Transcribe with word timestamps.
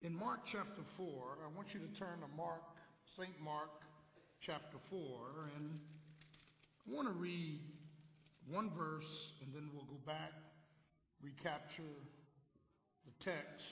In 0.00 0.14
Mark 0.14 0.46
chapter 0.46 0.82
4, 0.96 1.38
I 1.44 1.56
want 1.56 1.74
you 1.74 1.80
to 1.80 1.88
turn 1.88 2.20
to 2.20 2.36
Mark, 2.36 2.62
St. 3.04 3.32
Mark 3.42 3.82
chapter 4.40 4.78
4, 4.78 5.50
and 5.56 5.80
I 6.86 6.94
want 6.94 7.08
to 7.08 7.14
read 7.14 7.58
one 8.48 8.70
verse 8.70 9.32
and 9.42 9.52
then 9.52 9.70
we'll 9.74 9.86
go 9.86 9.98
back, 10.06 10.32
recapture 11.20 11.82
the 13.04 13.24
text. 13.24 13.66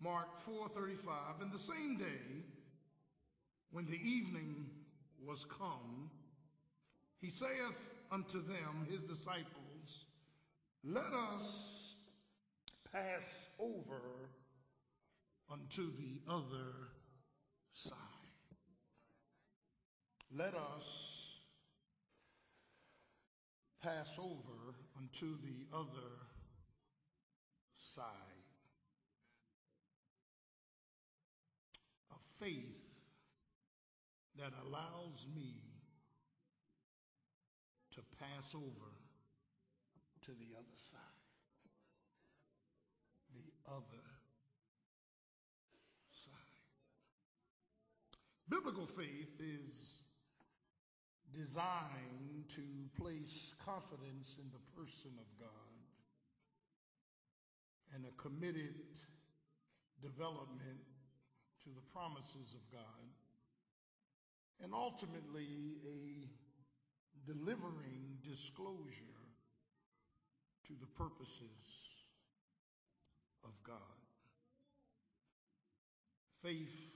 Mark 0.00 0.36
4:35, 0.44 1.42
and 1.42 1.52
the 1.52 1.60
same 1.60 1.96
day 1.96 2.42
when 3.70 3.86
the 3.86 4.00
evening 4.02 4.68
was 5.24 5.44
come, 5.44 6.10
he 7.20 7.30
saith 7.30 7.88
unto 8.10 8.42
them, 8.42 8.84
his 8.90 9.04
disciples, 9.04 10.06
Let 10.82 11.12
us 11.12 11.94
pass 12.90 13.46
over 13.60 14.30
unto 15.50 15.90
the 15.96 16.20
other 16.28 16.90
side. 17.72 17.96
Let 20.32 20.54
us 20.54 21.20
pass 23.82 24.16
over 24.18 24.74
unto 24.96 25.36
the 25.42 25.66
other 25.72 26.12
side. 27.76 28.04
A 32.12 32.44
faith 32.44 32.76
that 34.38 34.52
allows 34.64 35.26
me 35.34 35.54
to 37.94 38.00
pass 38.18 38.54
over 38.54 38.92
to 40.22 40.30
the 40.30 40.56
other 40.56 40.78
side. 40.78 41.00
The 43.34 43.72
other 43.72 44.04
side. 46.12 46.32
Biblical 48.50 48.86
faith 48.86 49.38
is 49.38 50.00
designed 51.32 52.48
to 52.56 52.62
place 53.00 53.54
confidence 53.64 54.34
in 54.42 54.50
the 54.50 54.58
person 54.76 55.12
of 55.18 55.38
God 55.38 55.48
and 57.94 58.04
a 58.04 58.20
committed 58.20 58.98
development 60.02 60.82
to 61.62 61.70
the 61.70 61.80
promises 61.92 62.54
of 62.54 62.72
God, 62.72 63.06
and 64.62 64.72
ultimately 64.74 65.76
a 65.86 67.30
delivering 67.30 68.18
disclosure 68.28 69.20
to 70.66 70.72
the 70.80 70.86
purposes 70.86 71.66
of 73.44 73.50
God. 73.64 73.76
Faith, 76.42 76.89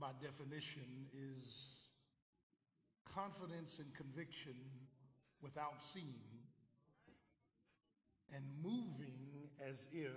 by 0.00 0.10
definition, 0.20 1.06
is 1.12 1.46
confidence 3.14 3.78
and 3.78 3.94
conviction 3.94 4.54
without 5.42 5.84
seeing 5.84 6.06
and 8.34 8.44
moving 8.62 9.18
as 9.68 9.86
if 9.92 10.10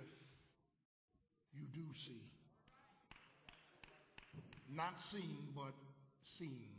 you 1.52 1.66
do 1.72 1.82
see. 1.92 2.22
Not 4.72 5.00
seeing, 5.00 5.48
but 5.54 5.74
seeing. 6.22 6.70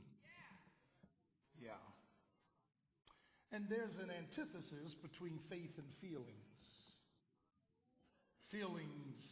Yeah. 1.61 1.71
And 3.51 3.65
there's 3.69 3.97
an 3.97 4.11
antithesis 4.17 4.95
between 4.95 5.39
faith 5.49 5.77
and 5.77 5.87
feelings. 6.01 6.25
Feelings, 8.47 9.25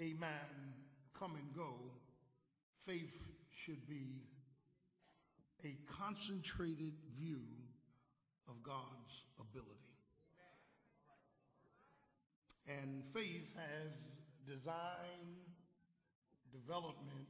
amen, 0.00 0.28
come 1.18 1.34
and 1.34 1.54
go. 1.54 1.74
Faith 2.86 3.28
should 3.50 3.88
be 3.88 4.22
a 5.64 5.76
concentrated 5.86 6.94
view 7.14 7.42
of 8.48 8.62
God's 8.62 9.24
ability. 9.38 9.70
And 12.66 13.04
faith 13.14 13.48
has 13.56 14.16
design, 14.46 15.36
development, 16.50 17.28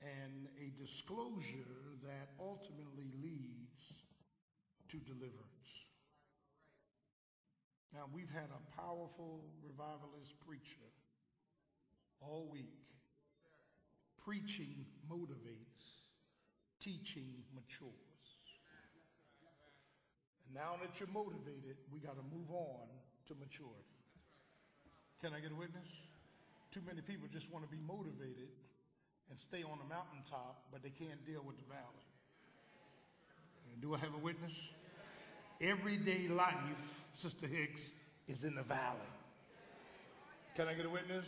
and 0.00 0.46
a 0.60 0.80
disclosure 0.80 1.98
that 2.04 2.30
ultimately 2.38 3.10
leads 3.20 4.02
to 4.90 4.98
deliverance. 4.98 5.48
Now, 7.92 8.04
we've 8.12 8.30
had 8.30 8.50
a 8.50 8.80
powerful 8.80 9.44
revivalist 9.60 10.38
preacher 10.46 10.86
all 12.20 12.48
week. 12.52 12.87
Preaching 14.28 14.84
motivates, 15.10 16.04
teaching 16.78 17.32
matures. 17.54 18.28
And 20.44 20.54
now 20.54 20.76
that 20.82 21.00
you're 21.00 21.08
motivated, 21.08 21.78
we 21.90 21.98
got 21.98 22.12
to 22.16 22.22
move 22.36 22.50
on 22.50 22.88
to 23.28 23.34
maturity. 23.40 23.72
Can 25.22 25.32
I 25.32 25.40
get 25.40 25.52
a 25.52 25.54
witness? 25.54 25.88
Too 26.70 26.82
many 26.86 27.00
people 27.00 27.26
just 27.32 27.50
want 27.50 27.64
to 27.64 27.70
be 27.74 27.80
motivated 27.80 28.52
and 29.30 29.38
stay 29.38 29.62
on 29.62 29.78
the 29.78 29.88
mountaintop, 29.88 30.60
but 30.70 30.82
they 30.82 30.90
can't 30.90 31.24
deal 31.24 31.42
with 31.42 31.56
the 31.56 31.64
valley. 31.64 32.04
Do 33.80 33.94
I 33.94 33.98
have 33.98 34.12
a 34.12 34.18
witness? 34.18 34.52
Everyday 35.62 36.28
life, 36.28 37.06
Sister 37.14 37.46
Hicks, 37.46 37.92
is 38.26 38.44
in 38.44 38.54
the 38.56 38.62
valley. 38.62 38.98
Can 40.54 40.68
I 40.68 40.74
get 40.74 40.84
a 40.84 40.90
witness? 40.90 41.24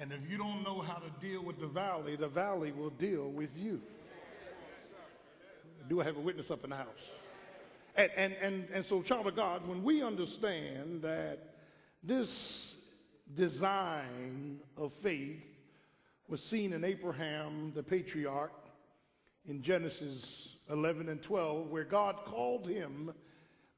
And 0.00 0.12
if 0.12 0.28
you 0.28 0.36
don't 0.36 0.62
know 0.64 0.80
how 0.80 0.98
to 0.98 1.10
deal 1.26 1.42
with 1.42 1.60
the 1.60 1.66
valley, 1.66 2.16
the 2.16 2.28
valley 2.28 2.72
will 2.72 2.90
deal 2.90 3.30
with 3.30 3.50
you. 3.56 3.80
Do 5.88 6.00
I 6.00 6.04
have 6.04 6.16
a 6.16 6.20
witness 6.20 6.50
up 6.50 6.64
in 6.64 6.70
the 6.70 6.76
house? 6.76 6.88
And, 7.96 8.10
and, 8.16 8.34
and, 8.40 8.68
and 8.72 8.86
so, 8.86 9.02
child 9.02 9.26
of 9.26 9.36
God, 9.36 9.66
when 9.68 9.84
we 9.84 10.02
understand 10.02 11.02
that 11.02 11.54
this 12.02 12.74
design 13.34 14.60
of 14.76 14.92
faith 14.94 15.42
was 16.28 16.42
seen 16.42 16.72
in 16.72 16.84
Abraham, 16.84 17.72
the 17.74 17.82
patriarch, 17.82 18.52
in 19.46 19.62
Genesis 19.62 20.56
11 20.70 21.08
and 21.08 21.22
12, 21.22 21.70
where 21.70 21.84
God 21.84 22.16
called 22.24 22.66
him 22.66 23.12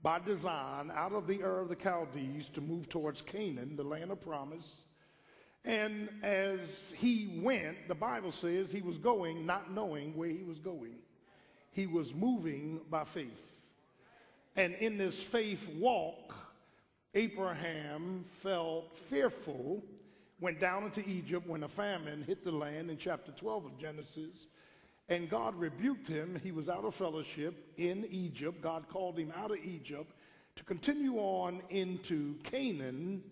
by 0.03 0.21
design 0.21 0.93
out 0.95 1.13
of 1.13 1.27
the 1.27 1.43
Ur 1.43 1.61
of 1.61 1.69
the 1.69 1.77
Chaldees 1.77 2.49
to 2.51 2.61
move 2.61 2.89
towards 2.89 3.21
Canaan, 3.21 3.77
the 3.77 3.83
land 3.83 4.13
of 4.13 4.21
promise. 4.21 4.83
And 5.67 6.09
as 6.23 6.93
he 6.97 7.41
went, 7.43 7.89
the 7.89 7.95
Bible 7.95 8.31
says 8.31 8.71
he 8.71 8.81
was 8.81 8.99
going 8.99 9.45
not 9.45 9.73
knowing 9.73 10.17
where 10.17 10.29
he 10.29 10.45
was 10.45 10.61
going. 10.61 10.95
He 11.73 11.89
was 11.89 12.15
moving 12.15 12.81
by 12.89 13.05
faith. 13.05 13.57
And 14.55 14.75
in 14.75 14.97
this 14.97 15.21
faith 15.21 15.69
walk, 15.75 16.35
Abraham 17.15 18.25
felt 18.31 18.97
fearful, 18.97 19.83
went 20.41 20.61
down 20.61 20.85
into 20.85 21.07
Egypt 21.09 21.49
when 21.49 21.65
a 21.65 21.69
famine 21.69 22.23
hit 22.23 22.45
the 22.45 22.53
land 22.53 22.89
in 22.89 22.97
chapter 22.97 23.33
12 23.33 23.67
of 23.67 23.79
Genesis. 23.79 24.47
And 25.09 25.29
God 25.29 25.55
rebuked 25.57 26.07
him. 26.07 26.41
He 26.43 26.53
was 26.53 26.69
out 26.69 26.85
of 26.85 26.95
fellowship 26.95 27.73
in 27.77 28.07
Egypt. 28.11 28.61
God 28.61 28.89
called 28.89 29.19
him 29.19 29.33
out 29.37 29.51
of 29.51 29.59
Egypt 29.65 30.13
to 30.55 30.65
continue 30.65 31.17
on 31.17 31.61
into 31.71 32.37
Canaan. 32.45 33.23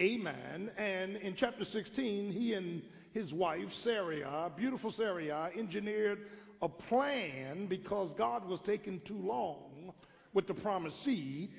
Amen. 0.00 0.70
And 0.78 1.16
in 1.16 1.34
chapter 1.34 1.64
16, 1.64 2.30
he 2.30 2.54
and 2.54 2.82
his 3.12 3.34
wife, 3.34 3.72
Sarai, 3.72 4.24
beautiful 4.56 4.92
Sarai, 4.92 5.30
engineered 5.56 6.28
a 6.62 6.68
plan 6.68 7.66
because 7.66 8.12
God 8.12 8.46
was 8.46 8.60
taking 8.60 9.00
too 9.00 9.18
long 9.18 9.92
with 10.34 10.46
the 10.46 10.54
promised 10.54 11.02
seed. 11.02 11.50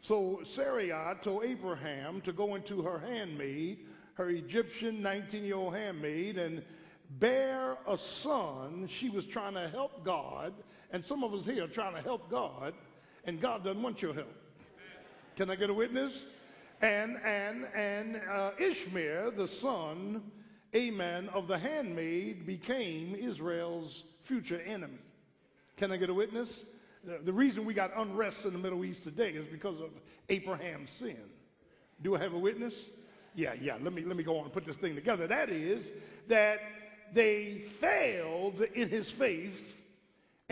So 0.00 0.40
Sarai 0.42 0.90
told 1.20 1.44
Abraham 1.44 2.22
to 2.22 2.32
go 2.32 2.54
into 2.54 2.80
her 2.80 2.98
handmaid, 2.98 3.86
her 4.14 4.30
Egyptian 4.30 5.02
19 5.02 5.44
year 5.44 5.56
old 5.56 5.74
handmaid, 5.74 6.38
and 6.38 6.62
bear 7.18 7.76
a 7.86 7.98
son. 7.98 8.88
She 8.88 9.10
was 9.10 9.26
trying 9.26 9.54
to 9.54 9.68
help 9.68 10.02
God, 10.02 10.54
and 10.92 11.04
some 11.04 11.22
of 11.24 11.34
us 11.34 11.44
here 11.44 11.64
are 11.64 11.68
trying 11.68 11.94
to 11.94 12.00
help 12.00 12.30
God, 12.30 12.72
and 13.24 13.38
God 13.38 13.64
doesn't 13.64 13.82
want 13.82 14.00
your 14.00 14.14
help. 14.14 14.34
Can 15.36 15.50
I 15.50 15.56
get 15.56 15.68
a 15.68 15.74
witness? 15.74 16.22
And 16.82 17.16
and 17.24 17.66
and 17.76 18.20
uh, 18.28 18.50
Ishmael, 18.58 19.30
the 19.30 19.46
son, 19.46 20.20
amen, 20.74 21.28
of 21.32 21.46
the 21.46 21.56
handmaid, 21.56 22.44
became 22.44 23.14
Israel's 23.14 24.02
future 24.22 24.60
enemy. 24.66 24.98
Can 25.76 25.92
I 25.92 25.96
get 25.96 26.10
a 26.10 26.14
witness? 26.14 26.64
The, 27.04 27.18
the 27.18 27.32
reason 27.32 27.64
we 27.64 27.72
got 27.72 27.92
unrest 27.96 28.44
in 28.46 28.52
the 28.52 28.58
Middle 28.58 28.84
East 28.84 29.04
today 29.04 29.30
is 29.30 29.46
because 29.46 29.80
of 29.80 29.90
Abraham's 30.28 30.90
sin. 30.90 31.16
Do 32.02 32.16
I 32.16 32.18
have 32.18 32.34
a 32.34 32.38
witness? 32.38 32.74
Yeah, 33.36 33.54
yeah. 33.60 33.76
Let 33.80 33.92
me 33.92 34.02
let 34.02 34.16
me 34.16 34.24
go 34.24 34.36
on 34.38 34.44
and 34.44 34.52
put 34.52 34.66
this 34.66 34.76
thing 34.76 34.96
together. 34.96 35.28
That 35.28 35.50
is 35.50 35.88
that 36.26 36.60
they 37.12 37.58
failed 37.78 38.60
in 38.74 38.88
his 38.88 39.08
faith 39.08 39.76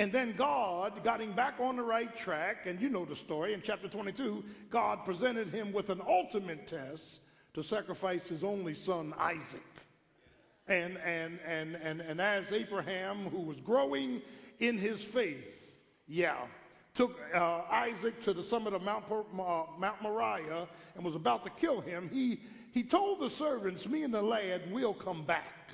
And 0.01 0.11
then 0.11 0.33
God 0.35 1.05
got 1.05 1.21
him 1.21 1.35
back 1.35 1.61
on 1.61 1.77
the 1.77 1.83
right 1.83 2.17
track. 2.17 2.65
And 2.65 2.81
you 2.81 2.89
know 2.89 3.05
the 3.05 3.15
story. 3.15 3.53
In 3.53 3.61
chapter 3.61 3.87
22, 3.87 4.43
God 4.71 5.05
presented 5.05 5.51
him 5.51 5.75
with 5.75 5.91
an 5.91 6.01
ultimate 6.09 6.67
test 6.67 7.21
to 7.53 7.63
sacrifice 7.63 8.27
his 8.27 8.43
only 8.43 8.75
son, 8.75 9.13
Isaac. 9.19 9.61
And, 10.69 10.97
and, 11.05 11.39
and, 11.47 11.77
and, 11.77 12.01
and 12.01 12.19
as 12.19 12.51
Abraham, 12.51 13.27
who 13.27 13.43
was 13.43 13.61
growing 13.61 14.23
in 14.59 14.79
his 14.79 15.05
faith, 15.05 15.45
yeah, 16.09 16.47
took 16.95 17.21
uh, 17.35 17.65
Isaac 17.71 18.23
to 18.23 18.33
the 18.33 18.43
summit 18.43 18.73
of 18.73 18.81
Mount, 18.81 19.05
uh, 19.11 19.65
Mount 19.79 20.01
Moriah 20.01 20.67
and 20.95 21.05
was 21.05 21.15
about 21.15 21.45
to 21.45 21.51
kill 21.51 21.83
him, 21.83 22.09
he, 22.11 22.41
he 22.73 22.83
told 22.83 23.21
the 23.21 23.29
servants, 23.29 23.87
Me 23.87 24.05
and 24.05 24.15
the 24.15 24.23
lad 24.23 24.73
will 24.73 24.95
come 24.95 25.25
back. 25.25 25.69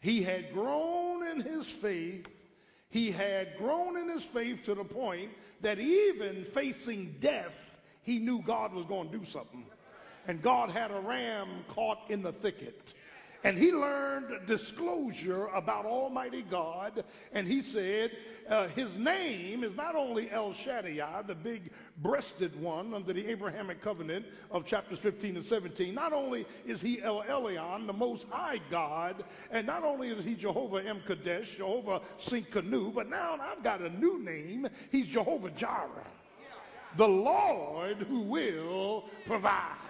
He 0.00 0.22
had 0.22 0.54
grown 0.54 1.26
in 1.26 1.42
his 1.42 1.66
faith 1.66 2.24
he 2.90 3.10
had 3.10 3.56
grown 3.58 3.96
in 3.96 4.08
his 4.08 4.24
faith 4.24 4.64
to 4.64 4.74
the 4.74 4.84
point 4.84 5.30
that 5.60 5.78
even 5.78 6.44
facing 6.44 7.16
death, 7.20 7.52
he 8.02 8.18
knew 8.18 8.42
God 8.42 8.72
was 8.72 8.86
going 8.86 9.10
to 9.10 9.18
do 9.18 9.24
something. 9.24 9.64
And 10.26 10.42
God 10.42 10.70
had 10.70 10.90
a 10.90 11.00
ram 11.00 11.48
caught 11.68 12.00
in 12.08 12.22
the 12.22 12.32
thicket. 12.32 12.80
And 13.44 13.56
he 13.56 13.70
learned 13.70 14.46
disclosure 14.46 15.46
about 15.48 15.86
Almighty 15.86 16.42
God. 16.42 17.04
And 17.32 17.46
he 17.46 17.62
said, 17.62 18.10
uh, 18.48 18.66
his 18.68 18.96
name 18.96 19.62
is 19.62 19.76
not 19.76 19.94
only 19.94 20.30
El 20.30 20.52
Shaddai, 20.54 21.22
the 21.22 21.34
big 21.34 21.70
breasted 21.98 22.58
one 22.60 22.94
under 22.94 23.12
the 23.12 23.26
Abrahamic 23.28 23.82
covenant 23.82 24.26
of 24.50 24.64
chapters 24.64 24.98
15 24.98 25.36
and 25.36 25.44
17. 25.44 25.94
Not 25.94 26.12
only 26.12 26.46
is 26.64 26.80
he 26.80 27.02
El 27.02 27.22
Elyon, 27.22 27.86
the 27.86 27.92
most 27.92 28.26
high 28.30 28.60
God, 28.70 29.22
and 29.50 29.66
not 29.66 29.84
only 29.84 30.08
is 30.08 30.24
he 30.24 30.34
Jehovah 30.34 30.82
M'Kaddesh, 30.82 31.56
Jehovah 31.56 32.00
Tsidkenu, 32.18 32.94
but 32.94 33.08
now 33.08 33.38
I've 33.40 33.62
got 33.62 33.82
a 33.82 33.90
new 33.90 34.18
name. 34.18 34.66
He's 34.90 35.06
Jehovah 35.06 35.50
Jireh, 35.50 36.06
the 36.96 37.08
Lord 37.08 37.98
who 37.98 38.20
will 38.20 39.04
provide. 39.26 39.87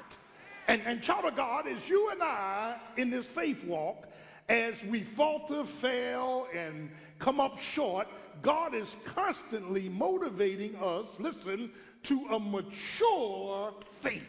And, 0.68 0.82
and 0.84 1.02
child 1.02 1.24
of 1.24 1.34
God, 1.34 1.66
as 1.66 1.88
you 1.88 2.10
and 2.10 2.22
I 2.22 2.76
in 2.98 3.10
this 3.10 3.26
faith 3.26 3.64
walk, 3.64 4.06
as 4.50 4.84
we 4.84 5.02
falter, 5.02 5.64
fail, 5.64 6.46
and 6.54 6.90
come 7.18 7.40
up 7.40 7.58
short, 7.58 8.06
God 8.42 8.74
is 8.74 8.96
constantly 9.04 9.88
motivating 9.88 10.76
us, 10.76 11.16
listen, 11.18 11.70
to 12.04 12.26
a 12.30 12.38
mature 12.38 13.72
faith. 13.92 14.28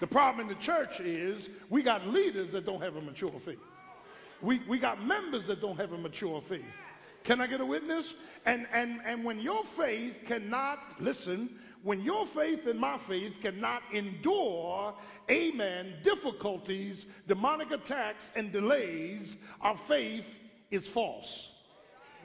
The 0.00 0.06
problem 0.06 0.48
in 0.48 0.48
the 0.48 0.60
church 0.60 1.00
is 1.00 1.48
we 1.68 1.82
got 1.82 2.06
leaders 2.08 2.50
that 2.52 2.66
don't 2.66 2.82
have 2.82 2.96
a 2.96 3.00
mature 3.00 3.30
faith. 3.30 3.60
We, 4.42 4.60
we 4.66 4.78
got 4.78 5.04
members 5.04 5.46
that 5.46 5.60
don't 5.60 5.76
have 5.76 5.92
a 5.92 5.98
mature 5.98 6.40
faith. 6.40 6.64
Can 7.22 7.40
I 7.40 7.46
get 7.46 7.60
a 7.60 7.66
witness? 7.66 8.14
And, 8.46 8.66
and, 8.72 9.00
and 9.04 9.24
when 9.24 9.40
your 9.40 9.64
faith 9.64 10.14
cannot, 10.26 11.00
listen, 11.00 11.50
when 11.82 12.02
your 12.02 12.26
faith 12.26 12.66
and 12.66 12.78
my 12.78 12.98
faith 12.98 13.40
cannot 13.40 13.82
endure, 13.92 14.94
amen, 15.30 15.94
difficulties, 16.02 17.06
demonic 17.26 17.70
attacks, 17.70 18.30
and 18.36 18.52
delays, 18.52 19.36
our 19.60 19.76
faith 19.76 20.26
is 20.70 20.86
false. 20.86 21.52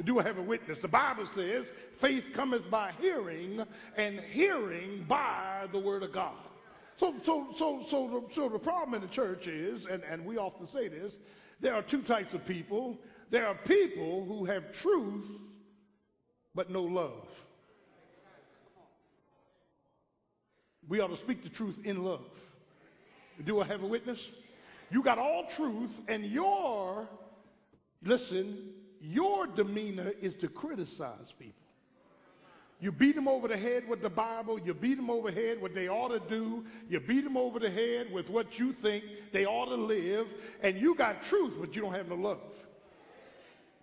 Do 0.03 0.19
I 0.19 0.23
have 0.23 0.37
a 0.37 0.41
witness? 0.41 0.79
The 0.79 0.89
Bible 0.89 1.25
says, 1.25 1.71
faith 1.95 2.31
cometh 2.33 2.69
by 2.69 2.91
hearing, 2.99 3.63
and 3.95 4.19
hearing 4.19 5.05
by 5.07 5.67
the 5.71 5.79
word 5.79 6.03
of 6.03 6.11
God. 6.11 6.35
So, 6.97 7.13
so, 7.23 7.47
so, 7.55 7.83
so, 7.87 8.25
the, 8.27 8.33
so 8.33 8.49
the 8.49 8.59
problem 8.59 8.93
in 8.93 9.01
the 9.01 9.13
church 9.13 9.47
is, 9.47 9.85
and, 9.85 10.03
and 10.03 10.25
we 10.25 10.37
often 10.37 10.67
say 10.67 10.89
this, 10.89 11.13
there 11.61 11.73
are 11.73 11.81
two 11.81 12.01
types 12.01 12.33
of 12.33 12.45
people. 12.45 12.97
There 13.29 13.47
are 13.47 13.55
people 13.55 14.25
who 14.25 14.43
have 14.45 14.73
truth, 14.73 15.25
but 16.53 16.69
no 16.69 16.83
love. 16.83 17.29
We 20.87 20.99
ought 20.99 21.07
to 21.07 21.17
speak 21.17 21.43
the 21.43 21.49
truth 21.49 21.79
in 21.83 22.03
love. 22.03 22.25
Do 23.43 23.61
I 23.61 23.65
have 23.65 23.83
a 23.83 23.87
witness? 23.87 24.29
You 24.91 25.01
got 25.01 25.17
all 25.17 25.45
truth, 25.45 25.91
and 26.07 26.25
your, 26.25 27.07
listen, 28.03 28.69
your 29.01 29.47
demeanor 29.47 30.13
is 30.21 30.35
to 30.35 30.47
criticize 30.47 31.33
people. 31.37 31.65
You 32.79 32.91
beat 32.91 33.15
them 33.15 33.27
over 33.27 33.47
the 33.47 33.57
head 33.57 33.87
with 33.87 34.01
the 34.01 34.09
Bible. 34.09 34.59
You 34.59 34.73
beat 34.73 34.95
them 34.95 35.09
over 35.09 35.31
the 35.31 35.41
head 35.41 35.61
what 35.61 35.73
they 35.73 35.87
ought 35.87 36.09
to 36.09 36.19
do. 36.19 36.65
You 36.89 36.99
beat 36.99 37.23
them 37.23 37.37
over 37.37 37.57
the 37.57 37.69
head 37.69 38.11
with 38.11 38.29
what 38.29 38.59
you 38.59 38.73
think 38.73 39.03
they 39.31 39.45
ought 39.45 39.67
to 39.67 39.75
live. 39.75 40.27
And 40.61 40.77
you 40.77 40.93
got 40.93 41.21
truth, 41.23 41.53
but 41.59 41.75
you 41.75 41.81
don't 41.81 41.93
have 41.93 42.09
no 42.09 42.15
love. 42.15 42.41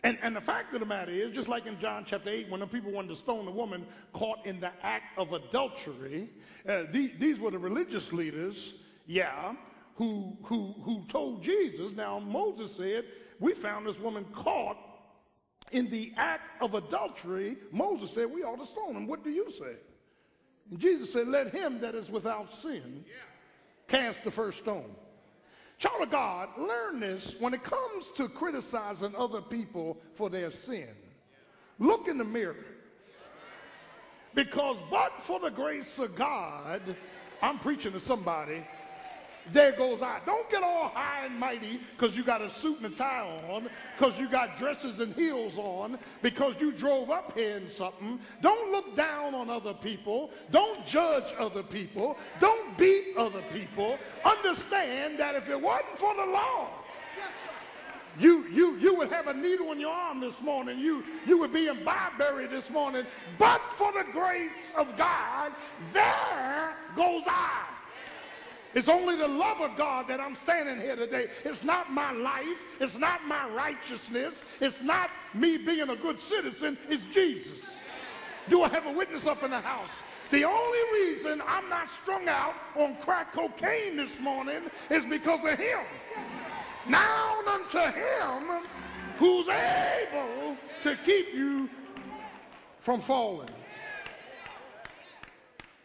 And, 0.05 0.19
and 0.21 0.35
the 0.35 0.41
fact 0.41 0.75
of 0.75 0.81
the 0.81 0.87
matter 0.87 1.13
is, 1.13 1.33
just 1.33 1.49
like 1.49 1.67
in 1.67 1.79
John 1.79 2.05
chapter 2.05 2.29
8, 2.29 2.51
when 2.51 2.61
the 2.61 2.67
people 2.67 2.91
wanted 2.91 3.09
to 3.09 3.17
stone 3.17 3.45
the 3.45 3.53
woman 3.53 3.87
caught 4.13 4.45
in 4.45 4.59
the 4.59 4.73
act 4.83 5.17
of 5.17 5.33
adultery, 5.33 6.29
uh, 6.69 6.85
the, 6.91 7.13
these 7.19 7.39
were 7.39 7.53
the 7.53 7.59
religious 7.59 8.13
leaders, 8.13 8.75
yeah, 9.07 9.55
who, 9.95 10.37
who, 10.43 10.75
who 10.83 11.05
told 11.07 11.43
Jesus. 11.43 11.93
Now, 11.93 12.19
Moses 12.19 12.75
said, 12.75 13.05
We 13.39 13.55
found 13.55 13.87
this 13.87 14.01
woman 14.01 14.25
caught 14.33 14.77
in 15.71 15.89
the 15.89 16.13
act 16.17 16.61
of 16.61 16.75
adultery. 16.75 17.57
Moses 17.71 18.13
said, 18.13 18.27
We 18.33 18.43
ought 18.43 18.59
to 18.59 18.67
stone 18.67 18.97
him. 18.97 19.07
What 19.07 19.23
do 19.23 19.31
you 19.31 19.51
say? 19.53 19.77
And 20.71 20.81
Jesus 20.81 21.13
said, 21.13 21.29
Let 21.29 21.55
him 21.55 21.81
that 21.81 21.95
is 21.95 22.11
without 22.11 22.53
sin 22.53 23.05
cast 23.87 24.25
the 24.25 24.31
first 24.33 24.59
stone. 24.59 24.97
Child 25.83 26.03
of 26.03 26.11
God, 26.11 26.49
learn 26.57 27.01
this 27.01 27.35
when 27.41 27.53
it 27.53 27.65
comes 27.65 28.13
to 28.15 28.29
criticizing 28.29 29.17
other 29.17 29.41
people 29.41 29.99
for 30.15 30.31
their 30.31 30.53
sin. 30.53 30.87
Look 31.81 32.07
in 32.07 32.19
the 32.19 32.25
mirror. 32.25 32.55
Because, 34.33 34.79
but 34.93 35.21
for 35.21 35.41
the 35.41 35.51
grace 35.51 35.99
of 35.99 36.15
God, 36.15 36.83
I'm 37.43 37.59
preaching 37.59 37.91
to 37.95 37.99
somebody 37.99 38.65
there 39.53 39.73
goes 39.73 40.03
I. 40.03 40.21
Don't 40.25 40.49
get 40.51 40.63
all 40.63 40.89
high 40.89 41.27
and 41.27 41.39
mighty 41.39 41.81
because 41.97 42.17
you 42.17 42.23
got 42.23 42.43
a 42.43 42.51
suit 42.51 42.79
and 42.81 42.93
a 42.93 42.97
tie 42.97 43.27
on, 43.49 43.69
because 43.97 44.19
you 44.19 44.29
got 44.29 44.57
dresses 44.57 45.01
and 45.01 45.15
heels 45.15 45.59
on, 45.59 45.99
because 46.23 46.55
you 46.61 46.71
drove 46.73 47.11
up 47.11 47.37
here 47.37 47.57
in 47.57 47.69
something. 47.69 48.21
Don't 48.41 48.71
look 48.71 48.95
down 48.95 49.35
on 49.35 49.51
other 49.51 49.75
people. 49.75 50.31
Don't 50.51 50.87
judge 50.87 51.33
other 51.39 51.63
people. 51.63 52.17
Don't 52.39 52.77
beat 52.79 53.17
other 53.17 53.43
people. 53.53 53.99
Understand 54.25 55.19
that 55.19 55.35
if 55.35 55.49
it 55.49 55.61
wasn't 55.61 55.99
for 55.99 56.15
the 56.15 56.27
law, 56.27 56.69
you, 58.19 58.47
you, 58.49 58.77
you 58.77 58.95
would 58.95 59.11
have 59.11 59.29
a 59.29 59.35
needle 59.35 59.73
in 59.73 59.81
your 59.81 59.93
arm 59.93 60.21
this 60.21 60.39
morning. 60.43 60.79
You, 60.79 61.03
you 61.27 61.39
would 61.39 61.53
be 61.53 61.69
in 61.69 61.83
Barberry 61.83 62.47
this 62.47 62.69
morning. 62.69 63.07
But 63.39 63.63
for 63.71 63.91
the 63.93 64.05
grace 64.13 64.73
of 64.77 64.97
God, 64.99 65.53
there 65.93 66.75
goes 66.95 67.23
I. 67.27 67.65
It's 68.75 68.89
only 68.89 69.17
the 69.17 69.29
love 69.29 69.61
of 69.61 69.77
God 69.77 70.09
that 70.09 70.21
I'm 70.21 70.35
standing 70.35 70.79
here 70.79 70.97
today. 70.97 71.29
It's 71.45 71.63
not 71.63 71.93
my 71.93 72.13
life. 72.13 72.65
It's 72.81 72.97
not 72.97 73.27
my 73.27 73.49
righteousness. 73.51 74.43
It's 74.61 74.83
not 74.83 75.11
me 75.35 75.59
being 75.59 75.91
a 75.91 75.97
good 75.97 76.21
citizen. 76.21 76.79
It's 76.89 77.05
Jesus. 77.07 77.59
Do 78.49 78.63
I 78.63 78.69
have 78.69 78.87
a 78.87 78.93
witness 78.93 79.27
up 79.27 79.43
in 79.43 79.51
the 79.51 79.61
house? 79.61 79.91
The 80.31 80.45
only 80.45 80.79
reason 80.95 81.43
I'm 81.47 81.69
not 81.69 81.91
strung 81.91 82.27
out 82.29 82.55
on 82.75 82.97
crack 82.97 83.35
cocaine 83.35 83.97
this 83.97 84.19
morning 84.19 84.63
is 84.89 85.05
because 85.05 85.45
of 85.45 85.59
him. 85.59 85.81
Now 86.89 87.37
unto 87.47 87.79
him 87.79 88.67
who's 89.19 89.47
able 89.49 90.57
to 90.83 90.97
keep 91.05 91.35
you 91.35 91.69
from 92.81 93.01
falling. 93.01 93.51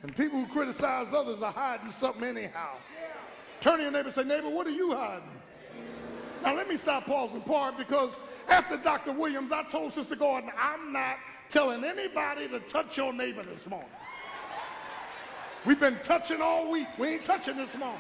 And 0.04 0.16
people 0.16 0.39
who 0.39 0.48
criticize 0.48 1.08
others 1.13 1.42
are 1.42 1.51
hiding 1.51 1.92
something 1.92 2.24
anyhow. 2.24 2.75
Turn 3.62 3.77
to 3.77 3.84
your 3.84 3.92
neighbor 3.92 4.10
and 4.10 4.16
say, 4.16 4.24
neighbor, 4.24 4.50
what 4.50 4.68
are 4.68 4.72
you 4.72 4.96
hiding? 4.96 5.30
Now 6.44 6.56
let 6.56 6.70
me 6.70 6.77
stop 6.77 7.06
pausing 7.06 7.42
part 7.42 7.77
because 7.77 8.12
after 8.48 8.77
Dr. 8.77 9.12
Williams, 9.12 9.51
I 9.51 9.63
told 9.63 9.92
Sister 9.92 10.16
Gordon, 10.16 10.51
I'm 10.58 10.94
not 10.94 11.18
telling 11.50 11.84
anybody 11.84 12.48
to 12.50 12.60
touch 12.62 12.98
your 12.98 13.12
neighbor 13.12 13.44
this 13.44 13.68
morning. 13.68 13.89
We've 15.66 15.80
been 15.80 15.98
touching 16.04 16.42
all 16.42 16.70
week. 16.70 16.88
We 16.98 17.10
ain't 17.10 17.25
touching 17.25 17.58
this 17.58 17.75
morning. 17.75 18.00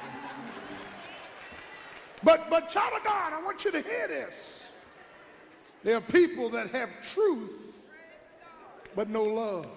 But, 2.23 2.49
but 2.49 2.69
child 2.69 2.93
of 2.97 3.03
God, 3.03 3.33
I 3.33 3.41
want 3.43 3.65
you 3.65 3.71
to 3.71 3.81
hear 3.81 4.07
this. 4.07 4.61
There 5.83 5.97
are 5.97 6.01
people 6.01 6.49
that 6.51 6.69
have 6.71 6.89
truth, 7.01 7.51
but 8.95 9.09
no 9.09 9.23
love. 9.23 9.67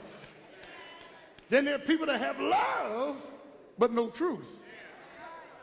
Then 1.51 1.65
there 1.65 1.75
are 1.75 1.79
people 1.79 2.07
that 2.07 2.21
have 2.21 2.41
love, 2.41 3.17
but 3.77 3.93
no 3.93 4.09
truth. 4.09 4.59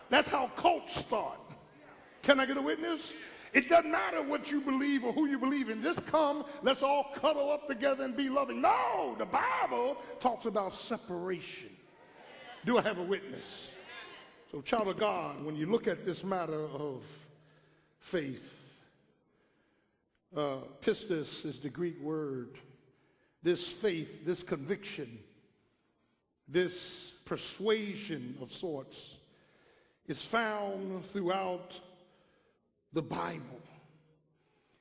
That's 0.09 0.29
how 0.29 0.51
cults 0.55 0.95
start. 0.95 1.39
Can 2.21 2.39
I 2.39 2.45
get 2.45 2.57
a 2.57 2.61
witness? 2.61 3.11
It 3.53 3.69
doesn't 3.69 3.89
matter 3.89 4.21
what 4.21 4.51
you 4.51 4.59
believe 4.61 5.05
or 5.05 5.13
who 5.13 5.27
you 5.27 5.39
believe 5.39 5.69
in. 5.69 5.81
Just 5.81 6.05
come, 6.05 6.43
let's 6.61 6.83
all 6.83 7.11
cuddle 7.15 7.49
up 7.49 7.67
together 7.67 8.03
and 8.03 8.15
be 8.15 8.29
loving. 8.29 8.61
No, 8.61 9.15
the 9.17 9.25
Bible 9.25 9.97
talks 10.19 10.45
about 10.45 10.75
separation. 10.75 11.69
Do 12.65 12.77
I 12.77 12.81
have 12.81 12.97
a 12.97 13.03
witness? 13.03 13.69
So, 14.51 14.61
child 14.61 14.89
of 14.89 14.97
God, 14.97 15.43
when 15.43 15.55
you 15.55 15.65
look 15.65 15.87
at 15.87 16.05
this 16.05 16.23
matter 16.23 16.67
of 16.67 17.03
faith, 17.99 18.53
uh, 20.35 20.57
pistis 20.81 21.45
is 21.45 21.59
the 21.59 21.69
Greek 21.69 21.99
word 22.01 22.59
this 23.43 23.65
faith, 23.65 24.25
this 24.25 24.43
conviction, 24.43 25.19
this 26.47 27.11
persuasion 27.25 28.37
of 28.41 28.51
sorts 28.51 29.17
is 30.07 30.23
found 30.23 31.05
throughout 31.05 31.79
the 32.93 33.01
Bible. 33.01 33.61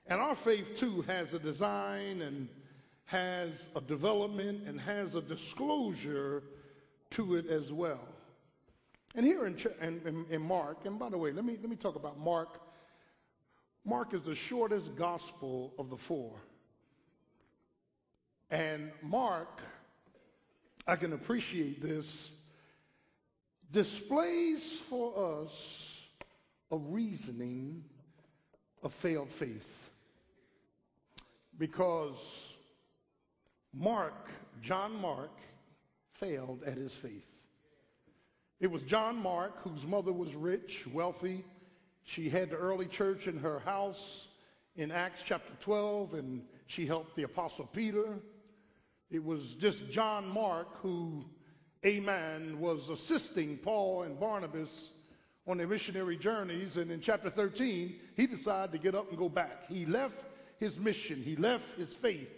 And 0.07 0.21
our 0.21 0.37
faith 0.37 0.77
too 0.77 1.03
has 1.03 1.35
a 1.35 1.39
design 1.39 2.23
and 2.23 2.49
has 3.07 3.69
a 3.75 3.81
development 3.81 4.67
and 4.67 4.81
has 4.81 5.15
a 5.15 5.21
disclosure 5.21 6.45
to 7.11 7.37
it 7.37 7.47
as 7.47 7.73
well. 7.73 8.07
And 9.15 9.25
here 9.25 9.47
in, 9.47 9.57
in, 9.81 10.27
in, 10.29 10.43
Mark, 10.43 10.85
and 10.85 10.99
by 10.99 11.09
the 11.09 11.17
way, 11.17 11.33
let 11.33 11.45
me, 11.45 11.57
let 11.61 11.71
me 11.71 11.77
talk 11.77 11.97
about 11.97 12.19
Mark. 12.19 12.61
Mark 13.85 14.13
is 14.13 14.23
the 14.23 14.35
shortest 14.35 14.95
gospel 14.95 15.73
of 15.79 15.89
the 15.89 15.97
four. 15.97 16.33
And 18.51 18.91
Mark, 19.03 19.63
I 20.87 20.95
can 20.97 21.13
appreciate 21.13 21.83
this, 21.83 22.31
displays 23.73 24.79
for 24.89 25.43
us 25.43 25.97
a 26.71 26.77
reasoning 26.77 27.83
of 28.83 28.95
failed 28.95 29.31
faith. 29.31 29.91
Because 31.59 32.17
Mark, 33.75 34.29
John 34.63 34.95
Mark, 35.01 35.33
failed 36.13 36.63
at 36.65 36.77
his 36.77 36.95
faith. 36.95 37.33
It 38.61 38.71
was 38.71 38.83
John 38.83 39.17
Mark, 39.17 39.63
whose 39.63 39.87
mother 39.87 40.13
was 40.13 40.35
rich, 40.35 40.87
wealthy. 40.87 41.45
She 42.05 42.31
had 42.31 42.51
the 42.51 42.57
early 42.57 42.87
church 42.87 43.27
in 43.27 43.39
her 43.39 43.59
house 43.59 44.29
in 44.77 44.93
Acts 44.93 45.23
chapter 45.25 45.53
12, 45.61 46.15
and 46.15 46.43
she 46.67 46.87
helped 46.87 47.17
the 47.17 47.25
Apostle 47.25 47.67
Peter. 47.67 48.21
It 49.11 49.25
was 49.25 49.55
just 49.55 49.89
John 49.91 50.29
Mark 50.29 50.81
who, 50.81 51.25
amen, 51.85 52.59
was 52.59 52.89
assisting 52.89 53.57
Paul 53.59 54.03
and 54.03 54.19
Barnabas 54.19 54.91
on 55.47 55.59
their 55.59 55.69
missionary 55.69 56.17
journeys. 56.17 56.77
And 56.77 56.91
in 56.91 57.01
chapter 57.01 57.31
13, 57.31 57.95
he 58.17 58.27
decided 58.27 58.73
to 58.73 58.79
get 58.79 58.95
up 58.95 59.09
and 59.11 59.19
go 59.19 59.29
back. 59.29 59.69
He 59.69 59.87
left 59.87 60.25
his 60.59 60.79
mission, 60.81 61.23
he 61.23 61.37
left 61.37 61.79
his 61.79 61.95
faith. 61.95 62.31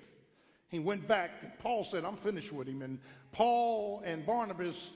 He 0.71 0.79
went 0.79 1.09
back, 1.09 1.31
and 1.41 1.59
Paul 1.61 1.83
said, 1.83 2.05
I'm 2.05 2.17
finished 2.17 2.53
with 2.53 2.69
him. 2.69 2.83
And 2.83 2.99
Paul 3.33 4.03
and 4.05 4.27
Barnabas, 4.27 4.91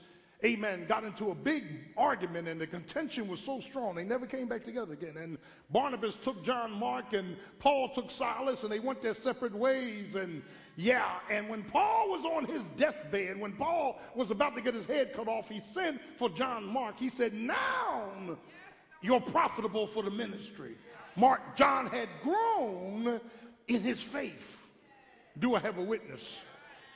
amen, 0.45 0.85
got 0.87 1.03
into 1.03 1.31
a 1.31 1.35
big 1.35 1.63
argument, 1.95 2.47
and 2.47 2.59
the 2.59 2.67
contention 2.67 3.27
was 3.27 3.39
so 3.39 3.59
strong, 3.59 3.95
they 3.95 4.03
never 4.03 4.25
came 4.25 4.47
back 4.47 4.63
together 4.63 4.93
again. 4.93 5.15
And 5.17 5.37
Barnabas 5.71 6.15
took 6.15 6.43
John 6.43 6.71
Mark, 6.71 7.13
and 7.13 7.37
Paul 7.59 7.89
took 7.89 8.11
Silas, 8.11 8.63
and 8.63 8.71
they 8.71 8.79
went 8.79 9.01
their 9.01 9.13
separate 9.13 9.55
ways. 9.55 10.15
And 10.15 10.41
yeah, 10.75 11.19
and 11.29 11.47
when 11.49 11.63
Paul 11.63 12.09
was 12.09 12.25
on 12.25 12.45
his 12.45 12.63
deathbed, 12.69 13.39
when 13.39 13.53
Paul 13.53 13.99
was 14.15 14.31
about 14.31 14.55
to 14.55 14.61
get 14.61 14.73
his 14.73 14.85
head 14.85 15.13
cut 15.13 15.27
off, 15.27 15.49
he 15.49 15.61
sent 15.61 16.01
for 16.17 16.29
John 16.29 16.65
Mark. 16.65 16.99
He 16.99 17.09
said, 17.09 17.33
Now 17.33 18.11
you're 19.01 19.21
profitable 19.21 19.87
for 19.87 20.03
the 20.03 20.11
ministry. 20.11 20.75
Mark, 21.15 21.55
John 21.55 21.87
had 21.87 22.09
grown 22.23 23.21
in 23.67 23.81
his 23.81 24.01
faith. 24.01 24.67
Do 25.39 25.55
I 25.55 25.59
have 25.59 25.77
a 25.77 25.83
witness? 25.83 26.37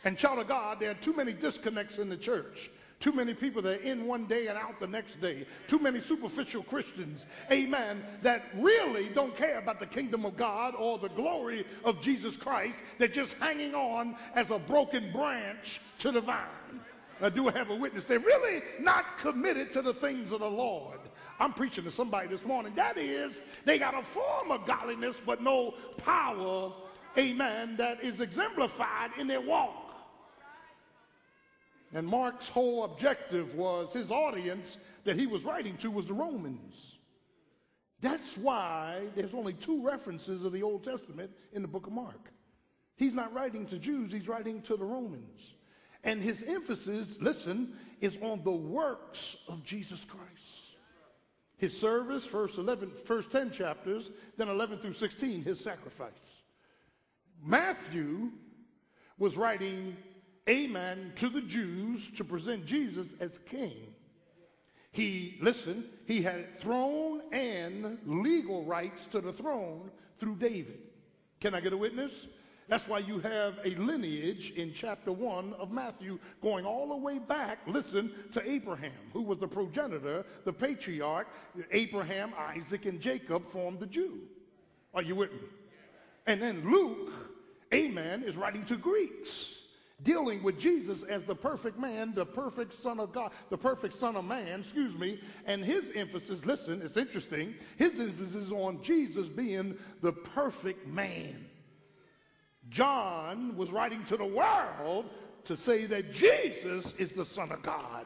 And 0.03 0.17
child 0.17 0.39
of 0.39 0.47
God, 0.47 0.79
there 0.79 0.91
are 0.91 0.95
too 0.95 1.13
many 1.13 1.33
disconnects 1.33 1.97
in 1.97 2.09
the 2.09 2.17
church. 2.17 2.69
Too 2.99 3.11
many 3.11 3.35
people 3.35 3.61
that 3.61 3.79
are 3.79 3.83
in 3.83 4.07
one 4.07 4.25
day 4.25 4.47
and 4.47 4.57
out 4.57 4.79
the 4.79 4.87
next 4.87 5.21
day. 5.21 5.45
Too 5.67 5.77
many 5.77 6.01
superficial 6.01 6.63
Christians, 6.63 7.27
amen, 7.51 8.03
that 8.23 8.45
really 8.55 9.09
don't 9.09 9.37
care 9.37 9.59
about 9.59 9.79
the 9.79 9.85
kingdom 9.85 10.25
of 10.25 10.35
God 10.35 10.73
or 10.75 10.97
the 10.97 11.09
glory 11.09 11.63
of 11.83 12.01
Jesus 12.01 12.35
Christ. 12.35 12.81
They're 12.97 13.07
just 13.07 13.33
hanging 13.33 13.75
on 13.75 14.15
as 14.33 14.49
a 14.49 14.57
broken 14.57 15.11
branch 15.11 15.79
to 15.99 16.11
the 16.11 16.21
vine. 16.21 16.81
I 17.21 17.29
do 17.29 17.47
have 17.47 17.69
a 17.69 17.75
witness. 17.75 18.05
They're 18.05 18.19
really 18.19 18.63
not 18.79 19.17
committed 19.19 19.71
to 19.73 19.81
the 19.81 19.93
things 19.93 20.31
of 20.31 20.39
the 20.39 20.49
Lord. 20.49 20.99
I'm 21.39 21.53
preaching 21.53 21.83
to 21.83 21.91
somebody 21.91 22.27
this 22.27 22.43
morning. 22.45 22.73
That 22.75 22.97
is, 22.97 23.41
they 23.63 23.77
got 23.77 23.93
a 23.93 24.03
form 24.03 24.51
of 24.51 24.65
godliness, 24.65 25.21
but 25.23 25.41
no 25.41 25.75
power, 25.97 26.71
amen, 27.15 27.77
that 27.77 28.03
is 28.03 28.21
exemplified 28.21 29.11
in 29.19 29.27
their 29.27 29.41
walk. 29.41 29.86
And 31.93 32.05
Mark's 32.05 32.49
whole 32.49 32.83
objective 32.83 33.55
was 33.55 33.93
his 33.93 34.11
audience 34.11 34.77
that 35.05 35.15
he 35.15 35.27
was 35.27 35.43
writing 35.43 35.77
to 35.77 35.89
was 35.89 36.05
the 36.05 36.13
Romans. 36.13 36.97
That's 38.01 38.37
why 38.37 39.07
there's 39.15 39.33
only 39.33 39.53
two 39.53 39.83
references 39.83 40.43
of 40.43 40.51
the 40.51 40.63
Old 40.63 40.83
Testament 40.83 41.31
in 41.53 41.61
the 41.61 41.67
book 41.67 41.87
of 41.87 41.93
Mark. 41.93 42.31
He's 42.95 43.13
not 43.13 43.33
writing 43.33 43.65
to 43.67 43.77
Jews, 43.77 44.11
he's 44.11 44.27
writing 44.27 44.61
to 44.63 44.75
the 44.75 44.85
Romans. 44.85 45.53
And 46.03 46.21
his 46.21 46.43
emphasis, 46.43 47.17
listen, 47.19 47.73
is 48.01 48.17
on 48.21 48.43
the 48.43 48.51
works 48.51 49.37
of 49.47 49.63
Jesus 49.63 50.05
Christ. 50.05 50.67
His 51.57 51.77
service, 51.77 52.25
first 52.25 52.59
11, 52.59 52.91
first 52.91 53.31
10 53.31 53.51
chapters, 53.51 54.11
then 54.37 54.47
11 54.47 54.77
through 54.77 54.93
16, 54.93 55.43
his 55.43 55.59
sacrifice. 55.59 56.43
Matthew 57.43 58.31
was 59.17 59.37
writing 59.37 59.97
amen 60.47 61.13
to 61.15 61.29
the 61.29 61.41
Jews 61.41 62.09
to 62.11 62.23
present 62.23 62.65
Jesus 62.65 63.07
as 63.19 63.39
king. 63.49 63.93
He, 64.91 65.37
listen, 65.41 65.85
he 66.05 66.21
had 66.21 66.59
throne 66.59 67.21
and 67.31 67.99
legal 68.05 68.63
rights 68.63 69.05
to 69.11 69.21
the 69.21 69.31
throne 69.31 69.91
through 70.17 70.37
David. 70.37 70.79
Can 71.39 71.53
I 71.53 71.59
get 71.59 71.73
a 71.73 71.77
witness? 71.77 72.27
That's 72.67 72.87
why 72.87 72.99
you 72.99 73.19
have 73.19 73.59
a 73.63 73.75
lineage 73.75 74.51
in 74.51 74.73
chapter 74.73 75.11
1 75.11 75.53
of 75.53 75.71
Matthew 75.71 76.19
going 76.41 76.65
all 76.65 76.87
the 76.89 76.97
way 76.97 77.17
back, 77.17 77.59
listen, 77.65 78.11
to 78.33 78.49
Abraham, 78.49 78.91
who 79.13 79.21
was 79.21 79.39
the 79.39 79.47
progenitor, 79.47 80.25
the 80.43 80.51
patriarch. 80.51 81.27
Abraham, 81.71 82.33
Isaac, 82.37 82.85
and 82.85 82.99
Jacob 82.99 83.49
formed 83.51 83.79
the 83.79 83.85
Jew. 83.85 84.19
Are 84.93 85.01
you 85.01 85.15
with 85.15 85.31
me? 85.31 85.39
And 86.25 86.41
then 86.41 86.69
Luke, 86.69 87.13
amen, 87.73 88.23
is 88.23 88.35
writing 88.35 88.65
to 88.65 88.75
Greeks 88.75 89.56
dealing 90.03 90.43
with 90.43 90.59
Jesus 90.59 91.03
as 91.03 91.23
the 91.23 91.35
perfect 91.35 91.79
man, 91.79 92.13
the 92.13 92.25
perfect 92.25 92.73
son 92.73 92.99
of 92.99 93.11
God, 93.11 93.31
the 93.49 93.57
perfect 93.57 93.93
son 93.93 94.15
of 94.15 94.25
man, 94.25 94.59
excuse 94.59 94.95
me. 94.97 95.19
And 95.45 95.65
his 95.65 95.91
emphasis, 95.95 96.45
listen, 96.45 96.81
it's 96.83 96.97
interesting, 96.97 97.55
his 97.77 97.99
emphasis 97.99 98.35
is 98.35 98.51
on 98.51 98.81
Jesus 98.81 99.27
being 99.27 99.77
the 100.01 100.13
perfect 100.13 100.87
man. 100.87 101.45
John 102.69 103.55
was 103.55 103.71
writing 103.71 104.03
to 104.05 104.17
the 104.17 104.25
world 104.25 105.09
to 105.45 105.55
say 105.55 105.85
that 105.85 106.11
Jesus 106.11 106.93
is 106.95 107.11
the 107.11 107.25
Son 107.25 107.51
of 107.51 107.61
God. 107.61 108.05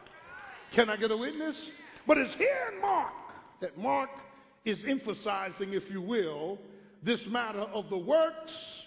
Can 0.72 0.90
I 0.90 0.96
get 0.96 1.10
a 1.10 1.18
witness? 1.18 1.72
But 2.06 2.20
it's 2.20 2.36
here 2.36 2.72
in 2.74 2.80
Mark 2.80 3.12
that 3.60 3.78
Mark 3.78 4.12
is 4.64 4.86
emphasizing, 4.86 5.74
if 5.74 5.92
you 5.92 6.02
will, 6.02 6.60
this 7.02 7.28
matter 7.28 7.62
of 7.74 7.90
the 7.90 7.98
works 7.98 8.86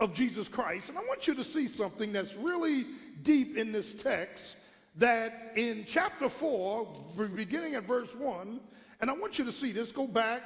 of 0.00 0.14
Jesus 0.14 0.48
Christ. 0.48 0.88
And 0.88 0.98
I 0.98 1.02
want 1.02 1.26
you 1.26 1.34
to 1.34 1.44
see 1.44 1.66
something 1.66 2.12
that's 2.12 2.34
really 2.34 2.86
deep 3.22 3.56
in 3.56 3.72
this 3.72 3.92
text 3.94 4.56
that 4.96 5.52
in 5.56 5.84
chapter 5.86 6.28
4, 6.28 6.86
beginning 7.34 7.74
at 7.74 7.84
verse 7.84 8.14
1, 8.14 8.60
and 9.00 9.10
I 9.10 9.12
want 9.12 9.38
you 9.38 9.44
to 9.44 9.52
see 9.52 9.72
this, 9.72 9.92
go 9.92 10.06
back, 10.06 10.42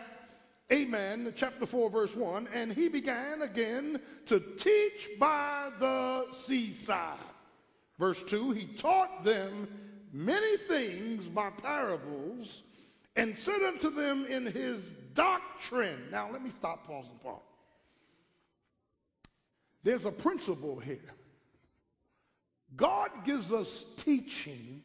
amen, 0.71 1.32
chapter 1.37 1.66
4, 1.66 1.90
verse 1.90 2.14
1, 2.14 2.49
and 2.52 2.73
he 2.73 2.88
began 2.88 3.42
again 3.42 4.00
to 4.26 4.40
teach 4.40 5.11
by 5.18 5.71
the 5.78 6.26
seaside. 6.32 7.18
Verse 7.99 8.23
2, 8.23 8.52
he 8.52 8.66
taught 8.66 9.25
them 9.25 9.68
many 10.12 10.56
things 10.56 11.28
by 11.28 11.50
parables 11.50 12.62
and 13.16 13.37
said 13.37 13.62
unto 13.62 13.90
them 13.90 14.25
in 14.26 14.47
his 14.47 14.90
doctrine. 15.14 16.00
Now, 16.11 16.30
let 16.30 16.42
me 16.42 16.50
stop, 16.50 16.87
pause, 16.87 17.06
and 17.11 17.23
pause. 17.23 17.40
There's 19.83 20.05
a 20.05 20.12
principle 20.12 20.79
here. 20.79 21.15
God 22.77 23.11
gives 23.25 23.53
us 23.53 23.85
teaching, 23.97 24.83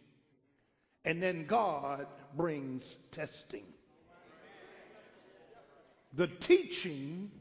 and 1.05 1.21
then 1.21 1.45
God 1.45 2.07
brings 2.35 2.95
testing. 3.11 3.63
The 6.13 6.27
teaching 6.27 7.31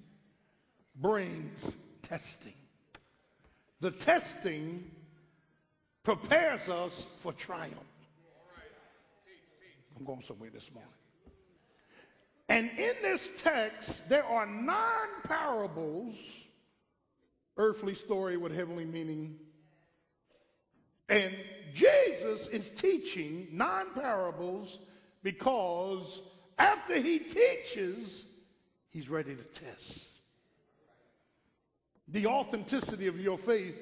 brings 0.96 1.76
testing. 2.02 2.52
The 3.80 3.90
testing 3.90 4.90
prepares 6.02 6.68
us 6.68 7.06
for 7.20 7.32
triumph. 7.32 7.74
I'm 9.98 10.04
going 10.04 10.22
somewhere 10.22 10.50
this 10.52 10.70
morning. 10.72 10.92
And 12.48 12.70
in 12.78 12.94
this 13.02 13.30
text, 13.38 14.08
there 14.08 14.24
are 14.24 14.46
nine 14.46 15.08
parables 15.24 16.14
earthly 17.56 17.94
story 17.94 18.36
with 18.36 18.54
heavenly 18.54 18.84
meaning. 18.84 19.36
And 21.08 21.34
Jesus 21.72 22.48
is 22.48 22.70
teaching 22.70 23.48
nine 23.52 23.86
parables 23.94 24.78
because 25.22 26.22
after 26.58 26.96
he 26.96 27.18
teaches, 27.18 28.24
he's 28.90 29.08
ready 29.08 29.34
to 29.34 29.42
test. 29.42 30.08
the 32.08 32.26
authenticity 32.26 33.08
of 33.08 33.18
your 33.18 33.36
faith 33.36 33.76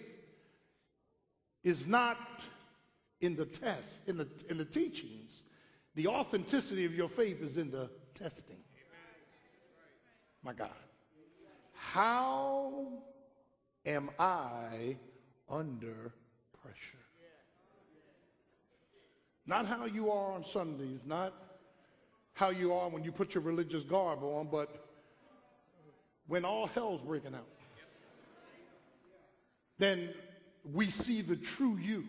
is 1.63 1.87
not 1.87 2.17
in 3.21 3.37
the 3.37 3.45
test, 3.45 4.01
in 4.07 4.17
the, 4.17 4.29
in 4.49 4.59
the 4.59 4.65
teachings. 4.65 5.43
The 5.95 6.09
authenticity 6.09 6.85
of 6.85 6.95
your 6.95 7.09
faith 7.09 7.43
is 7.43 7.57
in 7.57 7.71
the 7.71 7.91
testing. 8.15 8.57
My 10.43 10.53
God. 10.53 10.71
How 11.73 13.03
am 13.87 14.11
I 14.19 14.97
under 15.49 16.13
pressure? 16.63 16.99
Not 19.47 19.67
how 19.67 19.85
you 19.85 20.11
are 20.11 20.33
on 20.33 20.45
Sundays, 20.45 21.05
not 21.05 21.35
how 22.33 22.51
you 22.51 22.73
are 22.73 22.89
when 22.89 23.05
you 23.05 23.13
put 23.13 23.35
your 23.35 23.43
religious 23.43 23.83
garb 23.83 24.23
on, 24.23 24.49
but 24.51 24.87
when 26.27 26.45
all 26.45 26.67
hell's 26.67 27.03
breaking 27.03 27.35
out. 27.35 27.47
Then 29.79 30.11
we 30.73 30.89
see 30.89 31.21
the 31.21 31.37
true 31.37 31.77
you. 31.77 32.05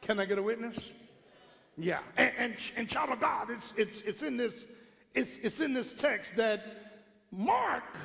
Can 0.00 0.20
I 0.20 0.24
get 0.24 0.38
a 0.38 0.42
witness? 0.42 0.78
Yeah. 1.76 2.00
And, 2.16 2.32
and, 2.38 2.54
and 2.76 2.88
child 2.88 3.10
of 3.10 3.20
God, 3.20 3.50
it's, 3.50 3.72
it's, 3.76 4.02
it's, 4.02 4.22
in 4.22 4.36
this, 4.36 4.66
it's, 5.14 5.38
it's 5.38 5.60
in 5.60 5.72
this 5.72 5.92
text 5.92 6.36
that 6.36 6.64
Mark 7.30 7.96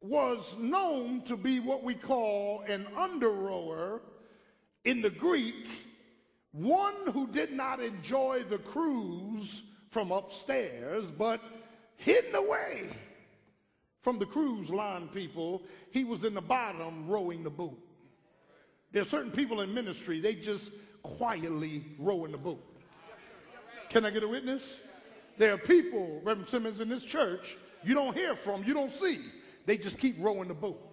was 0.00 0.56
known 0.58 1.22
to 1.22 1.36
be 1.36 1.60
what 1.60 1.82
we 1.82 1.94
call 1.94 2.62
an 2.66 2.86
under 2.96 3.30
rower 3.30 4.00
in 4.84 5.02
the 5.02 5.10
Greek, 5.10 5.66
one 6.52 6.94
who 7.12 7.26
did 7.26 7.52
not 7.52 7.80
enjoy 7.80 8.42
the 8.48 8.58
cruise 8.58 9.62
from 9.90 10.10
upstairs, 10.10 11.04
but 11.10 11.40
hidden 11.96 12.34
away 12.34 12.88
from 14.00 14.18
the 14.18 14.26
cruise 14.26 14.70
line 14.70 15.08
people, 15.08 15.62
he 15.90 16.04
was 16.04 16.24
in 16.24 16.32
the 16.32 16.40
bottom 16.40 17.06
rowing 17.06 17.44
the 17.44 17.50
boat. 17.50 17.78
There 18.92 19.02
are 19.02 19.06
certain 19.06 19.30
people 19.30 19.60
in 19.60 19.74
ministry, 19.74 20.20
they 20.20 20.34
just 20.34 20.70
quietly 21.02 21.84
row 21.98 22.24
in 22.24 22.32
the 22.32 22.38
boat. 22.38 22.64
Can 23.90 24.06
I 24.06 24.10
get 24.10 24.22
a 24.22 24.28
witness? 24.28 24.62
There 25.36 25.52
are 25.52 25.58
people, 25.58 26.20
Reverend 26.24 26.48
Simmons, 26.48 26.80
in 26.80 26.88
this 26.88 27.04
church 27.04 27.56
you 27.82 27.94
don't 27.94 28.16
hear 28.16 28.34
from, 28.34 28.64
you 28.64 28.74
don't 28.74 28.90
see. 28.90 29.20
They 29.66 29.76
just 29.76 29.98
keep 29.98 30.16
rowing 30.18 30.48
the 30.48 30.54
boat. 30.54 30.86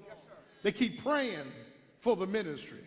They 0.64 0.72
keep 0.72 1.04
praying 1.04 1.52
for 2.00 2.16
the 2.16 2.26
ministry. 2.26 2.84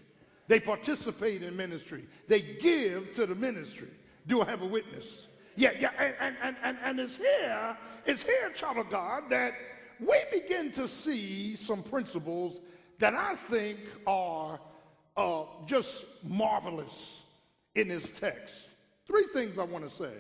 They 0.49 0.61
participate 0.61 1.43
in 1.43 1.57
ministry. 1.57 2.05
They 2.27 2.41
give 2.41 3.15
to 3.15 3.27
the 3.27 3.35
ministry. 3.35 3.89
Do 4.27 4.43
I 4.43 4.47
have 4.47 4.63
a 4.63 4.67
witness? 4.67 5.27
Yeah, 5.57 5.73
yeah, 5.79 5.91
and, 5.99 6.37
and, 6.43 6.57
and, 6.63 6.79
and 6.83 7.01
it's 7.01 7.17
here, 7.17 7.77
it's 8.07 8.23
here, 8.23 8.51
child 8.55 8.79
of 8.79 8.89
God, 8.91 9.25
that 9.31 9.55
we 9.99 10.19
begin 10.33 10.71
to 10.73 10.89
see 10.89 11.57
some 11.57 11.83
principles 11.83 12.61
that 12.99 13.15
I 13.15 13.35
think 13.35 13.79
are 14.07 14.59
uh, 15.17 15.43
just 15.67 16.05
marvelous 16.23 17.17
in 17.75 17.89
this 17.89 18.11
text. 18.11 18.55
Three 19.07 19.27
things 19.33 19.59
I 19.59 19.65
want 19.65 19.89
to 19.89 19.95
say. 19.95 20.15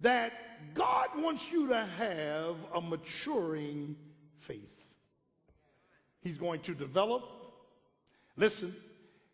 That 0.00 0.32
God 0.74 1.08
wants 1.16 1.50
you 1.50 1.68
to 1.68 1.84
have 1.84 2.56
a 2.74 2.80
maturing 2.80 3.96
faith. 4.46 4.82
He's 6.20 6.38
going 6.38 6.60
to 6.60 6.74
develop, 6.74 7.22
listen, 8.36 8.74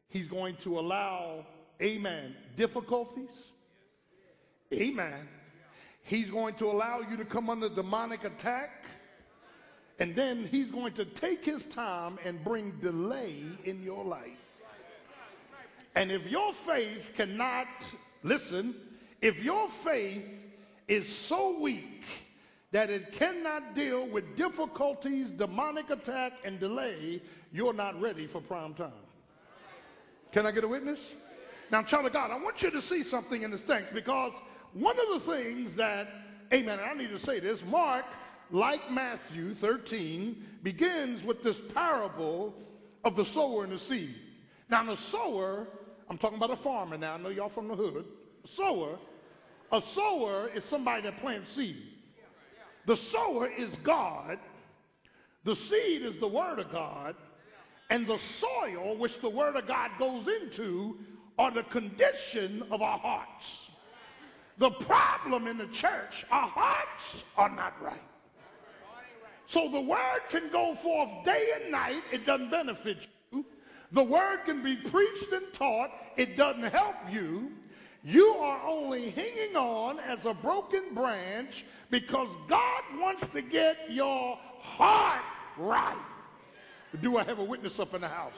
he's 0.09 0.27
going 0.27 0.57
to 0.57 0.79
allow, 0.79 1.47
amen, 1.81 2.35
difficulties. 2.57 3.31
Amen. 4.73 5.29
He's 6.03 6.31
going 6.31 6.55
to 6.55 6.71
allow 6.71 7.01
you 7.09 7.17
to 7.17 7.25
come 7.25 7.51
under 7.51 7.69
demonic 7.69 8.25
attack. 8.25 8.85
And 9.99 10.17
then 10.17 10.47
he's 10.51 10.71
going 10.71 10.95
to 10.95 11.05
take 11.05 11.45
his 11.45 11.67
time 11.67 12.19
and 12.25 12.43
bring 12.43 12.71
delay 12.81 13.37
in 13.65 13.83
your 13.83 14.05
life. 14.05 14.39
And 15.95 16.11
if 16.11 16.27
your 16.27 16.53
faith 16.53 17.13
cannot, 17.17 17.67
listen, 18.23 18.75
if 19.21 19.43
your 19.43 19.69
faith 19.69 20.25
is 20.89 21.09
so 21.09 21.59
weak 21.61 22.05
that 22.73 22.91
it 22.91 23.13
cannot 23.13 23.75
deal 23.75 24.07
with 24.07 24.37
difficulties, 24.37 25.31
demonic 25.31 25.91
attack, 25.91 26.35
and 26.45 26.61
delay, 26.61 27.21
you're 27.53 27.73
not 27.73 28.01
ready 28.01 28.27
for 28.27 28.41
prime 28.41 28.75
time. 28.75 28.93
Can 30.31 30.47
I 30.47 30.53
get 30.53 30.63
a 30.63 30.69
witness? 30.69 31.09
Now, 31.71 31.83
child 31.83 32.07
of 32.07 32.13
God, 32.13 32.31
I 32.31 32.39
want 32.39 32.63
you 32.63 32.71
to 32.71 32.83
see 32.83 33.03
something 33.03 33.43
in 33.43 33.51
this 33.51 33.63
text 33.63 33.93
because 33.93 34.33
one 34.73 34.97
of 34.99 35.25
the 35.25 35.33
things 35.33 35.75
that, 35.77 36.09
amen, 36.53 36.79
I 36.81 36.95
need 36.95 37.11
to 37.11 37.19
say 37.19 37.41
this, 37.41 37.65
Mark 37.65 38.05
like 38.51 38.91
Matthew 38.91 39.55
13, 39.55 40.45
begins 40.63 41.25
with 41.25 41.43
this 41.43 41.61
parable 41.75 42.55
of 43.05 43.17
the 43.17 43.25
sower 43.25 43.65
and 43.65 43.73
the 43.73 43.79
seed. 43.79 44.15
Now, 44.69 44.85
the 44.85 44.97
sower, 44.97 45.67
I'm 46.09 46.19
talking 46.19 46.37
about 46.37 46.51
a 46.51 46.57
farmer 46.57 46.99
now. 46.99 47.15
I 47.15 47.19
know 47.19 47.29
y'all 47.29 47.49
from 47.49 47.69
the 47.69 47.77
hood. 47.77 48.05
A 48.45 48.49
sower, 48.49 48.99
a 49.73 49.81
sower 49.81 50.51
is 50.55 50.65
somebody 50.65 51.03
that 51.03 51.17
plants 51.19 51.51
seed. 51.51 51.77
The 52.87 52.97
sower 52.97 53.49
is 53.49 53.75
God. 53.83 54.39
The 55.45 55.57
seed 55.57 56.03
is 56.03 56.17
the 56.17 56.29
word 56.29 56.59
of 56.59 56.71
God. 56.73 57.15
And 57.91 58.07
the 58.07 58.19
soil, 58.19 58.97
which 58.97 59.21
the 59.21 59.29
word 59.29 59.57
of 59.57 59.67
God 59.67 59.91
goes 59.99 60.29
into, 60.29 60.97
are 61.39 61.51
the 61.51 61.65
condition 61.65 62.63
of 62.71 62.83
our 62.83 62.99
hearts. 62.99 63.71
The 64.59 64.71
problem 64.71 65.47
in 65.47 65.57
the 65.57 65.67
church, 65.69 66.25
our 66.31 66.47
hearts 66.47 67.25
are 67.37 67.49
not 67.49 67.81
right. 67.83 68.03
So 69.47 69.69
the 69.69 69.81
word 69.81 70.21
can 70.29 70.49
go 70.53 70.75
forth 70.75 71.09
day 71.25 71.49
and 71.61 71.73
night, 71.73 72.05
it 72.13 72.25
doesn't 72.25 72.51
benefit 72.51 73.09
you. 73.33 73.45
The 73.91 74.05
word 74.05 74.41
can 74.45 74.63
be 74.63 74.77
preached 74.77 75.33
and 75.33 75.53
taught, 75.53 75.91
it 76.17 76.37
doesn't 76.37 76.71
help 76.73 76.95
you. 77.11 77.51
You 78.03 78.35
are 78.35 78.67
only 78.67 79.11
hanging 79.11 79.57
on 79.57 79.99
as 80.01 80.25
a 80.25 80.33
broken 80.33 80.95
branch 80.95 81.65
because 81.91 82.29
God 82.49 82.83
wants 82.99 83.27
to 83.29 83.43
get 83.43 83.91
your 83.91 84.39
heart 84.61 85.23
right. 85.59 85.97
Do 87.03 87.19
I 87.19 87.25
have 87.25 87.39
a 87.39 87.45
witness 87.45 87.79
up 87.79 87.95
in 87.95 88.01
the 88.01 88.09
house? 88.09 88.33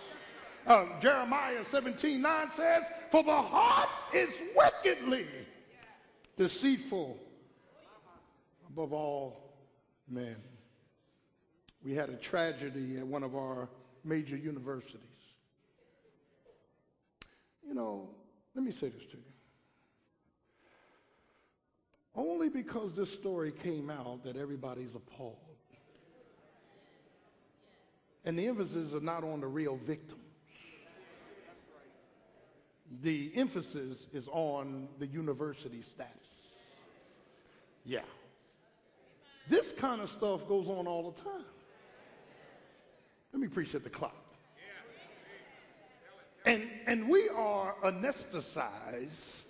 Uh, 0.66 0.86
Jeremiah 1.00 1.64
17 1.64 2.20
9 2.20 2.48
says, 2.54 2.84
For 3.10 3.22
the 3.22 3.40
heart 3.42 3.88
is 4.14 4.30
wickedly 4.56 5.26
deceitful 6.36 7.18
above 8.68 8.92
all 8.92 9.54
men 10.08 10.36
we 11.84 11.94
had 11.94 12.10
a 12.10 12.16
tragedy 12.16 12.96
at 12.98 13.06
one 13.06 13.22
of 13.22 13.34
our 13.34 13.68
major 14.04 14.36
universities. 14.36 15.00
You 17.66 17.74
know, 17.74 18.10
let 18.54 18.64
me 18.64 18.72
say 18.72 18.88
this 18.88 19.04
to 19.06 19.16
you. 19.16 19.31
Only 22.14 22.48
because 22.48 22.94
this 22.94 23.10
story 23.10 23.52
came 23.52 23.88
out 23.88 24.24
that 24.24 24.36
everybody's 24.36 24.94
appalled. 24.94 25.36
And 28.24 28.38
the 28.38 28.46
emphasis 28.46 28.92
is 28.92 29.02
not 29.02 29.24
on 29.24 29.40
the 29.40 29.46
real 29.46 29.76
victims. 29.76 30.20
The 33.02 33.32
emphasis 33.34 34.06
is 34.12 34.28
on 34.28 34.88
the 34.98 35.06
university 35.06 35.80
status. 35.80 36.12
Yeah. 37.84 38.00
This 39.48 39.72
kind 39.72 40.00
of 40.02 40.10
stuff 40.10 40.46
goes 40.46 40.68
on 40.68 40.86
all 40.86 41.10
the 41.10 41.22
time. 41.22 41.44
Let 43.32 43.40
me 43.40 43.48
preach 43.48 43.74
at 43.74 43.82
the 43.82 43.90
clock. 43.90 44.14
And, 46.44 46.68
and 46.86 47.08
we 47.08 47.28
are 47.28 47.74
anesthetized. 47.84 49.44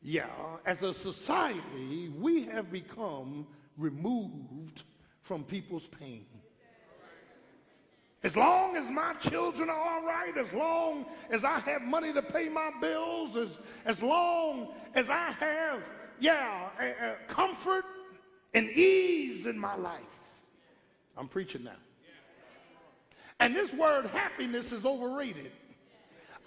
Yeah, 0.00 0.26
as 0.64 0.82
a 0.82 0.94
society, 0.94 2.08
we 2.16 2.44
have 2.44 2.70
become 2.70 3.46
removed 3.76 4.84
from 5.22 5.44
people's 5.44 5.86
pain. 5.86 6.26
As 8.24 8.36
long 8.36 8.76
as 8.76 8.90
my 8.90 9.14
children 9.14 9.70
are 9.70 9.80
all 9.80 10.04
right, 10.04 10.36
as 10.36 10.52
long 10.52 11.06
as 11.30 11.44
I 11.44 11.60
have 11.60 11.82
money 11.82 12.12
to 12.12 12.22
pay 12.22 12.48
my 12.48 12.70
bills, 12.80 13.36
as, 13.36 13.58
as 13.84 14.02
long 14.02 14.68
as 14.94 15.08
I 15.08 15.30
have, 15.32 15.82
yeah, 16.18 17.14
comfort 17.28 17.84
and 18.54 18.70
ease 18.70 19.46
in 19.46 19.56
my 19.56 19.76
life. 19.76 20.02
I'm 21.16 21.28
preaching 21.28 21.64
now. 21.64 21.72
And 23.40 23.54
this 23.54 23.72
word 23.72 24.06
happiness 24.06 24.72
is 24.72 24.84
overrated. 24.84 25.52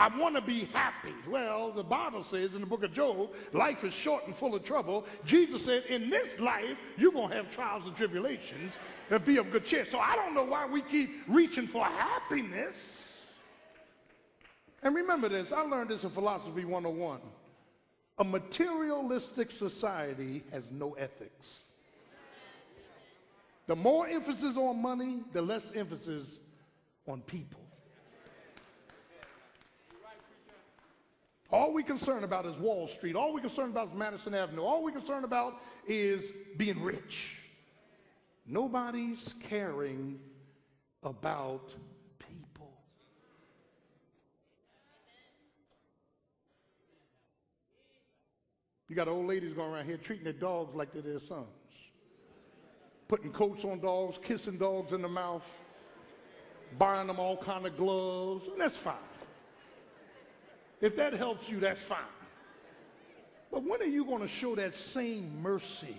I 0.01 0.07
want 0.17 0.33
to 0.33 0.41
be 0.41 0.67
happy. 0.73 1.13
Well, 1.29 1.71
the 1.71 1.83
Bible 1.83 2.23
says 2.23 2.55
in 2.55 2.61
the 2.61 2.65
book 2.65 2.83
of 2.83 2.91
Job, 2.91 3.29
life 3.53 3.83
is 3.83 3.93
short 3.93 4.25
and 4.25 4.35
full 4.35 4.55
of 4.55 4.63
trouble. 4.63 5.05
Jesus 5.25 5.63
said, 5.63 5.83
in 5.89 6.09
this 6.09 6.39
life, 6.39 6.75
you're 6.97 7.11
going 7.11 7.29
to 7.29 7.35
have 7.35 7.51
trials 7.51 7.85
and 7.85 7.95
tribulations 7.95 8.79
and 9.11 9.23
be 9.23 9.37
of 9.37 9.51
good 9.51 9.63
cheer. 9.63 9.85
So 9.85 9.99
I 9.99 10.15
don't 10.15 10.33
know 10.33 10.43
why 10.43 10.65
we 10.65 10.81
keep 10.81 11.21
reaching 11.27 11.67
for 11.67 11.85
happiness. 11.85 12.75
And 14.81 14.95
remember 14.95 15.29
this, 15.29 15.51
I 15.51 15.61
learned 15.61 15.91
this 15.91 16.03
in 16.03 16.09
Philosophy 16.09 16.65
101. 16.65 17.19
A 18.17 18.23
materialistic 18.23 19.51
society 19.51 20.41
has 20.51 20.71
no 20.71 20.93
ethics. 20.93 21.59
The 23.67 23.75
more 23.75 24.07
emphasis 24.07 24.57
on 24.57 24.81
money, 24.81 25.19
the 25.31 25.43
less 25.43 25.71
emphasis 25.75 26.39
on 27.07 27.21
people. 27.21 27.60
All 31.51 31.73
we 31.73 31.83
concerned 31.83 32.23
about 32.23 32.45
is 32.45 32.57
Wall 32.57 32.87
Street. 32.87 33.15
All 33.15 33.33
we 33.33 33.41
concerned 33.41 33.71
about 33.71 33.89
is 33.89 33.93
Madison 33.93 34.33
Avenue. 34.33 34.61
All 34.61 34.83
we 34.83 34.91
concerned 34.91 35.25
about 35.25 35.61
is 35.85 36.31
being 36.55 36.81
rich. 36.81 37.35
Nobody's 38.47 39.35
caring 39.49 40.17
about 41.03 41.75
people. 42.19 42.71
You 48.87 48.95
got 48.95 49.09
old 49.09 49.27
ladies 49.27 49.53
going 49.53 49.73
around 49.73 49.85
here 49.85 49.97
treating 49.97 50.23
their 50.23 50.33
dogs 50.33 50.73
like 50.73 50.93
they're 50.93 51.01
their 51.01 51.19
sons, 51.19 51.47
putting 53.09 53.31
coats 53.31 53.65
on 53.65 53.81
dogs, 53.81 54.17
kissing 54.23 54.57
dogs 54.57 54.93
in 54.93 55.01
the 55.01 55.09
mouth, 55.09 55.45
buying 56.77 57.07
them 57.07 57.19
all 57.19 57.35
kind 57.35 57.65
of 57.65 57.75
gloves, 57.75 58.47
and 58.47 58.59
that's 58.59 58.77
fine. 58.77 58.95
If 60.81 60.95
that 60.95 61.13
helps 61.13 61.47
you, 61.47 61.59
that's 61.59 61.83
fine. 61.83 61.99
But 63.51 63.63
when 63.63 63.81
are 63.81 63.85
you 63.85 64.03
going 64.03 64.21
to 64.21 64.27
show 64.27 64.55
that 64.55 64.73
same 64.75 65.41
mercy? 65.41 65.95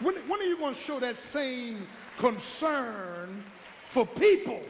When, 0.00 0.14
when 0.28 0.40
are 0.40 0.44
you 0.44 0.56
going 0.56 0.74
to 0.74 0.80
show 0.80 0.98
that 1.00 1.18
same 1.18 1.86
concern 2.18 3.44
for 3.90 4.06
people 4.06 4.62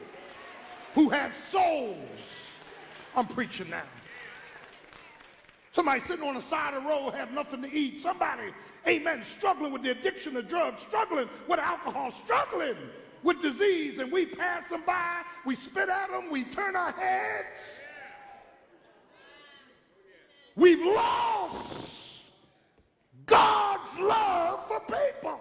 who 0.95 1.09
have 1.11 1.37
souls? 1.37 2.51
I'm 3.15 3.27
preaching 3.27 3.71
now. 3.71 3.83
Somebody 5.73 6.01
sitting 6.01 6.27
on 6.27 6.35
the 6.35 6.43
side 6.43 6.75
of 6.75 6.83
the 6.83 6.89
road 6.89 7.15
have 7.15 7.33
nothing 7.33 7.63
to 7.63 7.73
eat. 7.73 7.99
Somebody, 7.99 8.53
amen, 8.87 9.25
struggling 9.25 9.73
with 9.73 9.83
the 9.83 9.91
addiction 9.91 10.37
of 10.37 10.49
drugs, 10.49 10.83
struggling 10.83 11.29
with 11.49 11.59
alcohol, 11.59 12.13
struggling 12.13 12.77
with 13.23 13.41
disease, 13.41 13.99
and 13.99 14.13
we 14.13 14.27
pass 14.27 14.69
them 14.69 14.83
by, 14.87 15.23
we 15.45 15.55
spit 15.55 15.89
at 15.89 16.11
them, 16.11 16.31
we 16.31 16.45
turn 16.45 16.77
our 16.77 16.93
heads. 16.93 17.81
We've 20.57 20.85
lost 20.85 22.23
God's 23.27 23.99
love 23.99 24.69
for 24.69 24.81
people. 24.81 25.41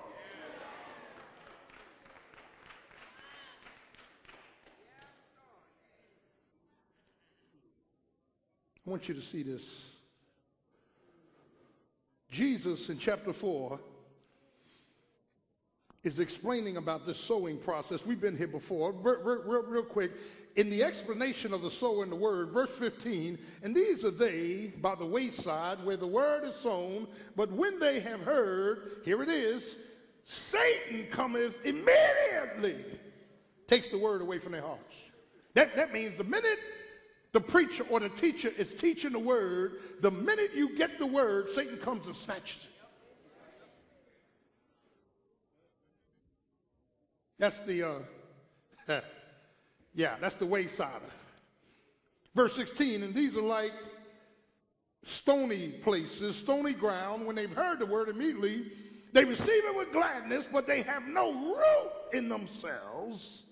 I 8.85 8.89
want 8.89 9.07
you 9.07 9.13
to 9.13 9.21
see 9.21 9.43
this. 9.43 9.85
Jesus 12.29 12.89
in 12.89 12.97
chapter 12.97 13.31
4 13.31 13.79
is 16.03 16.19
explaining 16.19 16.77
about 16.77 17.05
this 17.05 17.17
sowing 17.17 17.57
process. 17.57 18.05
We've 18.05 18.19
been 18.19 18.35
here 18.35 18.47
before. 18.47 18.91
Real, 18.91 19.21
real, 19.21 19.63
real 19.63 19.83
quick, 19.83 20.11
in 20.55 20.69
the 20.69 20.83
explanation 20.83 21.53
of 21.53 21.61
the 21.61 21.71
sower 21.71 22.03
in 22.03 22.09
the 22.09 22.15
word, 22.15 22.49
verse 22.51 22.69
15, 22.71 23.39
and 23.63 23.75
these 23.75 24.05
are 24.05 24.11
they 24.11 24.71
by 24.81 24.95
the 24.95 25.05
wayside 25.05 25.83
where 25.83 25.97
the 25.97 26.07
word 26.07 26.43
is 26.43 26.55
sown, 26.55 27.07
but 27.35 27.51
when 27.51 27.79
they 27.79 27.99
have 27.99 28.21
heard, 28.21 29.01
here 29.03 29.23
it 29.23 29.29
is, 29.29 29.75
Satan 30.25 31.07
cometh 31.09 31.57
immediately, 31.65 32.85
takes 33.67 33.89
the 33.89 33.97
word 33.97 34.21
away 34.21 34.37
from 34.37 34.51
their 34.51 34.61
hearts. 34.61 34.95
That, 35.55 35.75
that 35.75 35.91
means 35.91 36.15
the 36.15 36.23
minute 36.23 36.59
the 37.31 37.41
preacher 37.41 37.83
or 37.89 37.99
the 37.99 38.09
teacher 38.09 38.51
is 38.57 38.73
teaching 38.73 39.11
the 39.11 39.19
word, 39.19 39.79
the 40.01 40.11
minute 40.11 40.51
you 40.55 40.77
get 40.77 40.99
the 40.99 41.05
word, 41.05 41.49
Satan 41.49 41.77
comes 41.77 42.05
and 42.05 42.15
snatches 42.15 42.63
it. 42.63 42.69
That's 47.39 47.59
the 47.61 47.83
uh, 47.83 49.01
Yeah, 49.93 50.15
that's 50.19 50.35
the 50.35 50.45
wayside. 50.45 51.01
Verse 52.35 52.55
16, 52.55 53.03
and 53.03 53.13
these 53.13 53.35
are 53.35 53.41
like 53.41 53.73
stony 55.03 55.69
places, 55.69 56.35
stony 56.35 56.73
ground. 56.73 57.25
When 57.25 57.35
they've 57.35 57.51
heard 57.51 57.79
the 57.79 57.85
word 57.85 58.09
immediately, 58.09 58.71
they 59.11 59.23
receive 59.23 59.63
it 59.65 59.75
with 59.75 59.91
gladness, 59.91 60.47
but 60.51 60.65
they 60.65 60.81
have 60.81 61.03
no 61.07 61.31
root 61.33 61.91
in 62.13 62.29
themselves. 62.29 63.43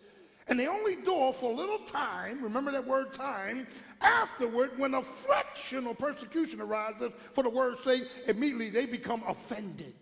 And 0.47 0.59
they 0.59 0.67
only 0.67 0.95
do 0.95 1.31
for 1.33 1.51
a 1.51 1.55
little 1.55 1.79
time, 1.79 2.43
remember 2.43 2.71
that 2.71 2.85
word 2.85 3.13
time, 3.13 3.67
afterward, 4.01 4.71
when 4.77 4.95
affliction 4.95 5.85
or 5.85 5.93
persecution 5.93 6.59
arises, 6.59 7.11
for 7.33 7.43
the 7.43 7.49
word's 7.49 7.83
sake, 7.83 8.03
immediately 8.27 8.69
they 8.71 8.87
become 8.87 9.23
offended. 9.27 9.93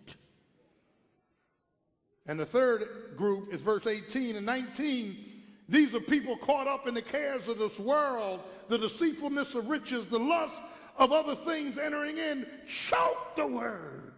And 2.26 2.40
the 2.40 2.46
third 2.46 3.14
group 3.16 3.52
is 3.52 3.60
verse 3.60 3.86
18 3.86 4.36
and 4.36 4.46
19 4.46 5.29
these 5.70 5.94
are 5.94 6.00
people 6.00 6.36
caught 6.36 6.66
up 6.66 6.88
in 6.88 6.94
the 6.94 7.02
cares 7.02 7.46
of 7.46 7.56
this 7.58 7.78
world, 7.78 8.40
the 8.66 8.76
deceitfulness 8.76 9.54
of 9.54 9.68
riches, 9.68 10.04
the 10.04 10.18
lust 10.18 10.60
of 10.98 11.12
other 11.12 11.36
things 11.36 11.78
entering 11.78 12.18
in. 12.18 12.44
Choke 12.66 13.36
the 13.36 13.46
word. 13.46 14.14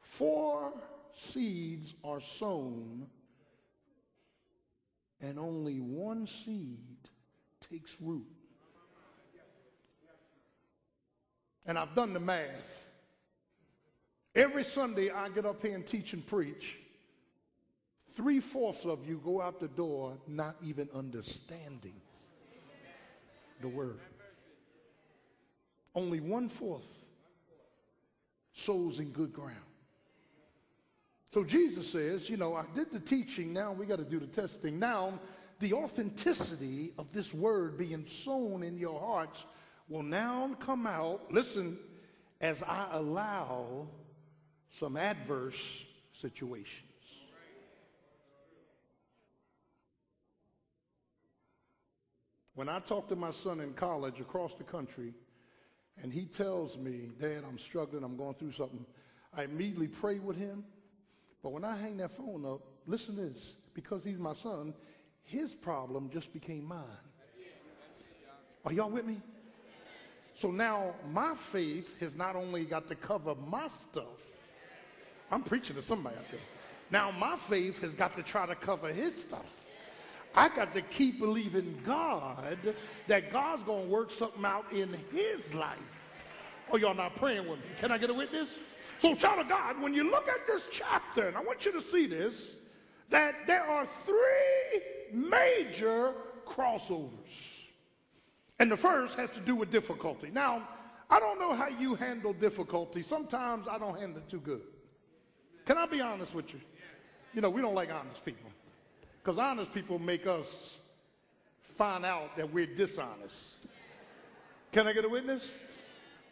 Four 0.00 0.72
seeds 1.16 1.94
are 2.02 2.20
sown, 2.20 3.06
and 5.20 5.38
only 5.38 5.78
one 5.78 6.26
seed 6.26 6.96
takes 7.70 7.96
root. 8.00 8.26
And 11.66 11.78
I've 11.78 11.94
done 11.94 12.12
the 12.12 12.20
math. 12.20 12.86
Every 14.34 14.64
Sunday 14.64 15.10
I 15.10 15.28
get 15.28 15.46
up 15.46 15.62
here 15.62 15.76
and 15.76 15.86
teach 15.86 16.12
and 16.14 16.26
preach. 16.26 16.78
Three 18.16 18.40
fourths 18.40 18.86
of 18.86 19.06
you 19.06 19.20
go 19.22 19.42
out 19.42 19.60
the 19.60 19.68
door 19.68 20.16
not 20.26 20.56
even 20.64 20.88
understanding 20.94 21.92
the 23.60 23.68
word. 23.68 24.00
Only 25.94 26.20
one 26.20 26.48
fourth 26.48 26.86
sows 28.54 29.00
in 29.00 29.10
good 29.10 29.34
ground. 29.34 29.52
So 31.30 31.44
Jesus 31.44 31.92
says, 31.92 32.30
you 32.30 32.38
know, 32.38 32.54
I 32.54 32.64
did 32.74 32.90
the 32.90 33.00
teaching, 33.00 33.52
now 33.52 33.72
we 33.72 33.84
got 33.84 33.98
to 33.98 34.04
do 34.04 34.18
the 34.18 34.26
testing. 34.26 34.78
Now, 34.78 35.20
the 35.58 35.74
authenticity 35.74 36.94
of 36.96 37.12
this 37.12 37.34
word 37.34 37.76
being 37.76 38.06
sown 38.06 38.62
in 38.62 38.78
your 38.78 38.98
hearts 38.98 39.44
will 39.90 40.02
now 40.02 40.56
come 40.58 40.86
out, 40.86 41.30
listen, 41.30 41.76
as 42.40 42.62
I 42.62 42.88
allow 42.92 43.86
some 44.70 44.96
adverse 44.96 45.84
situations. 46.14 46.95
When 52.56 52.70
I 52.70 52.78
talk 52.80 53.06
to 53.08 53.16
my 53.16 53.32
son 53.32 53.60
in 53.60 53.74
college 53.74 54.18
across 54.18 54.54
the 54.54 54.64
country, 54.64 55.12
and 56.02 56.10
he 56.10 56.24
tells 56.24 56.78
me, 56.78 57.10
Dad, 57.20 57.44
I'm 57.46 57.58
struggling, 57.58 58.02
I'm 58.02 58.16
going 58.16 58.34
through 58.34 58.52
something, 58.52 58.84
I 59.36 59.44
immediately 59.44 59.88
pray 59.88 60.18
with 60.18 60.38
him. 60.38 60.64
But 61.42 61.52
when 61.52 61.64
I 61.64 61.76
hang 61.76 61.98
that 61.98 62.16
phone 62.16 62.46
up, 62.46 62.62
listen 62.86 63.14
to 63.16 63.28
this, 63.28 63.56
because 63.74 64.02
he's 64.02 64.18
my 64.18 64.32
son, 64.32 64.72
his 65.22 65.54
problem 65.54 66.08
just 66.10 66.32
became 66.32 66.64
mine. 66.66 66.84
Are 68.64 68.72
y'all 68.72 68.90
with 68.90 69.04
me? 69.04 69.20
So 70.32 70.50
now 70.50 70.94
my 71.12 71.34
faith 71.34 72.00
has 72.00 72.16
not 72.16 72.36
only 72.36 72.64
got 72.64 72.88
to 72.88 72.94
cover 72.94 73.34
my 73.34 73.68
stuff, 73.68 74.18
I'm 75.30 75.42
preaching 75.42 75.76
to 75.76 75.82
somebody 75.82 76.16
out 76.16 76.30
there. 76.30 76.40
Now 76.90 77.10
my 77.10 77.36
faith 77.36 77.82
has 77.82 77.92
got 77.92 78.14
to 78.14 78.22
try 78.22 78.46
to 78.46 78.54
cover 78.54 78.88
his 78.88 79.14
stuff. 79.14 79.44
I 80.36 80.48
got 80.48 80.74
to 80.74 80.82
keep 80.82 81.18
believing 81.18 81.80
God 81.84 82.58
that 83.06 83.32
God's 83.32 83.62
going 83.62 83.84
to 83.84 83.90
work 83.90 84.10
something 84.10 84.44
out 84.44 84.70
in 84.70 84.94
his 85.10 85.54
life. 85.54 85.78
Oh, 86.70 86.76
y'all 86.76 86.94
not 86.94 87.16
praying 87.16 87.48
with 87.48 87.58
me. 87.60 87.66
Can 87.80 87.90
I 87.90 87.98
get 87.98 88.10
a 88.10 88.14
witness? 88.14 88.58
So, 88.98 89.14
child 89.14 89.40
of 89.40 89.48
God, 89.48 89.80
when 89.80 89.94
you 89.94 90.10
look 90.10 90.28
at 90.28 90.46
this 90.46 90.68
chapter, 90.70 91.28
and 91.28 91.36
I 91.36 91.40
want 91.40 91.64
you 91.64 91.72
to 91.72 91.80
see 91.80 92.06
this, 92.06 92.52
that 93.08 93.46
there 93.46 93.64
are 93.64 93.86
three 94.04 94.82
major 95.12 96.12
crossovers. 96.46 97.54
And 98.58 98.70
the 98.70 98.76
first 98.76 99.16
has 99.16 99.30
to 99.30 99.40
do 99.40 99.54
with 99.54 99.70
difficulty. 99.70 100.30
Now, 100.32 100.68
I 101.08 101.20
don't 101.20 101.38
know 101.38 101.54
how 101.54 101.68
you 101.68 101.94
handle 101.94 102.32
difficulty. 102.32 103.02
Sometimes 103.02 103.68
I 103.68 103.78
don't 103.78 103.98
handle 103.98 104.18
it 104.18 104.28
too 104.28 104.40
good. 104.40 104.62
Can 105.66 105.78
I 105.78 105.86
be 105.86 106.00
honest 106.00 106.34
with 106.34 106.52
you? 106.52 106.60
You 107.32 107.42
know, 107.42 107.50
we 107.50 107.60
don't 107.60 107.74
like 107.74 107.92
honest 107.92 108.24
people. 108.24 108.50
Because 109.26 109.40
honest 109.40 109.74
people 109.74 109.98
make 109.98 110.24
us 110.24 110.76
find 111.76 112.04
out 112.04 112.36
that 112.36 112.52
we're 112.52 112.64
dishonest. 112.64 113.66
Can 114.70 114.86
I 114.86 114.92
get 114.92 115.04
a 115.04 115.08
witness? 115.08 115.42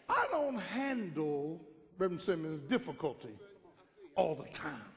I 0.08 0.28
don't 0.30 0.56
handle, 0.56 1.60
Reverend 1.98 2.22
Simmons, 2.22 2.60
difficulty 2.70 3.36
all 4.14 4.36
the 4.36 4.48
time. 4.56 4.92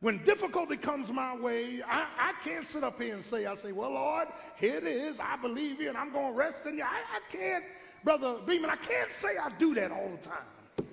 When 0.00 0.20
difficulty 0.24 0.76
comes 0.76 1.12
my 1.12 1.36
way, 1.36 1.80
I, 1.86 2.06
I, 2.18 2.32
can't 2.42 2.66
sit 2.66 2.82
up 2.82 3.00
here 3.00 3.14
and 3.14 3.24
say, 3.24 3.46
I 3.46 3.54
say, 3.54 3.70
well, 3.70 3.92
Lord, 3.92 4.26
here 4.56 4.78
it 4.78 4.84
is. 4.84 5.20
I 5.20 5.36
believe 5.36 5.80
you 5.80 5.90
and 5.90 5.96
I'm 5.96 6.12
going 6.12 6.32
to 6.32 6.36
rest 6.36 6.66
in 6.66 6.76
you. 6.76 6.82
I, 6.82 7.02
I 7.08 7.20
can't, 7.30 7.64
Brother 8.02 8.38
Beeman, 8.44 8.68
I 8.68 8.76
can't 8.76 9.12
say 9.12 9.36
I 9.36 9.50
do 9.58 9.76
that 9.76 9.92
all 9.92 10.10
the 10.10 10.28
time. 10.28 10.88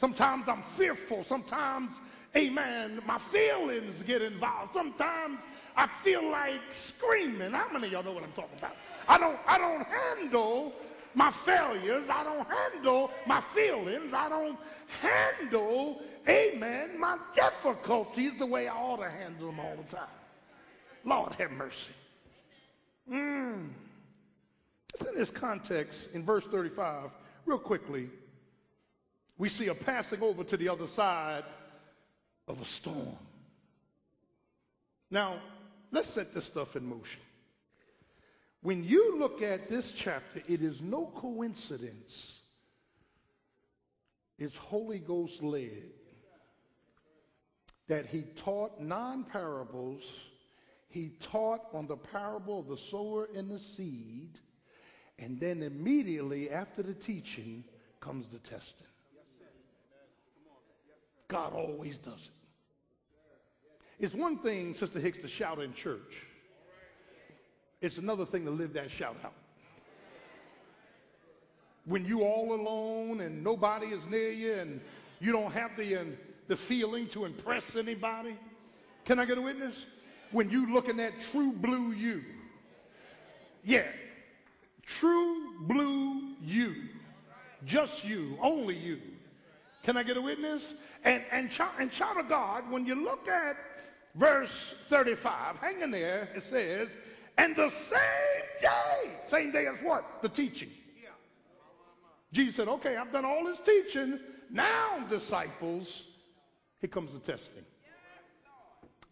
Sometimes 0.00 0.48
I'm 0.48 0.64
fearful. 0.64 1.22
Sometimes, 1.22 1.92
amen, 2.36 3.00
my 3.06 3.18
feelings 3.18 4.02
get 4.02 4.22
involved. 4.22 4.74
Sometimes 4.74 5.40
I 5.76 5.86
feel 5.86 6.28
like 6.30 6.60
screaming. 6.70 7.52
How 7.52 7.68
many 7.72 7.86
of 7.86 7.92
y'all 7.92 8.02
know 8.02 8.12
what 8.12 8.22
I'm 8.22 8.32
talking 8.32 8.58
about? 8.58 8.76
I 9.08 9.18
don't, 9.18 9.38
I 9.46 9.58
don't 9.58 9.86
handle 9.86 10.72
my 11.14 11.30
failures. 11.30 12.08
I 12.10 12.24
don't 12.24 12.46
handle 12.48 13.10
my 13.26 13.40
feelings. 13.40 14.12
I 14.12 14.28
don't 14.28 14.58
handle, 15.00 16.02
amen, 16.28 16.98
my 16.98 17.18
difficulties 17.34 18.38
the 18.38 18.46
way 18.46 18.68
I 18.68 18.74
ought 18.74 19.02
to 19.02 19.10
handle 19.10 19.48
them 19.48 19.60
all 19.60 19.76
the 19.76 19.96
time. 19.96 20.08
Lord 21.04 21.34
have 21.34 21.50
mercy. 21.50 21.92
Mm. 23.10 23.68
It's 24.94 25.04
in 25.04 25.14
this 25.14 25.30
context, 25.30 26.10
in 26.14 26.24
verse 26.24 26.46
35, 26.46 27.10
real 27.46 27.58
quickly, 27.58 28.08
we 29.36 29.48
see 29.48 29.68
a 29.68 29.74
passing 29.74 30.22
over 30.22 30.44
to 30.44 30.56
the 30.56 30.68
other 30.68 30.86
side 30.86 31.44
of 32.48 32.60
a 32.60 32.64
storm. 32.64 33.16
Now, 35.10 35.40
let's 35.90 36.08
set 36.08 36.34
this 36.34 36.44
stuff 36.44 36.76
in 36.76 36.86
motion. 36.86 37.20
When 38.62 38.82
you 38.82 39.18
look 39.18 39.42
at 39.42 39.68
this 39.68 39.92
chapter, 39.92 40.42
it 40.48 40.62
is 40.62 40.80
no 40.80 41.12
coincidence. 41.16 42.40
It's 44.38 44.56
Holy 44.56 44.98
Ghost 44.98 45.42
led 45.42 45.90
that 47.88 48.06
he 48.06 48.22
taught 48.22 48.80
non 48.80 49.24
parables. 49.24 50.02
He 50.88 51.10
taught 51.20 51.60
on 51.72 51.86
the 51.86 51.96
parable 51.96 52.60
of 52.60 52.68
the 52.68 52.76
sower 52.76 53.28
and 53.34 53.50
the 53.50 53.58
seed. 53.58 54.38
And 55.18 55.38
then 55.38 55.62
immediately 55.62 56.50
after 56.50 56.82
the 56.82 56.94
teaching 56.94 57.64
comes 58.00 58.26
the 58.28 58.38
testing. 58.38 58.86
God 61.34 61.52
always 61.52 61.98
does 61.98 62.12
it. 62.28 64.04
It's 64.04 64.14
one 64.14 64.38
thing, 64.38 64.72
Sister 64.72 65.00
Hicks, 65.00 65.18
to 65.18 65.26
shout 65.26 65.60
in 65.60 65.74
church. 65.74 66.22
It's 67.80 67.98
another 67.98 68.24
thing 68.24 68.44
to 68.44 68.52
live 68.52 68.72
that 68.74 68.88
shout 68.88 69.16
out. 69.24 69.32
When 71.86 72.04
you 72.04 72.22
all 72.22 72.54
alone 72.54 73.20
and 73.20 73.42
nobody 73.42 73.88
is 73.88 74.06
near 74.06 74.30
you 74.30 74.52
and 74.52 74.80
you 75.18 75.32
don't 75.32 75.50
have 75.50 75.76
the, 75.76 76.02
uh, 76.02 76.04
the 76.46 76.54
feeling 76.54 77.08
to 77.08 77.24
impress 77.24 77.74
anybody. 77.74 78.36
Can 79.04 79.18
I 79.18 79.24
get 79.24 79.36
a 79.36 79.42
witness? 79.42 79.74
When 80.30 80.48
you 80.50 80.72
looking 80.72 81.00
at 81.00 81.20
true 81.20 81.50
blue 81.50 81.90
you. 81.90 82.22
Yeah. 83.64 83.88
True 84.86 85.58
blue 85.62 86.36
you. 86.44 86.76
Just 87.64 88.04
you. 88.04 88.38
Only 88.40 88.76
you. 88.76 89.00
Can 89.84 89.96
I 89.96 90.02
get 90.02 90.16
a 90.16 90.22
witness? 90.22 90.74
And, 91.04 91.22
and, 91.30 91.50
and 91.78 91.92
child 91.92 92.18
of 92.18 92.28
God, 92.28 92.70
when 92.70 92.86
you 92.86 92.94
look 92.94 93.28
at 93.28 93.56
verse 94.14 94.74
35, 94.88 95.58
hang 95.58 95.82
in 95.82 95.90
there, 95.90 96.28
it 96.34 96.42
says, 96.42 96.96
and 97.38 97.54
the 97.54 97.68
same 97.68 97.98
day, 98.60 99.10
same 99.28 99.52
day 99.52 99.66
as 99.66 99.76
what? 99.82 100.22
The 100.22 100.28
teaching. 100.28 100.70
Jesus 102.32 102.56
said, 102.56 102.68
okay, 102.68 102.96
I've 102.96 103.12
done 103.12 103.24
all 103.24 103.44
this 103.44 103.60
teaching. 103.60 104.18
Now, 104.50 105.04
disciples, 105.08 106.04
here 106.80 106.88
comes 106.88 107.12
the 107.12 107.20
testing. 107.20 107.64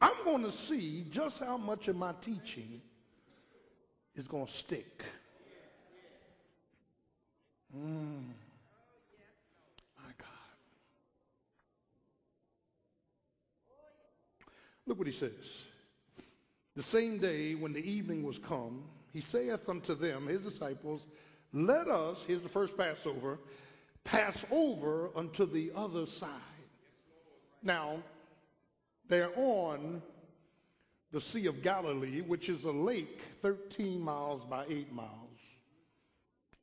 I'm 0.00 0.24
going 0.24 0.42
to 0.42 0.50
see 0.50 1.06
just 1.10 1.38
how 1.38 1.56
much 1.56 1.86
of 1.86 1.94
my 1.94 2.12
teaching 2.20 2.80
is 4.16 4.26
going 4.26 4.46
to 4.46 4.52
stick. 4.52 5.04
Mm. 7.76 8.24
My 9.96 10.12
God. 10.18 10.28
Look 14.86 14.98
what 14.98 15.06
he 15.06 15.12
says. 15.12 15.30
The 16.74 16.82
same 16.82 17.18
day 17.18 17.54
when 17.54 17.72
the 17.72 17.88
evening 17.88 18.22
was 18.22 18.38
come, 18.38 18.84
he 19.12 19.20
saith 19.20 19.68
unto 19.68 19.94
them, 19.94 20.26
his 20.26 20.40
disciples, 20.40 21.06
Let 21.52 21.88
us, 21.88 22.24
here's 22.26 22.42
the 22.42 22.48
first 22.48 22.76
Passover, 22.76 23.38
pass 24.04 24.42
over 24.50 25.10
unto 25.14 25.46
the 25.46 25.70
other 25.76 26.06
side. 26.06 26.28
Now, 27.62 28.02
they're 29.08 29.36
on 29.36 30.02
the 31.12 31.20
Sea 31.20 31.46
of 31.46 31.62
Galilee, 31.62 32.22
which 32.22 32.48
is 32.48 32.64
a 32.64 32.72
lake 32.72 33.20
13 33.42 34.00
miles 34.00 34.44
by 34.44 34.64
8 34.68 34.92
miles. 34.92 35.08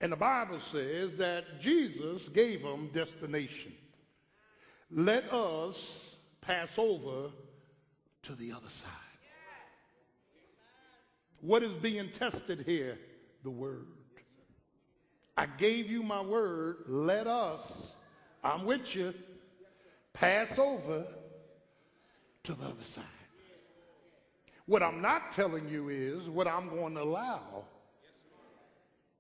And 0.01 0.11
the 0.11 0.17
Bible 0.17 0.59
says 0.59 1.15
that 1.17 1.61
Jesus 1.61 2.29
gave 2.29 2.63
them 2.63 2.89
destination. 2.93 3.73
Let 4.89 5.31
us 5.31 6.07
pass 6.41 6.79
over 6.79 7.29
to 8.23 8.35
the 8.35 8.51
other 8.51 8.69
side. 8.69 8.89
What 11.41 11.63
is 11.63 11.71
being 11.73 12.09
tested 12.09 12.63
here? 12.65 12.97
The 13.43 13.49
word. 13.49 13.87
I 15.37 15.45
gave 15.45 15.89
you 15.89 16.03
my 16.03 16.21
word. 16.21 16.83
Let 16.87 17.27
us, 17.27 17.93
I'm 18.43 18.65
with 18.65 18.93
you, 18.93 19.13
pass 20.11 20.59
over 20.59 21.05
to 22.43 22.53
the 22.53 22.65
other 22.65 22.83
side. 22.83 23.03
What 24.65 24.83
I'm 24.83 25.01
not 25.01 25.31
telling 25.31 25.69
you 25.69 25.89
is 25.89 26.27
what 26.29 26.45
I'm 26.45 26.69
going 26.69 26.93
to 26.95 27.01
allow 27.01 27.63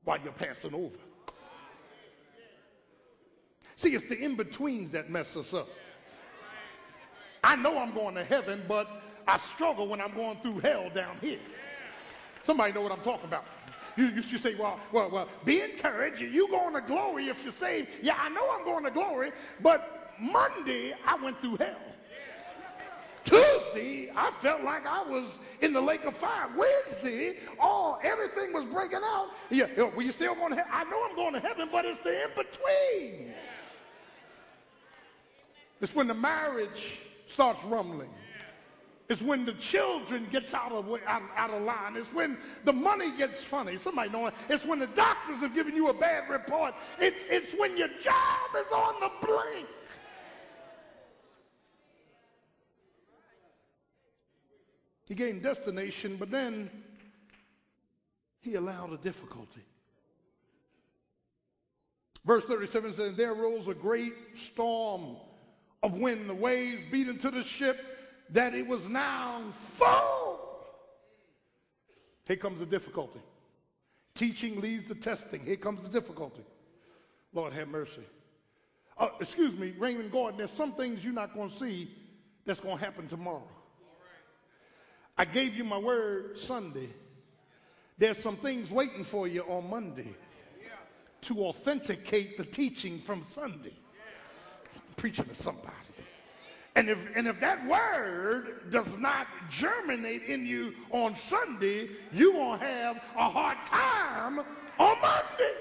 while 0.03 0.19
you're 0.21 0.33
passing 0.33 0.73
over. 0.73 0.97
See, 3.77 3.95
it's 3.95 4.09
the 4.09 4.17
in 4.21 4.35
betweens 4.35 4.91
that 4.91 5.09
mess 5.09 5.37
us 5.37 5.53
up. 5.53 5.69
I 7.43 7.55
know 7.55 7.77
I'm 7.77 7.93
going 7.93 8.15
to 8.15 8.23
heaven, 8.23 8.63
but 8.67 8.87
I 9.27 9.37
struggle 9.37 9.87
when 9.87 10.01
I'm 10.01 10.13
going 10.13 10.37
through 10.37 10.59
hell 10.59 10.89
down 10.93 11.17
here. 11.21 11.39
Somebody 12.43 12.73
know 12.73 12.81
what 12.81 12.91
I'm 12.91 13.01
talking 13.01 13.25
about. 13.25 13.45
You, 13.95 14.07
you 14.07 14.21
should 14.21 14.39
say, 14.39 14.55
well, 14.55 14.79
well, 14.91 15.09
well, 15.09 15.27
be 15.45 15.61
encouraged. 15.61 16.21
You 16.21 16.47
going 16.49 16.73
to 16.73 16.81
glory 16.81 17.27
if 17.27 17.43
you're 17.43 17.51
saved. 17.51 17.89
Yeah, 18.01 18.17
I 18.19 18.29
know 18.29 18.49
I'm 18.51 18.63
going 18.63 18.83
to 18.85 18.91
glory, 18.91 19.31
but 19.61 20.15
Monday 20.19 20.93
I 21.05 21.15
went 21.15 21.39
through 21.41 21.57
hell. 21.57 21.75
Tuesday, 23.23 24.11
I 24.15 24.31
felt 24.31 24.63
like 24.63 24.87
I 24.87 25.03
was 25.03 25.37
in 25.61 25.73
the 25.73 25.81
lake 25.81 26.05
of 26.05 26.15
fire. 26.15 26.47
Wednesday, 26.57 27.37
oh, 27.59 27.99
everything 28.01 28.53
was 28.53 28.65
breaking 28.65 29.01
out. 29.03 29.29
Yeah, 29.49 29.67
well, 29.77 30.01
you 30.01 30.11
still 30.11 30.33
going 30.33 30.55
to? 30.55 30.65
I 30.73 30.83
know 30.85 31.05
I'm 31.07 31.15
going 31.15 31.33
to 31.33 31.39
heaven, 31.39 31.69
but 31.71 31.85
it's 31.85 32.01
the 32.03 32.23
in 32.23 32.29
between. 32.35 33.33
It's 35.81 35.93
when 35.93 36.07
the 36.07 36.13
marriage 36.13 36.99
starts 37.29 37.63
rumbling. 37.63 38.09
It's 39.09 39.23
when 39.23 39.43
the 39.43 39.53
children 39.53 40.27
gets 40.31 40.53
out 40.53 40.71
of, 40.71 40.87
out, 41.07 41.23
out 41.35 41.49
of 41.49 41.63
line. 41.63 41.95
It's 41.95 42.13
when 42.13 42.37
the 42.63 42.73
money 42.73 43.11
gets 43.17 43.43
funny. 43.43 43.75
Somebody 43.75 44.11
know 44.11 44.27
it. 44.27 44.35
It's 44.49 44.65
when 44.65 44.77
the 44.77 44.87
doctors 44.87 45.39
have 45.39 45.55
given 45.55 45.75
you 45.75 45.89
a 45.89 45.93
bad 45.93 46.29
report. 46.29 46.75
It's, 46.99 47.25
it's 47.27 47.53
when 47.53 47.75
your 47.75 47.87
job 47.87 48.49
is 48.55 48.71
on 48.71 48.99
the 48.99 49.11
brink. 49.25 49.67
He 55.07 55.15
gained 55.15 55.41
destination, 55.41 56.17
but 56.19 56.29
then 56.29 56.69
he 58.41 58.55
allowed 58.55 58.93
a 58.93 58.97
difficulty. 58.97 59.65
Verse 62.25 62.43
37 62.43 62.93
says, 62.93 63.15
There 63.15 63.33
arose 63.33 63.67
a 63.67 63.73
great 63.73 64.13
storm 64.35 65.15
of 65.81 65.95
when 65.95 66.27
The 66.27 66.33
waves 66.33 66.83
beat 66.91 67.07
into 67.07 67.31
the 67.31 67.43
ship 67.43 67.79
that 68.31 68.53
it 68.53 68.67
was 68.67 68.87
now 68.87 69.43
full. 69.75 70.39
Here 72.27 72.37
comes 72.37 72.59
the 72.59 72.65
difficulty. 72.65 73.21
Teaching 74.13 74.59
leads 74.59 74.87
to 74.87 74.95
testing. 74.95 75.43
Here 75.43 75.55
comes 75.55 75.81
the 75.81 75.89
difficulty. 75.89 76.43
Lord 77.33 77.53
have 77.53 77.67
mercy. 77.69 78.03
Uh, 78.97 79.09
excuse 79.19 79.55
me, 79.55 79.73
Raymond 79.79 80.11
Gordon, 80.11 80.37
there's 80.37 80.51
some 80.51 80.73
things 80.73 81.03
you're 81.03 81.13
not 81.13 81.33
going 81.33 81.49
to 81.49 81.55
see 81.55 81.95
that's 82.45 82.59
going 82.59 82.77
to 82.77 82.83
happen 82.83 83.07
tomorrow. 83.07 83.47
I 85.17 85.25
gave 85.25 85.55
you 85.55 85.63
my 85.63 85.77
word 85.77 86.37
Sunday. 86.37 86.89
There's 87.97 88.17
some 88.17 88.37
things 88.37 88.71
waiting 88.71 89.03
for 89.03 89.27
you 89.27 89.41
on 89.43 89.69
Monday 89.69 90.15
to 91.21 91.45
authenticate 91.45 92.37
the 92.37 92.45
teaching 92.45 92.99
from 93.01 93.23
Sunday. 93.23 93.73
Preaching 94.99 95.25
to 95.25 95.33
somebody. 95.33 95.73
And 96.75 96.89
if, 96.89 96.97
and 97.15 97.25
if 97.25 97.39
that 97.39 97.65
word 97.65 98.69
does 98.69 98.97
not 98.97 99.27
germinate 99.49 100.23
in 100.23 100.45
you 100.45 100.73
on 100.91 101.15
Sunday, 101.15 101.89
you're 102.11 102.33
going 102.33 102.59
to 102.59 102.65
have 102.65 102.97
a 103.15 103.29
hard 103.29 103.57
time 103.65 104.39
on 104.77 105.01
Monday. 105.01 105.53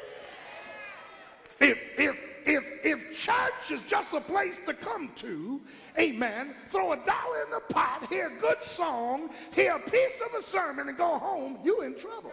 If, 1.61 1.79
if, 1.97 2.17
if, 2.47 2.65
if 2.85 3.17
church 3.17 3.71
is 3.71 3.83
just 3.83 4.13
a 4.13 4.21
place 4.21 4.57
to 4.67 4.75
come 4.75 5.13
to, 5.17 5.61
amen, 5.97 6.57
throw 6.69 6.93
a 6.93 6.97
dollar 6.97 7.43
in 7.45 7.51
the 7.53 7.61
pot, 7.73 8.09
hear 8.11 8.27
a 8.37 8.41
good 8.41 8.65
song, 8.65 9.31
hear 9.53 9.77
a 9.77 9.91
piece 9.91 10.21
of 10.21 10.35
a 10.37 10.43
sermon, 10.43 10.89
and 10.89 10.99
go 10.99 11.17
home, 11.17 11.59
you 11.65 11.83
in 11.83 11.97
trouble. 11.97 12.33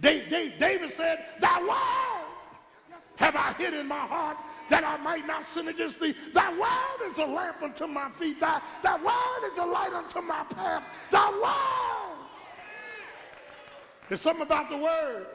David 0.00 0.92
said, 0.96 1.26
Thy 1.40 1.60
word 1.60 2.29
have 3.20 3.36
I 3.36 3.52
hid 3.62 3.74
in 3.74 3.86
my 3.86 4.00
heart 4.00 4.38
that 4.70 4.82
I 4.82 4.96
might 4.96 5.26
not 5.26 5.44
sin 5.48 5.68
against 5.68 6.00
thee. 6.00 6.14
Thy 6.32 6.50
word 6.58 7.12
is 7.12 7.18
a 7.18 7.26
lamp 7.26 7.62
unto 7.62 7.86
my 7.86 8.08
feet. 8.10 8.40
Thy, 8.40 8.60
thy 8.82 8.96
word 8.96 9.52
is 9.52 9.58
a 9.58 9.66
light 9.66 9.92
unto 9.92 10.22
my 10.22 10.42
path. 10.44 10.82
Thy 11.10 11.28
word. 11.30 12.26
There's 14.08 14.22
something 14.22 14.42
about 14.42 14.70
the 14.70 14.78
word. 14.78 15.26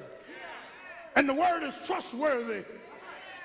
And 1.16 1.30
the 1.30 1.34
word 1.34 1.64
is 1.64 1.76
trustworthy. 1.86 2.64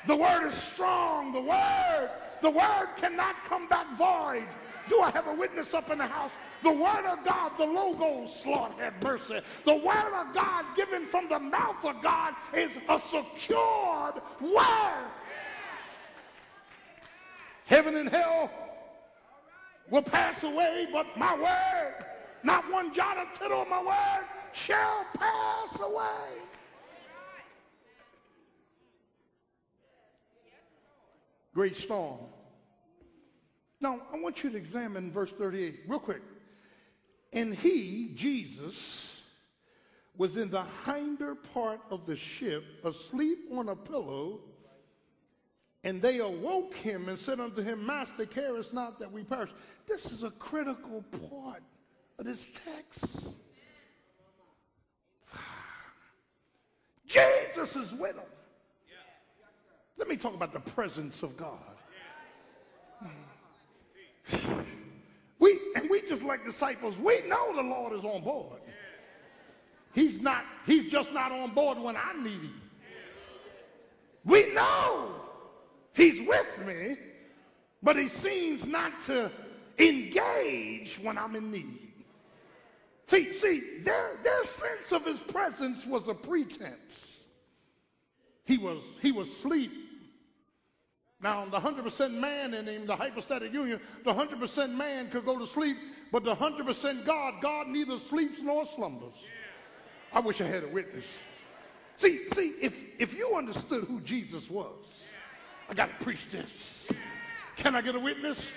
The 0.07 0.17
word 0.17 0.47
is 0.47 0.55
strong. 0.55 1.33
The 1.33 1.41
word, 1.41 2.11
the 2.41 2.51
word 2.51 2.89
cannot 2.97 3.37
come 3.45 3.69
back 3.69 3.87
void. 3.99 4.49
Do 4.91 5.01
I 5.01 5.11
have 5.13 5.29
a 5.29 5.35
witness 5.35 5.73
up 5.73 5.89
in 5.91 5.99
the 5.99 6.07
house? 6.07 6.33
The 6.65 6.73
word 6.73 7.07
of 7.07 7.25
God, 7.25 7.53
the 7.57 7.65
logos, 7.65 8.45
Lord 8.45 8.73
have 8.73 9.01
mercy. 9.03 9.41
The 9.65 9.77
word 9.77 10.13
of 10.21 10.35
God 10.35 10.65
given 10.75 11.07
from 11.07 11.29
the 11.29 11.39
mouth 11.39 11.85
of 11.85 12.03
God 12.03 12.35
is 12.53 12.77
a 12.89 12.99
secured 12.99 14.21
word. 14.41 15.11
Heaven 17.67 17.95
and 17.95 18.09
hell 18.09 18.51
will 19.89 20.03
pass 20.03 20.43
away, 20.43 20.89
but 20.93 21.07
my 21.17 21.37
word, 21.37 22.05
not 22.43 22.69
one 22.69 22.93
jot 22.93 23.17
or 23.17 23.27
tittle 23.33 23.63
of 23.63 23.69
my 23.69 23.81
word, 23.81 24.27
shall 24.53 25.07
pass 25.17 25.79
away. 25.81 26.43
Great 31.55 31.77
storm. 31.77 32.19
Now, 33.81 34.01
I 34.13 34.19
want 34.19 34.45
you 34.45 34.51
to 34.51 34.57
examine 34.57 35.11
verse 35.11 35.33
38 35.33 35.81
real 35.89 35.99
quick. 35.99 36.23
And 37.33 37.55
he, 37.55 38.13
Jesus, 38.15 39.17
was 40.17 40.37
in 40.37 40.51
the 40.51 40.65
hinder 40.85 41.35
part 41.35 41.81
of 41.91 42.05
the 42.07 42.17
ship, 42.17 42.65
asleep 42.85 43.39
on 43.53 43.69
a 43.69 43.77
pillow 43.77 44.41
and 45.83 46.03
they 46.03 46.19
awoke 46.19 46.75
him 46.75 47.09
and 47.09 47.19
said 47.19 47.41
unto 47.41 47.63
him, 47.63 47.87
Master, 47.87 48.27
carest 48.27 48.75
not 48.75 48.99
that 48.99 49.11
we 49.11 49.23
perish. 49.23 49.51
This 49.87 50.13
is 50.13 50.23
a 50.23 50.31
critical 50.33 51.03
part 51.31 51.63
of 52.19 52.27
this 52.27 52.49
text. 52.55 53.29
Jesus 57.07 57.77
is 57.77 57.95
with 57.95 58.17
them. 58.17 58.25
Let 59.97 60.09
me 60.09 60.17
talk 60.17 60.35
about 60.35 60.53
the 60.53 60.61
presence 60.61 61.23
of 61.23 61.37
God. 61.37 61.59
We 65.39 65.59
and 65.75 65.89
we 65.89 66.03
just 66.03 66.23
like 66.23 66.45
disciples, 66.45 66.99
we 66.99 67.23
know 67.23 67.55
the 67.55 67.63
Lord 67.63 67.93
is 67.93 68.05
on 68.05 68.23
board. 68.23 68.61
He's 69.95 70.21
not, 70.21 70.45
he's 70.67 70.91
just 70.91 71.13
not 71.13 71.33
on 71.33 71.53
board 71.53 71.79
when 71.79 71.97
I 71.97 72.13
need 72.23 72.33
him. 72.33 72.61
We 74.25 74.53
know 74.53 75.21
He's 76.01 76.27
with 76.27 76.67
me, 76.67 76.97
but 77.83 77.97
he 77.97 78.09
seems 78.09 78.67
not 78.67 79.03
to 79.03 79.31
engage 79.79 80.99
when 81.03 81.19
I'm 81.19 81.37
in 81.37 81.51
need. 81.51 81.93
See, 83.07 83.33
see, 83.33 83.81
their, 83.83 84.19
their 84.23 84.45
sense 84.45 84.93
of 84.93 85.05
his 85.05 85.19
presence 85.19 85.85
was 85.85 86.07
a 86.09 86.15
pretense. 86.15 87.19
He 88.45 88.57
was, 88.57 88.79
he 89.03 89.11
was 89.11 89.29
asleep. 89.29 89.73
Now, 91.23 91.45
the 91.45 91.61
100% 91.61 92.13
man 92.13 92.55
in 92.55 92.67
him, 92.67 92.87
the 92.87 92.97
hypostatic 92.97 93.53
union, 93.53 93.81
the 94.05 94.13
100% 94.13 94.75
man 94.75 95.11
could 95.11 95.27
go 95.27 95.39
to 95.39 95.47
sleep, 95.47 95.77
but 96.11 96.25
the 96.25 96.35
100% 96.35 97.05
God, 97.05 97.35
God 97.43 97.69
neither 97.69 97.99
sleeps 97.99 98.41
nor 98.41 98.65
slumbers. 98.67 99.15
I 100.13 100.21
wish 100.21 100.41
I 100.41 100.45
had 100.45 100.65
a 100.65 100.69
witness. 100.69 101.05
See, 101.99 102.27
see, 102.33 102.55
if, 102.61 102.75
if 102.99 103.15
you 103.15 103.35
understood 103.37 103.85
who 103.85 104.01
Jesus 104.01 104.49
was, 104.49 104.75
I 105.69 105.75
got 105.75 105.99
to 105.99 106.05
preach 106.05 106.27
this. 106.31 106.89
Can 107.57 107.77
I 107.77 107.83
get 107.83 107.95
a 107.95 108.01
witness? 108.01 108.51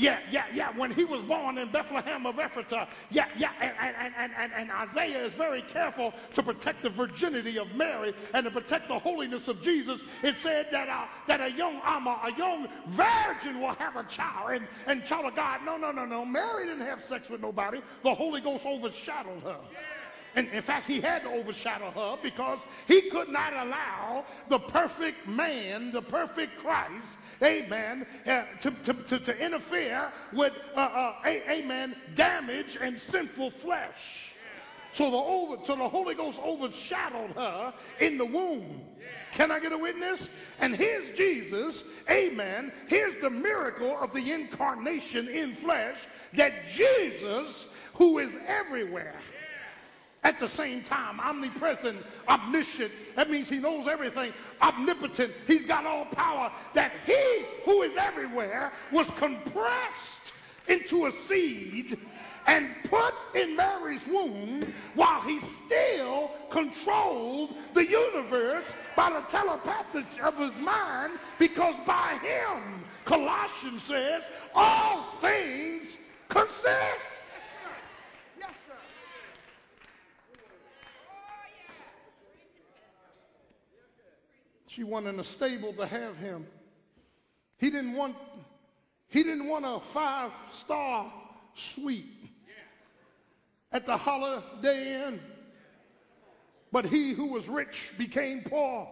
Yeah, 0.00 0.18
yeah, 0.30 0.46
yeah. 0.54 0.70
When 0.74 0.90
he 0.90 1.04
was 1.04 1.20
born 1.20 1.58
in 1.58 1.68
Bethlehem 1.68 2.24
of 2.24 2.36
Ephrathah, 2.36 2.88
yeah, 3.10 3.26
yeah, 3.36 3.52
and, 3.60 3.74
and, 3.78 4.14
and, 4.16 4.32
and, 4.38 4.52
and 4.56 4.70
Isaiah 4.70 5.22
is 5.22 5.34
very 5.34 5.60
careful 5.60 6.14
to 6.32 6.42
protect 6.42 6.82
the 6.82 6.88
virginity 6.88 7.58
of 7.58 7.74
Mary 7.74 8.14
and 8.32 8.44
to 8.44 8.50
protect 8.50 8.88
the 8.88 8.98
holiness 8.98 9.48
of 9.48 9.60
Jesus. 9.60 10.02
It 10.22 10.36
said 10.38 10.68
that 10.70 10.88
uh, 10.88 11.04
that 11.26 11.42
a 11.42 11.52
young 11.52 11.82
almah, 11.82 12.26
a 12.26 12.34
young 12.38 12.66
virgin 12.86 13.60
will 13.60 13.74
have 13.74 13.96
a 13.96 14.04
child, 14.04 14.52
and, 14.52 14.66
and 14.86 15.04
child 15.04 15.26
of 15.26 15.36
God. 15.36 15.60
No, 15.66 15.76
no, 15.76 15.92
no, 15.92 16.06
no. 16.06 16.24
Mary 16.24 16.64
didn't 16.64 16.86
have 16.86 17.02
sex 17.02 17.28
with 17.28 17.42
nobody. 17.42 17.82
The 18.02 18.14
Holy 18.14 18.40
Ghost 18.40 18.64
overshadowed 18.64 19.42
her. 19.42 19.58
And 20.36 20.48
in 20.48 20.62
fact, 20.62 20.86
he 20.86 21.00
had 21.00 21.24
to 21.24 21.28
overshadow 21.28 21.90
her 21.90 22.16
because 22.22 22.60
he 22.86 23.10
could 23.10 23.28
not 23.28 23.52
allow 23.52 24.24
the 24.48 24.60
perfect 24.60 25.26
man, 25.26 25.90
the 25.90 26.02
perfect 26.02 26.56
Christ, 26.58 27.18
amen, 27.42 28.06
uh, 28.26 28.42
to, 28.60 28.70
to, 28.70 28.92
to, 28.94 29.18
to, 29.18 29.44
interfere 29.44 30.12
with, 30.32 30.52
uh, 30.76 30.80
uh, 30.80 31.14
amen, 31.26 31.96
damage 32.14 32.76
and 32.80 32.98
sinful 32.98 33.50
flesh. 33.50 34.32
So 34.92 35.10
the, 35.10 35.16
over, 35.16 35.56
so 35.64 35.76
the 35.76 35.88
Holy 35.88 36.14
Ghost 36.14 36.40
overshadowed 36.40 37.30
her 37.32 37.72
in 38.00 38.18
the 38.18 38.24
womb. 38.24 38.82
Can 39.32 39.52
I 39.52 39.60
get 39.60 39.72
a 39.72 39.78
witness? 39.78 40.28
And 40.58 40.74
here's 40.74 41.10
Jesus, 41.10 41.84
amen. 42.10 42.72
Here's 42.88 43.20
the 43.20 43.30
miracle 43.30 43.96
of 44.00 44.12
the 44.12 44.32
incarnation 44.32 45.28
in 45.28 45.54
flesh 45.54 45.98
that 46.34 46.68
Jesus, 46.68 47.68
who 47.94 48.18
is 48.18 48.36
everywhere, 48.46 49.14
at 50.22 50.38
the 50.38 50.48
same 50.48 50.82
time. 50.82 51.20
Omnipresent, 51.20 51.98
omniscient. 52.28 52.92
That 53.16 53.30
means 53.30 53.48
he 53.48 53.58
knows 53.58 53.88
everything. 53.88 54.32
Omnipotent. 54.62 55.32
He's 55.46 55.64
got 55.64 55.86
all 55.86 56.04
power. 56.06 56.52
That 56.74 56.92
he 57.06 57.44
who 57.64 57.82
is 57.82 57.96
everywhere 57.96 58.72
was 58.92 59.10
compressed 59.12 60.32
into 60.68 61.06
a 61.06 61.12
seed 61.12 61.98
and 62.46 62.68
put 62.84 63.14
in 63.34 63.54
Mary's 63.54 64.06
womb 64.06 64.62
while 64.94 65.20
he 65.22 65.38
still 65.38 66.30
controlled 66.50 67.54
the 67.74 67.86
universe 67.86 68.64
by 68.96 69.10
the 69.10 69.20
telepathy 69.22 70.04
of 70.22 70.36
his 70.38 70.54
mind 70.56 71.18
because 71.38 71.74
by 71.86 72.18
him, 72.22 72.84
Colossians 73.04 73.82
says, 73.82 74.24
all 74.54 75.02
things 75.20 75.96
consist. 76.28 77.19
She 84.70 84.84
wanted 84.84 85.18
a 85.18 85.24
stable 85.24 85.72
to 85.72 85.84
have 85.84 86.16
him. 86.16 86.46
He 87.58 87.70
didn't 87.70 87.94
want, 87.94 88.14
he 89.08 89.24
didn't 89.24 89.48
want 89.48 89.64
a 89.66 89.80
five-star 89.80 91.12
suite 91.54 92.06
at 93.72 93.84
the 93.84 93.96
Holiday 93.96 95.08
Inn. 95.08 95.20
But 96.70 96.84
he 96.84 97.12
who 97.12 97.26
was 97.26 97.48
rich 97.48 97.90
became 97.98 98.44
poor. 98.44 98.88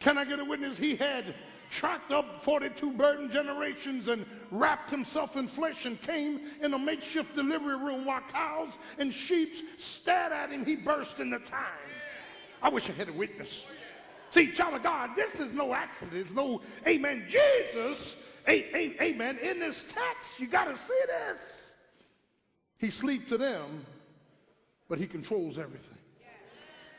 Can 0.00 0.18
I 0.18 0.26
get 0.26 0.38
a 0.38 0.44
witness? 0.44 0.76
He 0.76 0.96
had 0.96 1.34
tracked 1.70 2.12
up 2.12 2.44
42 2.44 2.92
burdened 2.92 3.30
generations 3.30 4.08
and 4.08 4.26
wrapped 4.50 4.90
himself 4.90 5.36
in 5.36 5.48
flesh 5.48 5.86
and 5.86 6.00
came 6.02 6.42
in 6.60 6.74
a 6.74 6.78
makeshift 6.78 7.34
delivery 7.34 7.78
room 7.78 8.04
while 8.04 8.20
cows 8.30 8.76
and 8.98 9.14
sheep 9.14 9.54
stared 9.78 10.32
at 10.32 10.50
him. 10.50 10.66
He 10.66 10.76
burst 10.76 11.20
into 11.20 11.38
time. 11.38 11.64
I 12.62 12.68
wish 12.68 12.90
I 12.90 12.92
had 12.92 13.08
a 13.08 13.14
witness. 13.14 13.64
See, 14.30 14.52
child 14.52 14.74
of 14.74 14.82
God, 14.82 15.10
this 15.16 15.40
is 15.40 15.52
no 15.52 15.74
accident. 15.74 16.16
It's 16.16 16.34
no, 16.34 16.60
amen. 16.86 17.26
Jesus, 17.28 18.16
amen, 18.48 19.38
in 19.38 19.60
this 19.60 19.92
text, 19.92 20.38
you 20.40 20.46
got 20.46 20.64
to 20.64 20.76
see 20.76 21.00
this. 21.06 21.72
He 22.78 22.90
sleeps 22.90 23.28
to 23.28 23.38
them, 23.38 23.84
but 24.88 24.98
he 24.98 25.06
controls 25.06 25.58
everything. 25.58 25.98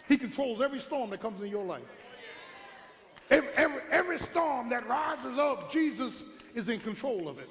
He 0.07 0.17
controls 0.17 0.61
every 0.61 0.79
storm 0.79 1.09
that 1.09 1.21
comes 1.21 1.41
in 1.41 1.49
your 1.49 1.65
life. 1.65 1.83
Every, 3.29 3.49
every, 3.55 3.81
every 3.91 4.19
storm 4.19 4.69
that 4.69 4.87
rises 4.87 5.37
up, 5.37 5.71
Jesus 5.71 6.23
is 6.55 6.69
in 6.69 6.79
control 6.79 7.27
of 7.27 7.39
it. 7.39 7.49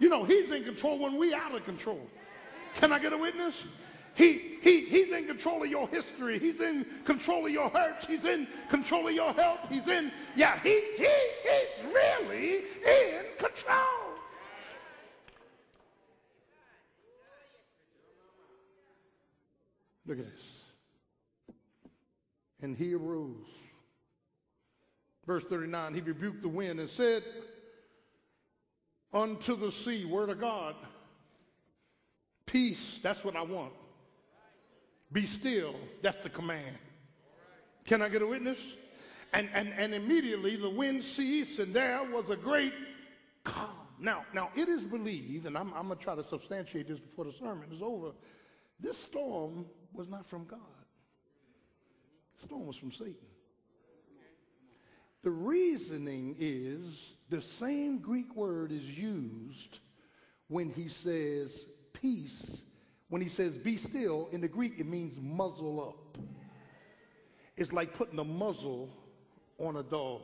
You 0.00 0.08
know, 0.08 0.24
he's 0.24 0.50
in 0.50 0.64
control 0.64 0.98
when 0.98 1.16
we 1.16 1.32
out 1.32 1.54
of 1.54 1.64
control. 1.64 2.00
Can 2.76 2.92
I 2.92 2.98
get 2.98 3.12
a 3.12 3.18
witness? 3.18 3.64
He, 4.18 4.58
he, 4.62 4.80
he's 4.80 5.12
in 5.12 5.26
control 5.26 5.62
of 5.62 5.70
your 5.70 5.86
history. 5.86 6.40
He's 6.40 6.60
in 6.60 6.84
control 7.04 7.46
of 7.46 7.52
your 7.52 7.70
hurts. 7.70 8.04
He's 8.04 8.24
in 8.24 8.48
control 8.68 9.06
of 9.06 9.14
your 9.14 9.32
health. 9.32 9.60
He's 9.68 9.86
in, 9.86 10.10
yeah, 10.34 10.58
he, 10.58 10.70
he 10.96 11.04
is 11.04 11.68
really 11.84 12.56
in 12.84 13.24
control. 13.38 13.76
Look 20.04 20.18
at 20.18 20.24
this. 20.24 20.62
And 22.60 22.76
he 22.76 22.94
arose. 22.94 23.36
Verse 25.28 25.44
39, 25.44 25.94
he 25.94 26.00
rebuked 26.00 26.42
the 26.42 26.48
wind 26.48 26.80
and 26.80 26.90
said 26.90 27.22
unto 29.12 29.54
the 29.54 29.70
sea, 29.70 30.04
word 30.04 30.30
of 30.30 30.40
God, 30.40 30.74
peace, 32.46 32.98
that's 33.00 33.22
what 33.22 33.36
I 33.36 33.42
want. 33.42 33.72
Be 35.12 35.26
still. 35.26 35.74
That's 36.02 36.22
the 36.22 36.30
command. 36.30 36.76
Can 37.86 38.02
I 38.02 38.08
get 38.08 38.22
a 38.22 38.26
witness? 38.26 38.62
And, 39.32 39.48
and, 39.52 39.72
and 39.76 39.94
immediately 39.94 40.56
the 40.56 40.70
wind 40.70 41.04
ceased, 41.04 41.58
and 41.58 41.74
there 41.74 42.02
was 42.04 42.30
a 42.30 42.36
great 42.36 42.72
calm. 43.44 43.70
Now, 43.98 44.24
now 44.32 44.50
it 44.54 44.68
is 44.68 44.84
believed, 44.84 45.46
and 45.46 45.56
I'm, 45.56 45.72
I'm 45.74 45.86
going 45.86 45.98
to 45.98 46.04
try 46.04 46.14
to 46.14 46.22
substantiate 46.22 46.88
this 46.88 46.98
before 46.98 47.24
the 47.24 47.32
sermon 47.32 47.68
is 47.72 47.82
over. 47.82 48.12
This 48.80 48.96
storm 48.96 49.66
was 49.92 50.08
not 50.08 50.28
from 50.28 50.44
God. 50.44 50.60
The 52.38 52.46
storm 52.46 52.66
was 52.66 52.76
from 52.76 52.92
Satan. 52.92 53.16
The 55.22 55.30
reasoning 55.30 56.36
is 56.38 57.14
the 57.28 57.42
same 57.42 57.98
Greek 57.98 58.36
word 58.36 58.70
is 58.70 58.96
used 58.96 59.80
when 60.46 60.70
he 60.70 60.88
says 60.88 61.66
peace. 61.92 62.62
When 63.08 63.22
he 63.22 63.28
says 63.28 63.56
be 63.56 63.76
still, 63.76 64.28
in 64.32 64.40
the 64.40 64.48
Greek 64.48 64.74
it 64.78 64.86
means 64.86 65.18
muzzle 65.20 65.80
up. 65.80 66.22
It's 67.56 67.72
like 67.72 67.94
putting 67.94 68.18
a 68.18 68.24
muzzle 68.24 68.90
on 69.58 69.76
a 69.76 69.82
dog. 69.82 70.22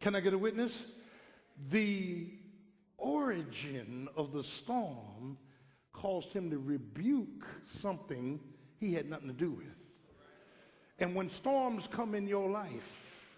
Can 0.00 0.14
I 0.14 0.20
get 0.20 0.34
a 0.34 0.38
witness? 0.38 0.84
The 1.70 2.28
origin 2.98 4.08
of 4.16 4.32
the 4.32 4.44
storm 4.44 5.38
caused 5.92 6.32
him 6.32 6.50
to 6.50 6.58
rebuke 6.58 7.46
something 7.64 8.40
he 8.78 8.92
had 8.92 9.08
nothing 9.08 9.28
to 9.28 9.34
do 9.34 9.50
with. 9.50 9.66
And 10.98 11.14
when 11.14 11.30
storms 11.30 11.88
come 11.90 12.14
in 12.14 12.26
your 12.26 12.50
life, 12.50 13.30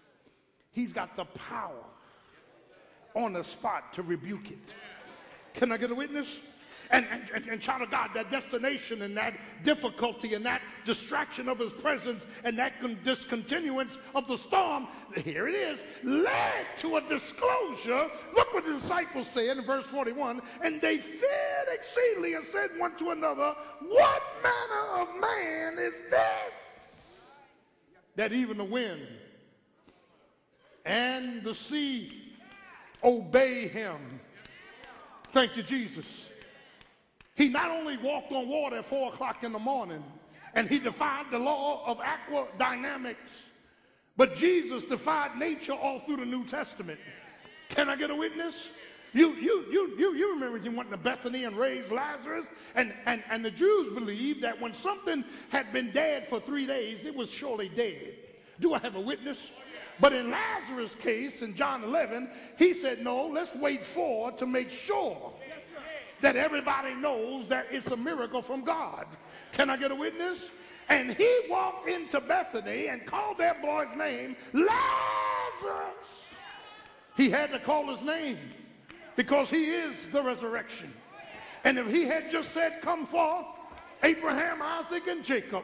he's 0.71 0.91
got 0.91 1.15
the 1.15 1.25
power 1.25 1.85
on 3.15 3.33
the 3.33 3.43
spot 3.43 3.93
to 3.93 4.03
rebuke 4.03 4.51
it. 4.51 4.73
Can 5.53 5.71
I 5.71 5.77
get 5.77 5.91
a 5.91 5.95
witness? 5.95 6.39
And, 6.91 7.05
and, 7.33 7.47
and, 7.47 7.61
child 7.61 7.81
of 7.81 7.91
God, 7.91 8.11
that 8.13 8.31
destination 8.31 9.01
and 9.01 9.15
that 9.17 9.33
difficulty 9.63 10.33
and 10.33 10.45
that 10.45 10.61
distraction 10.85 11.49
of 11.49 11.59
his 11.59 11.73
presence 11.73 12.25
and 12.43 12.57
that 12.57 12.73
discontinuance 13.03 13.97
of 14.15 14.27
the 14.27 14.37
storm, 14.37 14.87
here 15.23 15.47
it 15.47 15.55
is, 15.55 15.79
led 16.03 16.65
to 16.77 16.97
a 16.97 17.01
disclosure. 17.01 18.09
Look 18.33 18.53
what 18.53 18.65
the 18.65 18.73
disciples 18.73 19.27
said 19.27 19.57
in 19.57 19.65
verse 19.65 19.85
41 19.85 20.41
and 20.63 20.81
they 20.81 20.97
feared 20.97 21.67
exceedingly 21.71 22.35
and 22.35 22.45
said 22.45 22.71
one 22.77 22.95
to 22.97 23.11
another, 23.11 23.55
What 23.81 24.23
manner 24.43 25.01
of 25.01 25.19
man 25.19 25.77
is 25.79 25.93
this? 26.09 27.31
That 28.15 28.33
even 28.33 28.57
the 28.57 28.63
wind 28.63 29.07
and 30.85 31.43
the 31.43 31.53
sea 31.53 32.27
obey 33.03 33.67
him. 33.67 33.97
Thank 35.31 35.57
you, 35.57 35.63
Jesus. 35.63 36.27
He 37.37 37.49
not 37.49 37.69
only 37.69 37.97
walked 37.97 38.31
on 38.31 38.49
water 38.49 38.77
at 38.77 38.85
4 38.85 39.13
o'clock 39.13 39.43
in 39.43 39.51
the 39.51 39.59
morning 39.59 40.03
and 40.55 40.67
he 40.67 40.79
defied 40.79 41.27
the 41.29 41.37
law 41.37 41.85
of 41.85 41.99
aquadynamics, 41.99 43.41
but 44.17 44.35
Jesus 44.35 44.83
defied 44.83 45.37
nature 45.37 45.73
all 45.73 45.99
through 45.99 46.17
the 46.17 46.25
New 46.25 46.45
Testament. 46.45 46.99
Can 47.69 47.89
I 47.89 47.95
get 47.95 48.09
a 48.09 48.15
witness? 48.15 48.69
You, 49.13 49.33
you, 49.35 49.65
you, 49.71 49.95
you, 49.99 50.15
you 50.15 50.33
remember 50.33 50.57
he 50.57 50.69
went 50.69 50.89
to 50.89 50.97
Bethany 50.97 51.43
and 51.43 51.55
raised 51.55 51.91
Lazarus, 51.91 52.47
and, 52.73 52.91
and, 53.05 53.23
and 53.29 53.45
the 53.45 53.51
Jews 53.51 53.93
believed 53.93 54.41
that 54.41 54.59
when 54.59 54.73
something 54.73 55.23
had 55.49 55.71
been 55.71 55.91
dead 55.91 56.27
for 56.27 56.39
three 56.39 56.65
days, 56.65 57.05
it 57.05 57.15
was 57.15 57.29
surely 57.31 57.69
dead. 57.69 58.15
Do 58.59 58.73
I 58.73 58.79
have 58.79 58.95
a 58.95 59.01
witness? 59.01 59.51
But 59.99 60.13
in 60.13 60.31
Lazarus' 60.31 60.95
case, 60.95 61.43
in 61.43 61.55
John 61.55 61.83
11, 61.83 62.29
he 62.57 62.73
said, 62.73 63.03
no, 63.03 63.27
let's 63.27 63.55
wait 63.55 63.85
for 63.85 64.31
to 64.33 64.45
make 64.45 64.71
sure 64.71 65.33
that 66.21 66.35
everybody 66.35 66.95
knows 66.95 67.47
that 67.47 67.67
it's 67.71 67.87
a 67.87 67.97
miracle 67.97 68.41
from 68.41 68.63
God. 68.63 69.05
Can 69.51 69.69
I 69.69 69.77
get 69.77 69.91
a 69.91 69.95
witness? 69.95 70.49
And 70.89 71.11
he 71.11 71.39
walked 71.49 71.87
into 71.87 72.21
Bethany 72.21 72.87
and 72.87 73.05
called 73.05 73.37
that 73.39 73.61
boy's 73.61 73.95
name 73.97 74.35
Lazarus. 74.53 76.27
He 77.15 77.29
had 77.29 77.51
to 77.51 77.59
call 77.59 77.87
his 77.93 78.03
name 78.03 78.37
because 79.15 79.49
he 79.49 79.65
is 79.65 79.93
the 80.11 80.21
resurrection. 80.21 80.93
And 81.63 81.77
if 81.77 81.87
he 81.87 82.03
had 82.03 82.31
just 82.31 82.51
said, 82.53 82.81
Come 82.81 83.05
forth, 83.05 83.45
Abraham, 84.03 84.61
Isaac, 84.61 85.07
and 85.07 85.23
Jacob, 85.23 85.63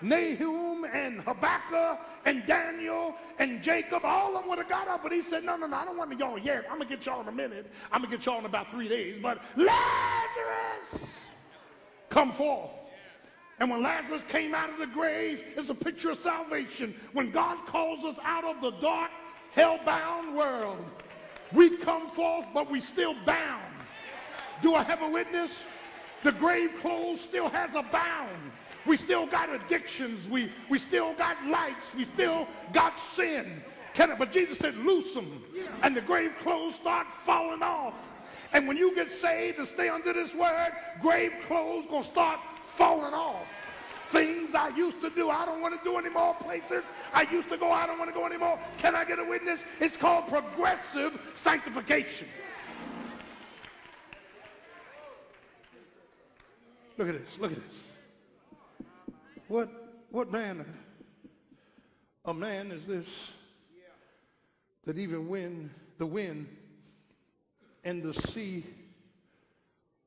Nahum 0.00 0.84
and 0.84 1.20
Habakkuk 1.22 1.98
and 2.24 2.46
Daniel 2.46 3.14
and 3.38 3.62
Jacob, 3.62 4.04
all 4.04 4.36
of 4.36 4.42
them 4.42 4.48
would 4.50 4.58
have 4.58 4.68
got 4.68 4.88
up, 4.88 5.02
but 5.02 5.12
he 5.12 5.22
said, 5.22 5.44
No, 5.44 5.56
no, 5.56 5.66
no, 5.66 5.76
I 5.76 5.84
don't 5.84 5.96
want 5.96 6.16
y'all 6.18 6.38
yet. 6.38 6.64
I'm 6.70 6.78
going 6.78 6.88
to 6.88 6.96
get 6.96 7.06
y'all 7.06 7.20
in 7.20 7.28
a 7.28 7.32
minute. 7.32 7.70
I'm 7.90 8.00
going 8.00 8.10
to 8.10 8.16
get 8.16 8.26
y'all 8.26 8.38
in 8.38 8.44
about 8.44 8.70
three 8.70 8.88
days. 8.88 9.18
But 9.22 9.42
Lazarus, 9.56 11.24
come 12.10 12.32
forth. 12.32 12.70
And 13.60 13.70
when 13.70 13.82
Lazarus 13.82 14.22
came 14.28 14.54
out 14.54 14.70
of 14.70 14.78
the 14.78 14.86
grave, 14.86 15.42
it's 15.56 15.68
a 15.68 15.74
picture 15.74 16.12
of 16.12 16.18
salvation. 16.18 16.94
When 17.12 17.32
God 17.32 17.66
calls 17.66 18.04
us 18.04 18.18
out 18.22 18.44
of 18.44 18.60
the 18.60 18.70
dark, 18.80 19.10
hell-bound 19.52 20.36
world, 20.36 20.84
we 21.52 21.76
come 21.76 22.08
forth, 22.08 22.46
but 22.54 22.70
we 22.70 22.78
still 22.78 23.14
bound. 23.26 23.64
Do 24.62 24.74
I 24.74 24.82
have 24.84 25.02
a 25.02 25.08
witness? 25.08 25.64
The 26.22 26.32
grave 26.32 26.70
clothes 26.80 27.20
still 27.20 27.48
has 27.48 27.70
a 27.74 27.82
bound. 27.82 28.52
We 28.88 28.96
still 28.96 29.26
got 29.26 29.54
addictions. 29.54 30.30
We, 30.30 30.50
we 30.70 30.78
still 30.78 31.12
got 31.12 31.36
likes. 31.46 31.94
We 31.94 32.06
still 32.06 32.48
got 32.72 32.98
sin. 32.98 33.62
Can 33.92 34.10
it? 34.10 34.18
But 34.18 34.32
Jesus 34.32 34.56
said, 34.56 34.74
loose 34.78 35.12
them. 35.12 35.44
And 35.82 35.94
the 35.94 36.00
grave 36.00 36.34
clothes 36.40 36.74
start 36.74 37.12
falling 37.12 37.62
off. 37.62 37.94
And 38.54 38.66
when 38.66 38.78
you 38.78 38.94
get 38.94 39.10
saved 39.10 39.58
and 39.58 39.68
stay 39.68 39.90
under 39.90 40.14
this 40.14 40.34
word, 40.34 40.72
grave 41.02 41.32
clothes 41.46 41.84
going 41.84 42.02
to 42.02 42.08
start 42.08 42.40
falling 42.64 43.12
off. 43.12 43.46
Things 44.08 44.54
I 44.54 44.68
used 44.68 45.02
to 45.02 45.10
do, 45.10 45.28
I 45.28 45.44
don't 45.44 45.60
want 45.60 45.76
to 45.76 45.84
do 45.84 45.98
anymore. 45.98 46.34
Places 46.40 46.84
I 47.12 47.30
used 47.30 47.50
to 47.50 47.58
go, 47.58 47.70
I 47.70 47.86
don't 47.86 47.98
want 47.98 48.08
to 48.08 48.18
go 48.18 48.24
anymore. 48.24 48.58
Can 48.78 48.96
I 48.96 49.04
get 49.04 49.18
a 49.18 49.24
witness? 49.24 49.64
It's 49.80 49.98
called 49.98 50.28
progressive 50.28 51.20
sanctification. 51.34 52.26
Look 56.96 57.08
at 57.08 57.14
this. 57.14 57.38
Look 57.38 57.52
at 57.52 57.58
this. 57.58 57.87
What, 59.48 59.70
what 60.10 60.30
man, 60.30 60.64
a 62.24 62.34
man 62.34 62.70
is 62.70 62.86
this 62.86 63.06
that 64.84 64.98
even 64.98 65.26
when 65.28 65.70
the 65.96 66.06
wind 66.06 66.46
and 67.82 68.02
the 68.02 68.12
sea 68.12 68.64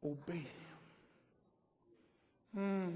obey 0.04 0.34
him? 0.34 0.46
Hmm. 2.54 2.90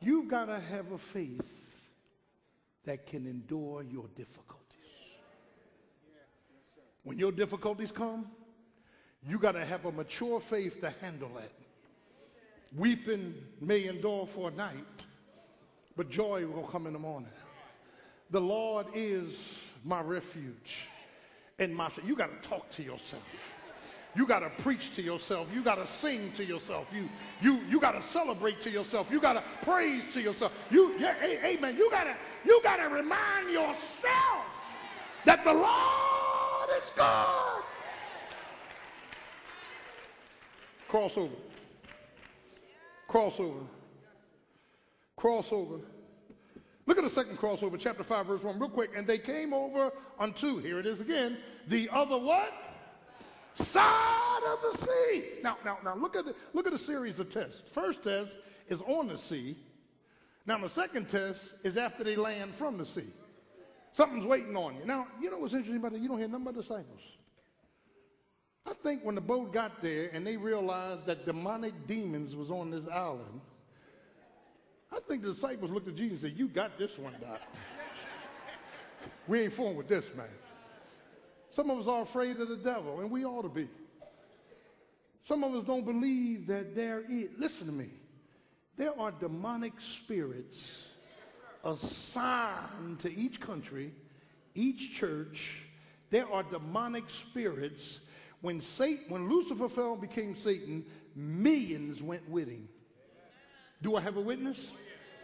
You've 0.00 0.28
got 0.28 0.46
to 0.46 0.58
have 0.58 0.90
a 0.90 0.98
faith 0.98 1.86
that 2.86 3.06
can 3.06 3.26
endure 3.26 3.84
your 3.84 4.06
difficulties. 4.16 4.56
When 7.04 7.18
your 7.18 7.32
difficulties 7.32 7.92
come, 7.92 8.26
you 9.28 9.38
got 9.38 9.52
to 9.52 9.64
have 9.64 9.84
a 9.84 9.92
mature 9.92 10.40
faith 10.40 10.80
to 10.80 10.90
handle 11.00 11.30
that. 11.36 11.52
Weeping 12.76 13.34
may 13.60 13.86
endure 13.86 14.26
for 14.26 14.48
a 14.48 14.52
night, 14.52 14.84
but 15.96 16.08
joy 16.08 16.46
will 16.46 16.62
come 16.62 16.86
in 16.86 16.92
the 16.92 16.98
morning. 16.98 17.30
The 18.30 18.40
Lord 18.40 18.86
is 18.94 19.54
my 19.84 20.00
refuge 20.00 20.86
and 21.60 21.74
my 21.76 21.90
you 22.04 22.16
got 22.16 22.42
to 22.42 22.48
talk 22.48 22.68
to 22.70 22.82
yourself. 22.82 23.52
You 24.16 24.26
got 24.26 24.40
to 24.40 24.50
preach 24.62 24.94
to 24.96 25.02
yourself. 25.02 25.46
You 25.54 25.62
got 25.62 25.76
to 25.76 25.86
sing 25.86 26.32
to 26.32 26.44
yourself. 26.44 26.88
You 26.92 27.08
you 27.40 27.60
you 27.68 27.78
got 27.78 27.92
to 27.92 28.02
celebrate 28.02 28.60
to 28.62 28.70
yourself. 28.70 29.08
You 29.10 29.20
got 29.20 29.34
to 29.34 29.44
praise 29.64 30.12
to 30.14 30.20
yourself. 30.20 30.52
You 30.70 30.96
yeah, 30.98 31.14
amen. 31.22 31.76
You 31.76 31.88
got 31.90 32.04
to 32.04 32.16
you 32.44 32.60
got 32.64 32.78
to 32.78 32.88
remind 32.88 33.50
yourself 33.50 34.46
that 35.24 35.44
the 35.44 35.52
Lord 35.52 36.82
is 36.82 36.90
God. 36.96 37.62
Crossover. 40.90 41.49
Crossover. 43.10 43.66
Crossover. 45.18 45.80
Look 46.86 46.96
at 46.96 47.04
the 47.04 47.10
second 47.10 47.38
crossover, 47.38 47.78
chapter 47.78 48.02
5, 48.04 48.26
verse 48.26 48.42
1, 48.42 48.58
real 48.58 48.70
quick. 48.70 48.92
And 48.96 49.06
they 49.06 49.18
came 49.18 49.52
over 49.52 49.92
unto, 50.18 50.58
here 50.58 50.78
it 50.78 50.86
is 50.86 51.00
again, 51.00 51.38
the 51.66 51.88
other 51.92 52.16
what? 52.16 52.52
Side 53.54 54.42
of 54.46 54.58
the 54.62 54.86
sea. 54.86 55.24
Now, 55.42 55.58
now, 55.64 55.78
now 55.84 55.94
look 55.94 56.16
at 56.16 56.24
the, 56.24 56.34
look 56.52 56.66
at 56.66 56.72
the 56.72 56.78
series 56.78 57.18
of 57.18 57.30
tests. 57.30 57.62
First 57.72 58.04
test 58.04 58.36
is 58.68 58.80
on 58.82 59.08
the 59.08 59.18
sea. 59.18 59.56
Now 60.46 60.58
the 60.58 60.68
second 60.68 61.08
test 61.08 61.54
is 61.64 61.76
after 61.76 62.04
they 62.04 62.16
land 62.16 62.54
from 62.54 62.78
the 62.78 62.86
sea. 62.86 63.12
Something's 63.92 64.24
waiting 64.24 64.56
on 64.56 64.76
you. 64.76 64.86
Now, 64.86 65.08
you 65.20 65.30
know 65.30 65.38
what's 65.38 65.52
interesting 65.52 65.76
about 65.76 65.94
it? 65.94 66.00
You 66.00 66.08
don't 66.08 66.18
hear 66.18 66.28
nothing 66.28 66.44
but 66.44 66.54
disciples. 66.54 67.02
I 68.66 68.72
think 68.82 69.04
when 69.04 69.14
the 69.14 69.20
boat 69.20 69.52
got 69.52 69.80
there 69.82 70.10
and 70.12 70.26
they 70.26 70.36
realized 70.36 71.06
that 71.06 71.26
demonic 71.26 71.86
demons 71.86 72.36
was 72.36 72.50
on 72.50 72.70
this 72.70 72.86
island, 72.88 73.40
I 74.92 75.00
think 75.00 75.22
the 75.22 75.32
disciples 75.32 75.70
looked 75.70 75.88
at 75.88 75.96
Jesus 75.96 76.22
and 76.22 76.32
said, 76.32 76.38
You 76.38 76.48
got 76.48 76.78
this 76.78 76.98
one, 76.98 77.14
Doc. 77.20 77.40
we 79.26 79.42
ain't 79.42 79.52
fooling 79.52 79.76
with 79.76 79.88
this, 79.88 80.04
man. 80.16 80.26
Some 81.52 81.70
of 81.70 81.78
us 81.78 81.86
are 81.86 82.02
afraid 82.02 82.38
of 82.38 82.48
the 82.48 82.56
devil, 82.56 83.00
and 83.00 83.10
we 83.10 83.24
ought 83.24 83.42
to 83.42 83.48
be. 83.48 83.68
Some 85.24 85.44
of 85.44 85.54
us 85.54 85.64
don't 85.64 85.84
believe 85.84 86.46
that 86.46 86.74
there 86.74 87.02
is, 87.08 87.28
listen 87.38 87.66
to 87.66 87.72
me, 87.72 87.90
there 88.76 88.98
are 88.98 89.10
demonic 89.10 89.74
spirits 89.78 90.90
assigned 91.64 92.98
to 93.00 93.12
each 93.14 93.40
country, 93.40 93.92
each 94.54 94.94
church. 94.94 95.66
There 96.10 96.30
are 96.32 96.42
demonic 96.42 97.10
spirits. 97.10 98.00
When 98.40 98.60
Satan, 98.60 99.04
when 99.08 99.28
Lucifer 99.28 99.68
fell 99.68 99.92
and 99.92 100.00
became 100.00 100.34
Satan, 100.34 100.84
millions 101.14 102.02
went 102.02 102.28
with 102.28 102.48
him. 102.48 102.68
Do 103.82 103.96
I 103.96 104.00
have 104.00 104.16
a 104.16 104.20
witness? 104.20 104.70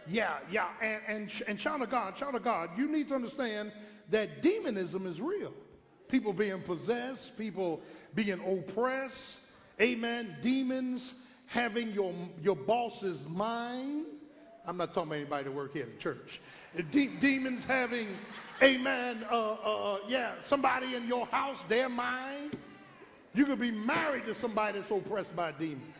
Yeah, 0.07 0.37
yeah. 0.51 0.67
And, 0.81 1.01
and, 1.07 1.41
and 1.47 1.59
child 1.59 1.81
of 1.81 1.89
God, 1.89 2.15
child 2.15 2.35
of 2.35 2.43
God, 2.43 2.69
you 2.77 2.87
need 2.87 3.09
to 3.09 3.15
understand 3.15 3.71
that 4.09 4.41
demonism 4.41 5.05
is 5.05 5.19
real. 5.19 5.53
People 6.07 6.31
being 6.31 6.61
possessed, 6.61 7.37
people 7.37 7.81
being 8.15 8.39
oppressed, 8.39 9.39
amen. 9.81 10.37
Demons 10.41 11.13
having 11.45 11.91
your, 11.91 12.13
your 12.41 12.55
boss's 12.55 13.27
mind. 13.27 14.05
I'm 14.65 14.77
not 14.77 14.93
talking 14.93 15.09
about 15.09 15.15
anybody 15.15 15.43
that 15.45 15.51
work 15.51 15.73
here 15.73 15.83
at 15.83 15.99
church. 15.99 16.41
De- 16.91 17.07
demons 17.07 17.63
having, 17.63 18.07
amen, 18.61 19.25
uh, 19.31 19.51
uh, 19.51 19.93
uh, 19.93 19.97
yeah, 20.07 20.33
somebody 20.43 20.95
in 20.95 21.07
your 21.07 21.25
house, 21.27 21.63
their 21.69 21.89
mind. 21.89 22.57
You 23.37 23.45
could 23.45 23.59
be 23.59 23.69
married 23.69 24.25
to 24.25 24.33
somebody 24.33 24.79
that's 24.79 24.89
oppressed 24.89 25.35
by 25.35 25.49
a 25.49 25.53
demon. 25.53 25.93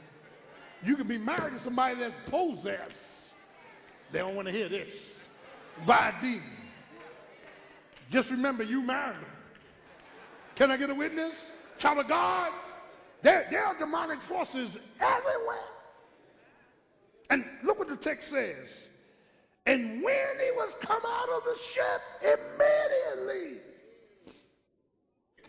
You 0.84 0.96
can 0.96 1.06
be 1.06 1.20
married 1.20 1.54
to 1.54 1.60
somebody 1.60 1.94
that's 2.00 2.16
possessed. 2.26 3.36
They 4.12 4.18
don't 4.18 4.36
want 4.36 4.48
to 4.48 4.52
hear 4.52 4.68
this. 4.68 4.96
By 5.86 6.16
a 6.18 6.20
demon. 6.20 6.42
Just 8.10 8.32
remember, 8.32 8.64
you 8.64 8.82
married 8.82 9.18
them. 9.18 9.26
Can 10.56 10.72
I 10.72 10.78
get 10.78 10.90
a 10.90 10.96
witness? 10.96 11.36
Child 11.78 12.00
of 12.00 12.08
God, 12.08 12.52
there, 13.22 13.46
there 13.52 13.64
are 13.64 13.78
demonic 13.78 14.20
forces 14.20 14.76
everywhere. 15.00 15.60
And 17.30 17.46
look 17.62 17.78
what 17.78 17.88
the 17.88 17.98
text 17.98 18.32
says. 18.32 18.90
And 19.68 20.02
when 20.02 20.40
he 20.44 20.50
was 20.56 20.76
come 20.82 21.04
out 21.06 21.30
of 21.30 21.44
the 21.44 21.56
ship, 21.62 22.02
immediately 22.24 23.60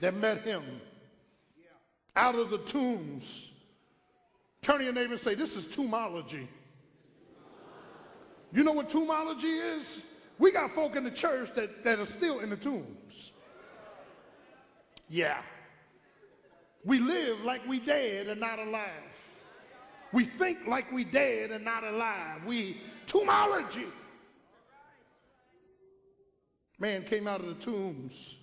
they 0.00 0.10
met 0.10 0.42
him 0.42 0.82
out 2.18 2.34
of 2.34 2.50
the 2.50 2.58
tombs. 2.58 3.48
Turn 4.60 4.78
to 4.78 4.84
your 4.84 4.92
neighbor 4.92 5.12
and 5.14 5.22
say, 5.22 5.34
This 5.34 5.56
is 5.56 5.66
tombology. 5.66 6.48
You 8.52 8.64
know 8.64 8.72
what 8.72 8.90
tombology 8.90 9.46
is? 9.46 9.98
We 10.38 10.50
got 10.50 10.74
folk 10.74 10.96
in 10.96 11.04
the 11.04 11.10
church 11.10 11.50
that, 11.54 11.84
that 11.84 11.98
are 11.98 12.06
still 12.06 12.40
in 12.40 12.50
the 12.50 12.56
tombs. 12.56 13.32
Yeah. 15.08 15.42
We 16.84 16.98
live 17.00 17.40
like 17.40 17.66
we 17.66 17.78
dead 17.78 18.28
and 18.28 18.40
not 18.40 18.58
alive. 18.58 18.88
We 20.12 20.24
think 20.24 20.66
like 20.66 20.90
we 20.90 21.04
dead 21.04 21.50
and 21.50 21.64
not 21.64 21.84
alive. 21.84 22.44
We 22.46 22.80
tombology. 23.06 23.86
Man 26.78 27.04
came 27.04 27.26
out 27.26 27.40
of 27.40 27.46
the 27.46 27.64
tombs 27.64 28.37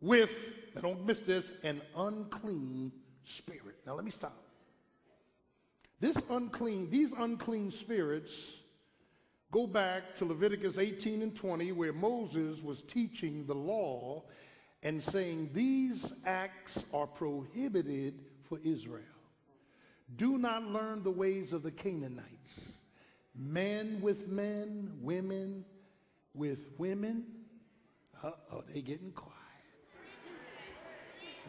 with, 0.00 0.30
now 0.74 0.82
don't 0.82 1.04
miss 1.06 1.20
this, 1.20 1.52
an 1.62 1.80
unclean 1.96 2.92
spirit. 3.24 3.76
Now 3.86 3.94
let 3.94 4.04
me 4.04 4.10
stop. 4.10 4.36
This 6.00 6.16
unclean, 6.30 6.90
these 6.90 7.12
unclean 7.12 7.70
spirits 7.70 8.32
go 9.50 9.66
back 9.66 10.14
to 10.16 10.24
Leviticus 10.24 10.78
18 10.78 11.22
and 11.22 11.34
20, 11.34 11.72
where 11.72 11.92
Moses 11.92 12.62
was 12.62 12.82
teaching 12.82 13.46
the 13.46 13.54
law 13.54 14.22
and 14.82 15.02
saying 15.02 15.50
these 15.52 16.12
acts 16.24 16.84
are 16.94 17.06
prohibited 17.06 18.20
for 18.48 18.58
Israel. 18.62 19.02
Do 20.16 20.38
not 20.38 20.64
learn 20.64 21.02
the 21.02 21.10
ways 21.10 21.52
of 21.52 21.62
the 21.62 21.70
Canaanites. 21.70 22.72
Men 23.34 24.00
with 24.00 24.28
men, 24.28 24.92
women 25.00 25.64
with 26.34 26.70
women. 26.78 27.24
Uh-oh, 28.22 28.64
they 28.72 28.80
getting 28.80 29.12
quiet. 29.12 29.37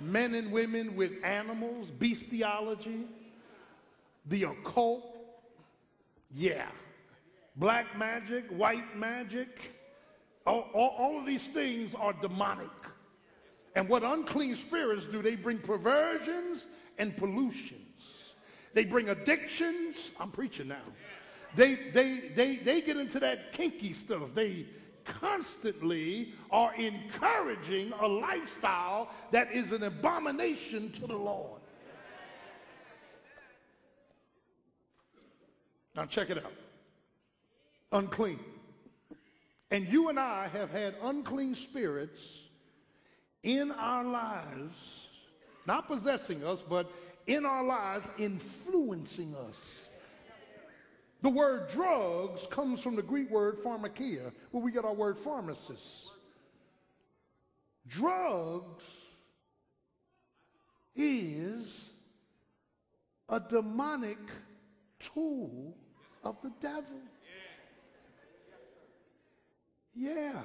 Men 0.02 0.36
and 0.36 0.52
women 0.52 0.96
with 0.96 1.24
animals, 1.24 1.90
bestiology, 1.92 3.06
the 4.26 4.44
occult. 4.44 5.18
Yeah. 6.34 6.68
Black 7.56 7.98
magic, 7.98 8.46
white 8.50 8.96
magic. 8.96 9.72
All, 10.46 10.70
all, 10.74 10.96
all 10.98 11.20
of 11.20 11.26
these 11.26 11.48
things 11.48 11.94
are 11.96 12.14
demonic. 12.14 12.70
And 13.76 13.88
what 13.88 14.04
unclean 14.04 14.56
spirits 14.56 15.06
do, 15.06 15.22
they 15.22 15.36
bring 15.36 15.60
perversions 15.60 16.66
and 16.98 17.16
pollutions. 17.16 18.34
They 18.74 18.86
bring 18.86 19.10
addictions. 19.10 20.12
I'm 20.20 20.32
preaching 20.32 20.68
now. 20.68 20.78
They, 21.56 21.76
they, 21.94 22.32
they, 22.36 22.58
they 22.58 22.82
get 22.82 22.98
into 22.98 23.20
that 23.20 23.54
kinky 23.54 23.94
stuff. 23.94 24.30
They 24.34 24.68
constantly 25.06 26.34
are 26.52 26.74
encouraging 26.76 27.94
a 28.00 28.08
lifestyle 28.08 29.10
that 29.32 29.52
is 29.52 29.72
an 29.72 29.84
abomination 29.84 30.92
to 30.94 31.08
the 31.08 31.16
Lord. 31.16 31.62
Now, 35.96 36.06
check 36.06 36.30
it 36.30 36.38
out 36.38 36.54
unclean. 37.92 38.40
And 39.72 39.88
you 39.88 40.10
and 40.10 40.20
I 40.20 40.48
have 40.48 40.72
had 40.72 40.96
unclean 41.02 41.56
spirits 41.56 42.40
in 43.44 43.72
our 43.72 44.04
lives, 44.04 45.08
not 45.66 45.88
possessing 45.88 46.44
us, 46.44 46.64
but 46.68 46.92
in 47.28 47.46
our 47.46 47.64
lives, 47.64 48.10
influencing 48.18 49.36
us. 49.36 49.90
The 51.22 51.30
word 51.30 51.68
drugs 51.70 52.48
comes 52.48 52.82
from 52.82 52.96
the 52.96 53.02
Greek 53.02 53.30
word 53.30 53.62
pharmakia, 53.62 54.32
where 54.52 54.64
we 54.64 54.72
get 54.72 54.86
our 54.86 54.94
word 54.94 55.18
pharmacist. 55.18 56.12
Drugs 57.88 58.84
is 60.96 61.90
a 63.28 63.40
demonic 63.40 64.20
tool 65.00 65.76
of 66.24 66.42
the 66.42 66.52
devil. 66.62 67.00
Yeah. 69.94 70.42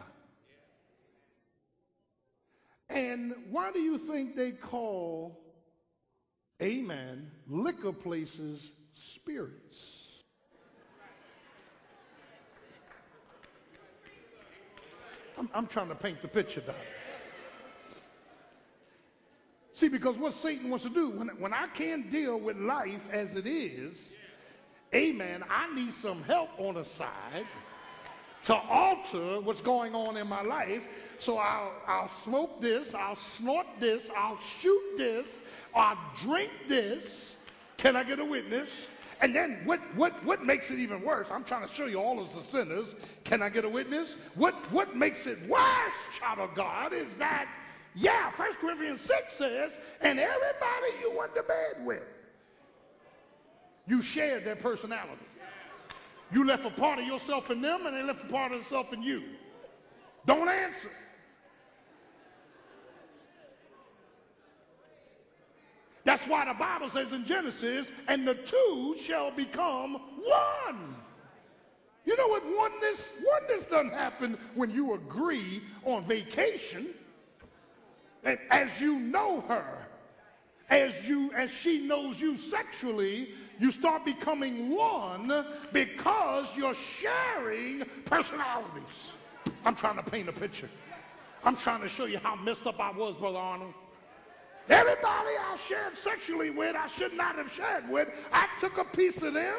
And 2.89 3.35
why 3.51 3.71
do 3.71 3.81
you 3.81 3.99
think 3.99 4.35
they 4.35 4.51
call, 4.51 5.41
amen, 6.61 7.31
liquor 7.49 7.93
places 7.93 8.71
spirits? 8.95 10.04
I'm, 15.39 15.51
I'm 15.55 15.67
trying 15.67 15.89
to 15.89 15.95
paint 15.95 16.23
the 16.23 16.29
picture, 16.29 16.61
Doc. 16.61 16.77
See, 19.73 19.89
because 19.89 20.17
what 20.17 20.33
Satan 20.35 20.71
wants 20.71 20.85
to 20.85 20.91
do, 20.91 21.11
when, 21.11 21.29
when 21.39 21.53
I 21.53 21.67
can't 21.67 22.11
deal 22.11 22.39
with 22.39 22.57
life 22.57 23.03
as 23.13 23.35
it 23.35 23.47
is, 23.47 24.15
amen, 24.95 25.43
I 25.51 25.75
need 25.75 25.93
some 25.93 26.23
help 26.23 26.51
on 26.59 26.75
the 26.75 26.85
side 26.85 27.47
to 28.45 28.55
alter 28.55 29.41
what's 29.41 29.61
going 29.61 29.95
on 29.95 30.17
in 30.17 30.29
my 30.29 30.43
life. 30.43 30.87
So 31.19 31.39
I'll, 31.39 31.73
I'll 31.89 32.09
smoke 32.09 32.61
this, 32.61 32.95
I'll 32.95 33.17
snort 33.17 33.67
this, 33.81 34.11
I'll 34.17 34.39
shoot 34.39 34.83
this, 34.97 35.41
I'll 35.75 35.99
drink 36.19 36.51
this. 36.69 37.37
Can 37.77 37.97
I 37.97 38.05
get 38.05 38.21
a 38.21 38.25
witness? 38.25 38.69
And 39.25 39.35
then 39.35 39.61
what, 39.65 39.81
what, 39.97 40.23
what 40.23 40.45
makes 40.45 40.71
it 40.71 40.79
even 40.79 41.01
worse? 41.01 41.29
I'm 41.31 41.45
trying 41.45 41.67
to 41.67 41.75
show 41.75 41.87
you 41.87 41.97
all 41.97 42.21
of 42.21 42.35
the 42.35 42.43
sinners. 42.43 42.95
Can 43.25 43.41
I 43.41 43.49
get 43.49 43.65
a 43.65 43.69
witness? 43.71 44.17
What, 44.35 44.55
what 44.71 44.99
makes 44.99 45.27
it 45.27 45.39
worse, 45.49 45.95
child 46.13 46.41
of 46.41 46.55
God, 46.55 46.93
is 46.93 47.09
that, 47.19 47.49
yeah, 47.95 48.31
1 48.33 48.53
Corinthians 48.61 49.01
6 49.01 49.33
says, 49.33 49.79
and 50.03 50.21
everybody 50.21 50.93
you 51.01 51.17
went 51.19 51.35
to 51.37 51.43
bed 51.43 51.87
with, 51.87 52.03
you 53.89 54.03
shared 54.03 54.45
their 54.45 54.57
personality. 54.57 55.25
You 56.31 56.45
left 56.45 56.67
a 56.67 56.71
part 56.71 56.99
of 56.99 57.07
yourself 57.07 57.51
in 57.51 57.63
them, 57.63 57.87
and 57.87 57.97
they 57.97 58.03
left 58.03 58.25
a 58.25 58.29
part 58.29 58.53
of 58.53 58.59
themselves 58.59 58.93
in 58.93 59.03
you. 59.03 59.23
Don't 60.27 60.51
answer. 60.51 60.91
That's 66.05 66.27
why 66.27 66.45
the 66.45 66.55
Bible 66.55 66.91
says 66.91 67.13
in 67.13 67.25
Genesis, 67.25 67.89
and 68.09 68.29
the 68.29 68.35
two 68.35 68.95
shall 69.01 69.31
become 69.31 69.95
one. 69.95 70.95
You 72.05 72.17
know 72.17 72.29
what 72.29 72.45
oneness? 72.45 73.09
Oneness 73.25 73.65
doesn't 73.65 73.95
happen 73.95 74.37
when 74.55 74.71
you 74.71 74.93
agree 74.95 75.63
on 75.85 76.05
vacation. 76.05 76.89
And 78.23 78.39
as 78.51 78.81
you 78.81 78.99
know 78.99 79.43
her, 79.49 79.87
as 80.69 80.95
you 81.07 81.33
as 81.33 81.51
she 81.51 81.87
knows 81.87 82.21
you 82.21 82.37
sexually, 82.37 83.31
you 83.59 83.71
start 83.71 84.05
becoming 84.05 84.71
one 84.75 85.47
because 85.73 86.47
you're 86.57 86.75
sharing 86.75 87.85
personalities. 88.05 89.11
I'm 89.65 89.75
trying 89.75 89.97
to 89.97 90.03
paint 90.03 90.29
a 90.29 90.33
picture. 90.33 90.69
I'm 91.45 91.57
trying 91.57 91.83
to 91.83 91.89
show 91.89 92.05
you 92.05 92.19
how 92.19 92.37
messed 92.37 92.67
up 92.67 92.81
I 92.81 92.91
was, 92.91 93.15
Brother 93.17 93.39
Arnold. 93.39 93.75
Everybody 94.69 95.31
I 95.39 95.57
shared 95.57 95.97
sexually 95.97 96.51
with, 96.51 96.75
I 96.75 96.87
should 96.89 97.15
not 97.15 97.37
have 97.37 97.53
shared 97.53 97.89
with. 97.89 98.09
I 98.33 98.49
took 98.59 98.79
a 98.79 98.85
piece 98.85 99.23
of 99.23 99.35
them 99.35 99.57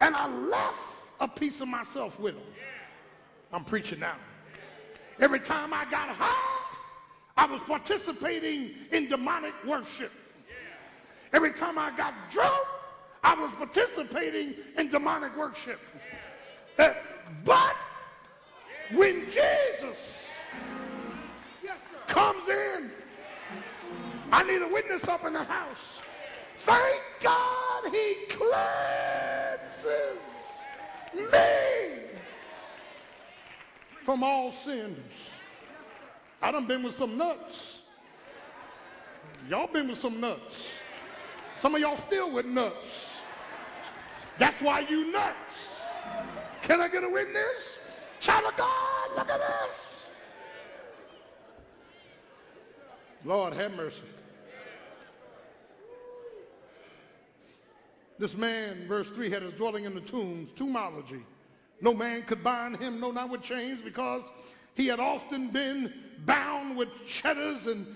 and 0.00 0.14
I 0.14 0.28
left 0.28 0.78
a 1.20 1.26
piece 1.26 1.60
of 1.60 1.68
myself 1.68 2.18
with 2.20 2.34
them. 2.34 2.44
I'm 3.52 3.64
preaching 3.64 3.98
now. 3.98 4.16
Every 5.18 5.40
time 5.40 5.74
I 5.74 5.84
got 5.90 6.08
high, 6.10 6.76
I 7.36 7.46
was 7.46 7.60
participating 7.62 8.70
in 8.92 9.08
demonic 9.08 9.54
worship. 9.66 10.12
Every 11.32 11.52
time 11.52 11.78
I 11.78 11.94
got 11.96 12.14
drunk, 12.30 12.66
I 13.24 13.34
was 13.34 13.50
participating 13.52 14.54
in 14.76 14.90
demonic 14.90 15.36
worship. 15.36 15.80
Uh, 16.78 16.94
but 17.44 17.74
when 18.92 19.24
Jesus 19.26 20.26
comes 22.06 22.48
in, 22.48 22.90
I 24.30 24.42
need 24.44 24.62
a 24.62 24.68
witness 24.68 25.04
up 25.08 25.24
in 25.24 25.32
the 25.32 25.44
house. 25.44 25.98
Thank 26.58 27.00
God 27.20 27.84
he 27.92 28.16
cleanses 28.28 28.58
me 31.14 31.24
from 34.04 34.22
all 34.22 34.52
sins. 34.52 34.98
I 36.42 36.52
done 36.52 36.66
been 36.66 36.82
with 36.82 36.96
some 36.96 37.16
nuts. 37.16 37.80
Y'all 39.48 39.66
been 39.66 39.88
with 39.88 39.98
some 39.98 40.20
nuts. 40.20 40.68
Some 41.58 41.74
of 41.74 41.80
y'all 41.80 41.96
still 41.96 42.30
with 42.30 42.46
nuts. 42.46 43.18
That's 44.38 44.60
why 44.60 44.80
you 44.80 45.10
nuts. 45.10 45.82
Can 46.62 46.80
I 46.80 46.88
get 46.88 47.02
a 47.02 47.08
witness? 47.08 47.76
Child 48.20 48.46
of 48.46 48.56
God, 48.56 49.10
look 49.16 49.30
at 49.30 49.40
this. 49.40 50.06
Lord, 53.24 53.54
have 53.54 53.72
mercy. 53.72 54.02
This 58.18 58.36
man, 58.36 58.86
verse 58.88 59.08
3, 59.08 59.30
had 59.30 59.42
his 59.42 59.52
dwelling 59.54 59.84
in 59.84 59.94
the 59.94 60.00
tombs, 60.00 60.50
tombology. 60.56 61.24
No 61.80 61.94
man 61.94 62.22
could 62.22 62.42
bind 62.42 62.76
him, 62.78 62.98
no, 62.98 63.12
not 63.12 63.30
with 63.30 63.42
chains, 63.42 63.80
because 63.80 64.22
he 64.74 64.86
had 64.86 64.98
often 64.98 65.48
been 65.48 65.92
bound 66.24 66.76
with 66.76 66.88
cheddars 67.06 67.66
and 67.66 67.86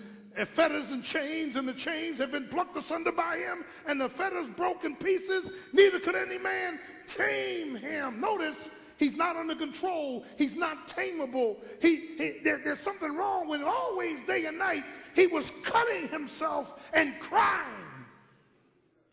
fetters 0.48 0.90
and 0.92 1.04
chains, 1.04 1.56
and 1.56 1.68
the 1.68 1.72
chains 1.72 2.18
have 2.18 2.30
been 2.30 2.48
plucked 2.48 2.76
asunder 2.76 3.12
by 3.12 3.36
him, 3.36 3.64
and 3.86 4.00
the 4.00 4.08
fetters 4.08 4.48
broke 4.48 4.84
in 4.84 4.96
pieces. 4.96 5.50
Neither 5.72 5.98
could 5.98 6.14
any 6.14 6.38
man 6.38 6.78
tame 7.06 7.74
him. 7.74 8.20
Notice 8.20 8.56
he's 8.96 9.16
not 9.16 9.36
under 9.36 9.54
control. 9.54 10.24
He's 10.38 10.54
not 10.54 10.88
tameable. 10.88 11.56
He, 11.80 11.96
he 12.16 12.40
there, 12.44 12.60
there's 12.64 12.78
something 12.78 13.14
wrong 13.14 13.48
with 13.48 13.60
it. 13.60 13.66
Always, 13.66 14.20
day 14.26 14.46
and 14.46 14.58
night, 14.58 14.84
he 15.14 15.26
was 15.26 15.52
cutting 15.64 16.08
himself 16.08 16.80
and 16.92 17.18
crying. 17.20 17.66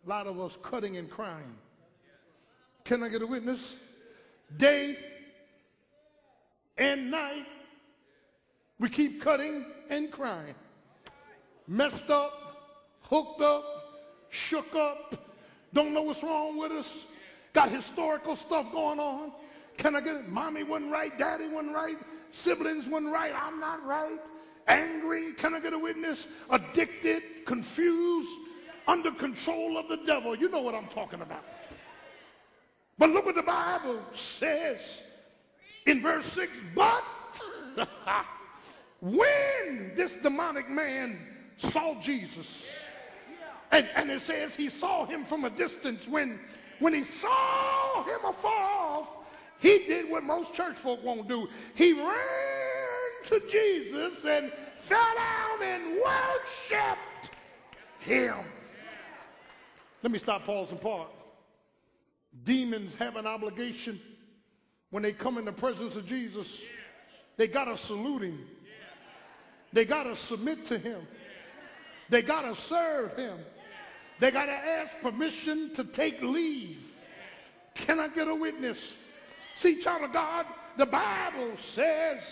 Lot 0.10 0.26
of 0.26 0.40
us 0.40 0.58
cutting 0.64 0.98
and 0.98 1.08
crying. 1.08 1.54
Can 2.84 3.04
I 3.04 3.10
get 3.10 3.22
a 3.22 3.28
witness? 3.28 3.76
Day 4.58 4.98
and 6.80 7.12
night, 7.12 7.46
we 8.80 8.90
keep 8.90 9.22
cutting 9.22 9.66
and 9.88 10.12
crying. 10.12 10.56
Messed 11.68 12.10
up, 12.10 12.90
hooked 13.04 13.42
up, 13.42 13.64
shook 14.30 14.74
up, 14.74 15.14
don't 15.74 15.94
know 15.94 16.02
what's 16.02 16.24
wrong 16.24 16.58
with 16.58 16.72
us, 16.72 16.92
got 17.54 17.70
historical 17.70 18.36
stuff 18.36 18.72
going 18.72 19.00
on. 19.00 19.32
Can 19.78 19.96
I 19.96 20.02
get 20.02 20.16
it? 20.16 20.28
Mommy 20.28 20.64
wasn't 20.64 20.92
right, 20.92 21.16
daddy 21.20 21.48
wasn't 21.48 21.76
right, 21.76 22.00
siblings 22.32 22.88
wasn't 22.88 23.14
right, 23.14 23.32
I'm 23.36 23.60
not 23.60 23.86
right. 23.86 24.18
Angry, 24.68 25.34
can 25.34 25.54
I 25.54 25.60
get 25.60 25.74
a 25.74 25.78
witness? 25.78 26.26
Addicted, 26.50 27.46
confused, 27.46 28.36
under 28.90 29.12
control 29.12 29.78
of 29.78 29.88
the 29.88 29.98
devil. 29.98 30.36
You 30.36 30.50
know 30.50 30.62
what 30.62 30.74
I'm 30.74 30.88
talking 30.88 31.22
about. 31.22 31.44
But 32.98 33.12
look 33.12 33.26
what 33.26 33.36
the 33.36 33.44
Bible 33.44 34.02
says 34.14 35.02
in 35.86 36.02
verse 36.02 36.26
6 36.26 36.60
But 36.76 37.04
when 39.00 39.92
this 39.96 40.18
demonic 40.18 40.70
man 40.70 41.20
saw 41.58 42.00
Jesus, 42.02 42.68
and, 43.72 43.88
and 43.96 44.10
it 44.10 44.22
says 44.22 44.56
he 44.56 44.70
saw 44.70 45.06
him 45.06 45.24
from 45.24 45.46
a 45.46 45.52
distance, 45.52 46.08
when, 46.08 46.40
when 46.80 46.94
he 46.94 47.04
saw 47.04 48.04
him 48.04 48.26
afar 48.26 48.52
off, 48.52 49.10
he 49.60 49.86
did 49.86 50.10
what 50.10 50.24
most 50.24 50.54
church 50.54 50.78
folk 50.78 51.04
won't 51.04 51.28
do. 51.28 51.48
He 51.76 51.94
ran 51.94 52.18
to 53.26 53.40
Jesus 53.48 54.26
and 54.26 54.52
fell 54.78 55.14
down 55.16 55.62
and 55.62 56.02
worshiped 56.04 57.36
him. 58.00 58.36
Let 60.02 60.12
me 60.12 60.20
stop, 60.20 60.46
pause, 60.46 60.72
and 60.72 60.80
part. 60.80 61.10
Demons 62.44 62.94
have 62.96 63.16
an 63.16 63.26
obligation 63.26 64.00
when 64.92 65.04
they 65.04 65.12
come 65.12 65.38
in 65.38 65.46
the 65.46 65.52
presence 65.52 65.96
of 65.96 66.06
Jesus. 66.06 66.62
They 67.38 67.48
got 67.48 67.66
to 67.66 67.78
salute 67.78 68.24
him. 68.24 68.46
They 69.72 69.86
got 69.86 70.04
to 70.04 70.16
submit 70.16 70.66
to 70.68 70.78
him. 70.78 71.02
They 72.10 72.22
got 72.22 72.42
to 72.42 72.56
serve 72.56 73.16
him. 73.16 73.38
They 74.20 74.32
got 74.32 74.46
to 74.46 74.52
ask 74.52 75.00
permission 75.00 75.74
to 75.76 75.84
take 75.84 76.22
leave. 76.22 76.86
Can 77.76 78.00
I 78.00 78.08
get 78.10 78.28
a 78.28 78.36
witness? 78.36 78.94
See, 79.56 79.80
child 79.80 80.04
of 80.04 80.14
God, 80.14 80.46
the 80.78 80.86
Bible 80.86 81.56
says 81.58 82.24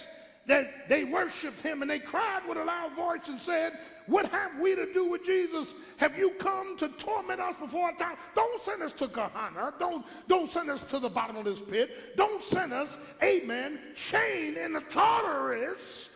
that 0.47 0.87
they 0.87 1.03
worshiped 1.03 1.61
him 1.61 1.81
and 1.81 1.91
they 1.91 1.99
cried 1.99 2.41
with 2.47 2.57
a 2.57 2.63
loud 2.63 2.95
voice 2.95 3.27
and 3.27 3.39
said, 3.39 3.73
What 4.07 4.29
have 4.31 4.57
we 4.59 4.75
to 4.75 4.91
do 4.93 5.09
with 5.09 5.25
Jesus? 5.25 5.73
Have 5.97 6.17
you 6.17 6.31
come 6.39 6.77
to 6.77 6.87
torment 6.89 7.41
us 7.41 7.55
before 7.57 7.87
our 7.87 7.95
time? 7.95 8.15
Don't 8.33 8.59
send 8.61 8.81
us 8.81 8.93
to 8.93 9.07
Gehenna. 9.07 9.73
Don't, 9.77 10.05
don't 10.27 10.49
send 10.49 10.69
us 10.69 10.83
to 10.83 10.99
the 10.99 11.09
bottom 11.09 11.35
of 11.35 11.43
this 11.43 11.61
pit. 11.61 12.15
Don't 12.15 12.41
send 12.41 12.71
us, 12.71 12.95
amen, 13.21 13.79
chained 13.95 14.55
in 14.55 14.71
the 14.71 14.81
Tartarus. 14.81 16.07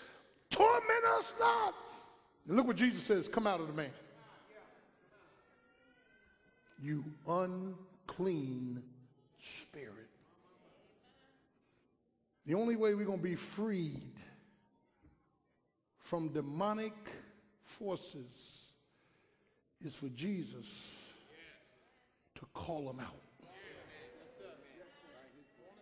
Torment 0.50 1.06
us 1.18 1.34
not. 1.38 1.76
And 2.48 2.56
look 2.56 2.68
what 2.68 2.78
Jesus 2.78 3.04
says 3.04 3.28
come 3.28 3.46
out 3.46 3.60
of 3.60 3.68
the 3.68 3.74
man. 3.74 3.92
You 6.82 7.04
unclean 7.28 8.82
spirit. 9.40 9.96
The 12.48 12.56
only 12.56 12.76
way 12.76 12.96
we're 12.96 13.06
going 13.06 13.20
to 13.20 13.24
be 13.24 13.36
freed 13.36 14.11
from 16.12 16.28
demonic 16.28 16.94
forces 17.64 18.66
is 19.82 19.96
for 19.96 20.10
Jesus 20.10 20.66
to 22.36 22.46
call 22.54 22.86
them 22.86 23.00
out. 23.00 23.16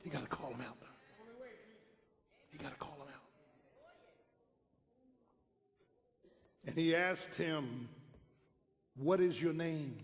You 0.06 0.12
got 0.12 0.22
to 0.22 0.28
call 0.28 0.52
them 0.52 0.62
out. 0.62 0.78
You 2.54 2.60
got 2.60 2.70
to 2.70 2.78
call 2.78 2.96
them 3.00 3.08
out. 3.08 3.24
And 6.68 6.78
he 6.78 6.96
asked 6.96 7.34
him, 7.36 7.90
What 8.98 9.20
is 9.22 9.42
your 9.42 9.54
name? 9.54 9.96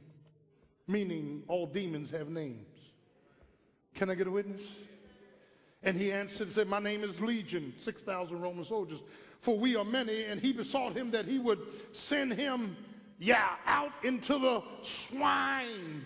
Meaning, 0.87 1.43
all 1.47 1.67
demons 1.67 2.09
have 2.09 2.29
names. 2.29 2.65
Can 3.93 4.09
I 4.09 4.15
get 4.15 4.25
a 4.25 4.31
witness? 4.31 4.63
And 5.83 5.95
he 5.95 6.11
answered 6.11 6.47
and 6.47 6.51
said, 6.51 6.67
My 6.67 6.79
name 6.79 7.03
is 7.03 7.21
Legion, 7.21 7.75
6,000 7.77 8.41
Roman 8.41 8.65
soldiers 8.65 9.03
for 9.45 9.55
we 9.55 9.75
are 9.75 9.85
many, 9.85 10.23
and 10.23 10.41
he 10.41 10.51
besought 10.51 10.97
him 10.97 11.11
that 11.11 11.25
he 11.27 11.37
would 11.37 11.59
send 11.91 12.33
him, 12.33 12.75
yeah, 13.19 13.57
out 13.67 13.91
into 14.03 14.39
the 14.39 14.63
swine. 14.81 16.03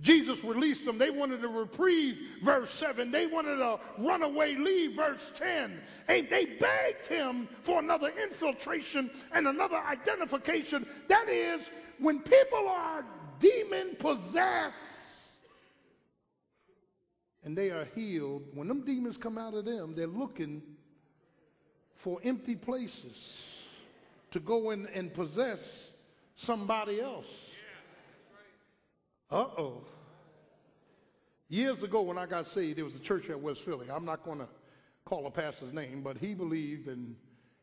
Jesus 0.00 0.42
released 0.42 0.86
them. 0.86 0.96
They 0.96 1.10
wanted 1.10 1.44
a 1.44 1.48
reprieve, 1.48 2.16
verse 2.42 2.70
7. 2.70 3.10
They 3.10 3.26
wanted 3.26 3.60
a 3.60 3.78
runaway 3.98 4.54
leave, 4.54 4.96
verse 4.96 5.30
10. 5.36 5.78
And 6.08 6.28
they 6.30 6.46
begged 6.46 7.06
him 7.06 7.48
for 7.62 7.80
another 7.80 8.10
infiltration 8.20 9.10
and 9.32 9.46
another 9.46 9.76
identification. 9.76 10.86
That 11.08 11.28
is, 11.28 11.70
when 11.98 12.20
people 12.20 12.66
are 12.66 13.04
demon 13.38 13.94
possessed 13.98 15.32
and 17.44 17.56
they 17.56 17.70
are 17.70 17.86
healed, 17.94 18.42
when 18.54 18.68
them 18.68 18.80
demons 18.80 19.18
come 19.18 19.36
out 19.36 19.52
of 19.52 19.66
them, 19.66 19.94
they're 19.94 20.06
looking 20.06 20.62
for 22.04 22.18
empty 22.22 22.54
places 22.54 23.40
to 24.30 24.38
go 24.38 24.72
in 24.72 24.86
and 24.88 25.14
possess 25.14 25.90
somebody 26.36 27.00
else. 27.00 27.24
Uh 29.30 29.46
oh. 29.56 29.80
Years 31.48 31.82
ago, 31.82 32.02
when 32.02 32.18
I 32.18 32.26
got 32.26 32.46
saved, 32.46 32.76
there 32.76 32.84
was 32.84 32.94
a 32.94 32.98
church 32.98 33.30
at 33.30 33.40
West 33.40 33.62
Philly. 33.62 33.86
I'm 33.90 34.04
not 34.04 34.22
going 34.22 34.40
to 34.40 34.48
call 35.06 35.26
a 35.26 35.30
pastor's 35.30 35.72
name, 35.72 36.02
but 36.02 36.18
he 36.18 36.34
believed 36.34 36.88
in 36.88 37.16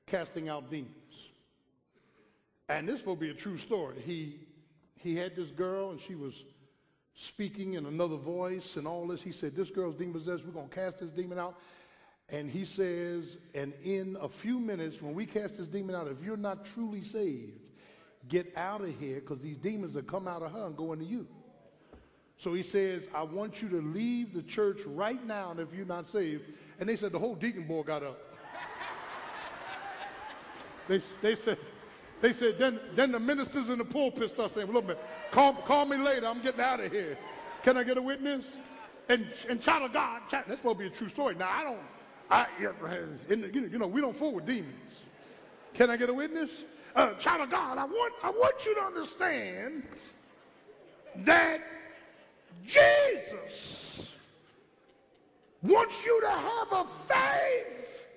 casting 0.08 0.50
out 0.50 0.72
demons. 0.72 0.90
And 2.68 2.90
this 2.90 3.06
will 3.06 3.16
be 3.16 3.30
a 3.30 3.36
true 3.36 3.58
story. 3.58 3.98
He, 4.04 4.40
he 4.96 5.16
had 5.16 5.36
this 5.36 5.52
girl, 5.52 5.92
and 5.92 6.00
she 6.00 6.16
was 6.16 6.46
speaking 7.14 7.76
in 7.76 7.86
another 7.86 8.18
voice 8.18 8.76
and 8.76 8.88
all 8.88 9.06
this. 9.06 9.22
He 9.22 9.34
said, 9.34 9.56
This 9.56 9.70
girl's 9.70 9.98
demon 9.98 10.14
possessed. 10.14 10.44
We're 10.44 10.52
going 10.54 10.70
to 10.70 10.76
cast 10.76 11.00
this 11.00 11.12
demon 11.12 11.38
out. 11.38 11.60
And 12.32 12.50
he 12.50 12.64
says, 12.64 13.38
and 13.54 13.74
in 13.84 14.18
a 14.22 14.30
few 14.30 14.58
minutes, 14.58 15.02
when 15.02 15.14
we 15.14 15.26
cast 15.26 15.58
this 15.58 15.68
demon 15.68 15.96
out, 15.96 16.08
if 16.08 16.24
you're 16.24 16.38
not 16.38 16.66
truly 16.66 17.04
saved, 17.04 17.60
get 18.30 18.54
out 18.56 18.82
of 18.82 19.00
here 19.00 19.20
because 19.20 19.40
these 19.40 19.58
demons 19.58 19.96
will 19.96 20.04
come 20.04 20.30
out 20.30 20.42
of 20.42 20.54
her 20.54 20.66
and 20.66 20.78
go 20.78 20.94
into 20.94 21.04
you. 21.04 21.28
So 22.38 22.54
he 22.54 22.64
says, 22.64 23.10
I 23.14 23.22
want 23.22 23.62
you 23.62 23.68
to 23.70 23.82
leave 23.82 24.34
the 24.34 24.42
church 24.42 24.82
right 24.86 25.24
now, 25.28 25.52
and 25.52 25.60
if 25.60 25.74
you're 25.74 25.86
not 25.86 26.10
saved. 26.10 26.44
And 26.80 26.88
they 26.88 26.96
said 26.96 27.12
the 27.12 27.20
whole 27.20 27.36
deacon 27.36 27.68
board 27.68 27.88
got 27.88 28.02
up. 28.02 28.18
they, 30.88 31.02
they 31.22 31.36
said, 31.36 31.58
they 32.22 32.34
said, 32.34 32.58
then, 32.58 32.80
then 32.96 33.12
the 33.12 33.20
ministers 33.20 33.70
in 33.70 33.78
the 33.78 33.86
pulpit 33.86 34.30
start 34.30 34.56
saying, 34.56 34.72
look, 34.72 34.88
man, 34.88 34.96
call, 35.32 35.54
call 35.54 35.86
me 35.86 35.98
later. 35.98 36.28
I'm 36.28 36.42
getting 36.42 36.62
out 36.62 36.80
of 36.80 36.92
here. 36.92 37.18
Can 37.62 37.78
I 37.78 37.84
get 37.84 37.98
a 37.98 38.02
witness? 38.02 38.46
And, 39.10 39.28
and 39.50 39.62
child 39.62 39.84
of 39.84 39.94
God, 39.94 40.22
that's 40.32 40.48
supposed 40.48 40.78
to 40.78 40.84
be 40.84 40.88
a 40.88 40.90
true 40.90 41.10
story. 41.10 41.36
Now, 41.36 41.52
I 41.52 41.64
don't, 41.64 41.80
I, 42.32 42.48
you 42.58 43.78
know, 43.78 43.88
we 43.88 44.00
don't 44.00 44.16
fool 44.16 44.34
with 44.34 44.46
demons. 44.46 44.74
Can 45.74 45.90
I 45.90 45.98
get 45.98 46.10
a 46.10 46.14
witness? 46.14 46.50
Uh, 46.96 47.14
child 47.16 47.42
of 47.42 47.50
God, 47.50 47.78
I 47.78 47.84
want, 47.84 48.14
I 48.24 48.30
want 48.30 48.66
you 48.66 48.74
to 48.76 48.82
understand 48.82 49.84
that 51.18 51.62
Jesus 52.66 54.10
wants 55.62 56.06
you 56.06 56.22
to 56.22 56.30
have 56.30 56.68
a 56.72 56.86
faith 57.08 58.08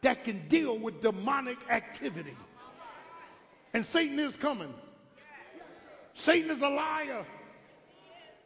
that 0.00 0.24
can 0.24 0.46
deal 0.48 0.78
with 0.78 1.00
demonic 1.00 1.58
activity. 1.70 2.36
And 3.72 3.84
Satan 3.84 4.18
is 4.20 4.36
coming. 4.36 4.72
Satan 6.14 6.50
is 6.50 6.62
a 6.62 6.68
liar. 6.68 7.24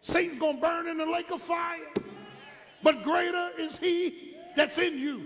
Satan's 0.00 0.38
going 0.38 0.56
to 0.56 0.62
burn 0.62 0.86
in 0.88 0.96
the 0.96 1.04
lake 1.04 1.30
of 1.30 1.42
fire. 1.42 1.92
But 2.82 3.02
greater 3.02 3.50
is 3.58 3.76
he 3.76 4.27
that's 4.58 4.78
in 4.78 4.98
you 4.98 5.24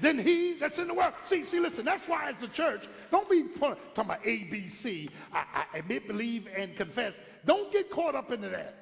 than 0.00 0.18
he 0.18 0.54
that's 0.54 0.78
in 0.78 0.88
the 0.88 0.94
world. 0.94 1.12
See, 1.24 1.44
see, 1.44 1.60
listen, 1.60 1.84
that's 1.84 2.06
why 2.08 2.30
as 2.30 2.42
a 2.42 2.48
church, 2.48 2.88
don't 3.10 3.28
be 3.28 3.44
talking 3.58 3.76
about 3.96 4.22
ABC, 4.24 5.10
I, 5.32 5.44
I 5.72 5.78
admit, 5.78 6.06
believe, 6.06 6.48
and 6.56 6.76
confess. 6.76 7.20
Don't 7.44 7.72
get 7.72 7.90
caught 7.90 8.14
up 8.14 8.30
into 8.30 8.48
that. 8.48 8.76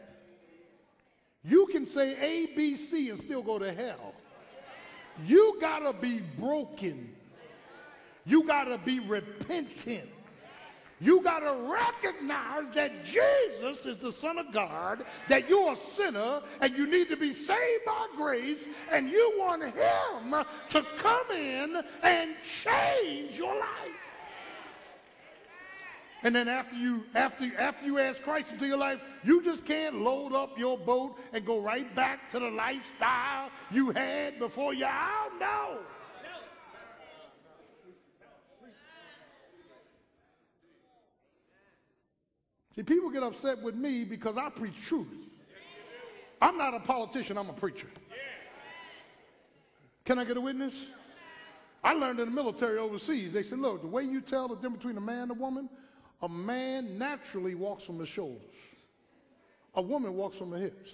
You 1.45 1.67
can 1.67 1.87
say 1.87 2.15
ABC 2.53 3.11
and 3.11 3.19
still 3.19 3.43
go 3.43 3.59
to 3.59 3.73
hell. 3.73 4.15
You 5.25 5.59
got 5.61 5.81
to 5.81 5.93
be 5.93 6.21
broken 6.39 7.15
you 8.29 8.47
got 8.47 8.65
to 8.65 8.77
be 8.77 9.01
repentant. 9.01 10.09
You 11.01 11.21
got 11.23 11.41
to 11.41 11.53
recognize 11.53 12.71
that 12.75 13.05
Jesus 13.05 13.87
is 13.87 13.99
the 13.99 14.11
Son 14.11 14.39
of 14.39 14.53
God, 14.53 15.05
that 15.29 15.49
you're 15.49 15.73
a 15.73 15.77
sinner 15.77 16.43
and 16.61 16.77
you 16.77 16.87
need 16.87 17.09
to 17.09 17.17
be 17.17 17.33
saved 17.33 17.85
by 17.87 18.07
grace, 18.17 18.67
and 18.91 19.09
you 19.09 19.35
want 19.39 19.63
Him 19.63 20.45
to 20.71 20.87
come 20.97 21.31
in 21.31 21.81
and 22.03 22.35
change 22.45 23.39
your 23.39 23.55
life. 23.55 23.69
And 26.25 26.35
then 26.35 26.49
after 26.49 26.75
you 26.75 27.05
after 27.15 27.49
after 27.57 27.87
you 27.87 28.01
ask 28.01 28.21
Christ 28.23 28.51
into 28.51 28.67
your 28.67 28.77
life, 28.77 29.01
you 29.23 29.41
just 29.43 29.65
can't 29.65 30.01
load 30.01 30.35
up 30.35 30.59
your 30.59 30.77
boat 30.77 31.17
and 31.33 31.47
go 31.47 31.61
right 31.61 31.95
back 31.95 32.29
to 32.31 32.41
the 32.41 32.51
lifestyle 32.51 33.51
you 33.71 33.91
had 33.93 34.41
before 34.41 34.75
you 34.75 34.85
out. 34.85 35.31
No. 35.39 35.79
See, 42.79 42.85
people 42.85 43.11
get 43.11 43.25
upset 43.25 43.61
with 43.61 43.75
me 43.75 44.05
because 44.05 44.39
I 44.39 44.51
preach 44.51 44.81
truth. 44.81 45.09
I'm 46.41 46.57
not 46.57 46.75
a 46.75 46.79
politician, 46.79 47.37
I'm 47.37 47.51
a 47.51 47.53
preacher. 47.53 47.89
Can 50.05 50.17
I 50.17 50.25
get 50.25 50.37
a 50.37 50.41
witness? 50.41 50.77
I 51.83 51.95
learned 51.95 52.21
in 52.21 52.27
the 52.27 52.33
military 52.33 52.79
overseas, 52.79 53.33
they 53.33 53.43
said, 53.43 53.59
look, 53.59 53.81
the 53.81 53.89
way 53.89 54.05
you 54.05 54.21
tell 54.21 54.47
the 54.47 54.55
difference 54.55 54.77
between 54.77 54.97
a 54.97 55.01
man 55.01 55.23
and 55.23 55.31
a 55.33 55.35
woman, 55.35 55.69
a 56.23 56.29
man 56.29 56.97
naturally 56.97 57.57
walks 57.57 57.83
from 57.83 57.99
the 57.99 58.07
shoulders. 58.07 58.55
A 59.75 59.83
woman 59.83 60.15
walks 60.15 60.37
from 60.37 60.51
the 60.51 60.59
hips. 60.59 60.93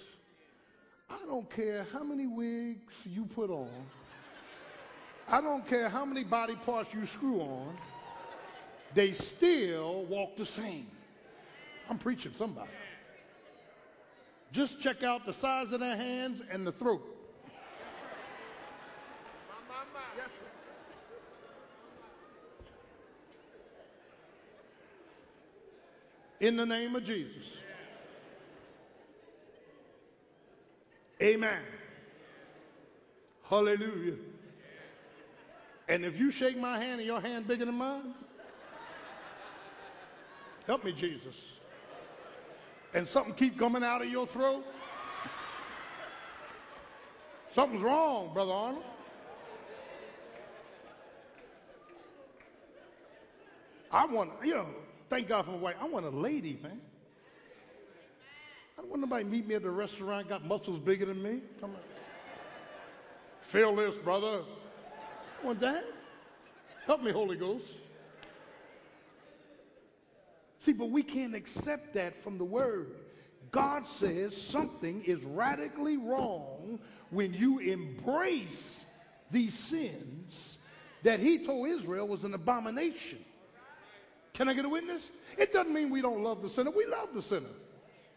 I 1.07 1.23
don't 1.27 1.47
care 1.51 1.85
how 1.93 2.03
many 2.03 2.25
wigs 2.25 2.95
you 3.05 3.25
put 3.25 3.51
on. 3.51 3.69
I 5.29 5.39
don't 5.39 5.67
care 5.67 5.87
how 5.87 6.03
many 6.03 6.23
body 6.23 6.55
parts 6.65 6.95
you 6.95 7.05
screw 7.05 7.41
on. 7.41 7.77
They 8.95 9.11
still 9.11 10.05
walk 10.05 10.35
the 10.35 10.47
same. 10.47 10.87
I'm 11.89 11.97
preaching 11.97 12.33
somebody. 12.35 12.69
Just 14.51 14.79
check 14.79 15.03
out 15.03 15.25
the 15.25 15.33
size 15.33 15.71
of 15.71 15.79
their 15.79 15.97
hands 15.97 16.41
and 16.49 16.65
the 16.65 16.71
throat. 16.71 17.03
In 26.39 26.57
the 26.57 26.65
name 26.65 26.95
of 26.95 27.03
Jesus. 27.03 27.43
Amen. 31.21 31.61
Hallelujah. 33.49 34.15
And 35.87 36.03
if 36.03 36.19
you 36.19 36.31
shake 36.31 36.57
my 36.57 36.77
hand 36.79 36.99
and 36.99 37.07
your 37.07 37.21
hand 37.21 37.47
bigger 37.47 37.65
than 37.65 37.75
mine, 37.75 38.13
help 40.65 40.83
me, 40.83 40.91
Jesus 40.91 41.35
and 42.95 43.05
something 43.05 43.33
keep 43.33 43.59
coming 43.59 43.83
out 43.83 44.01
of 44.01 44.09
your 44.09 44.25
throat? 44.25 44.65
Something's 47.51 47.83
wrong, 47.83 48.33
Brother 48.33 48.51
Arnold. 48.51 48.83
I 53.91 54.05
want, 54.05 54.31
you 54.43 54.55
know, 54.55 54.67
thank 55.09 55.27
God 55.27 55.45
for 55.45 55.51
my 55.51 55.57
wife. 55.57 55.75
I 55.79 55.85
want 55.85 56.05
a 56.05 56.09
lady, 56.09 56.57
man. 56.63 56.81
I 58.77 58.81
don't 58.81 58.89
want 58.89 59.01
nobody 59.01 59.23
meet 59.25 59.47
me 59.47 59.55
at 59.55 59.63
the 59.63 59.69
restaurant, 59.69 60.27
got 60.27 60.43
muscles 60.45 60.79
bigger 60.79 61.05
than 61.05 61.21
me. 61.21 61.41
Come 61.61 61.71
on. 61.71 61.77
Feel 63.41 63.75
this, 63.75 63.97
brother. 63.97 64.41
I 65.41 65.45
want 65.45 65.59
that. 65.59 65.85
Help 66.85 67.03
me, 67.03 67.11
Holy 67.11 67.37
Ghost. 67.37 67.65
See, 70.65 70.73
but 70.73 70.89
we 70.89 71.03
can't 71.03 71.35
accept 71.35 71.93
that 71.93 72.23
from 72.23 72.39
the 72.39 72.43
word. 72.43 72.95
God 73.51 73.87
says 73.87 74.35
something 74.35 75.03
is 75.03 75.23
radically 75.23 75.95
wrong 75.95 76.79
when 77.11 77.35
you 77.35 77.59
embrace 77.59 78.83
these 79.29 79.53
sins 79.53 80.57
that 81.03 81.19
he 81.19 81.45
told 81.45 81.69
Israel 81.69 82.07
was 82.07 82.23
an 82.23 82.33
abomination. 82.33 83.19
Can 84.33 84.49
I 84.49 84.55
get 84.55 84.65
a 84.65 84.69
witness? 84.69 85.11
It 85.37 85.53
doesn't 85.53 85.71
mean 85.71 85.91
we 85.91 86.01
don't 86.01 86.23
love 86.23 86.41
the 86.41 86.49
sinner. 86.49 86.71
We 86.71 86.87
love 86.87 87.09
the 87.13 87.21
sinner. 87.21 87.53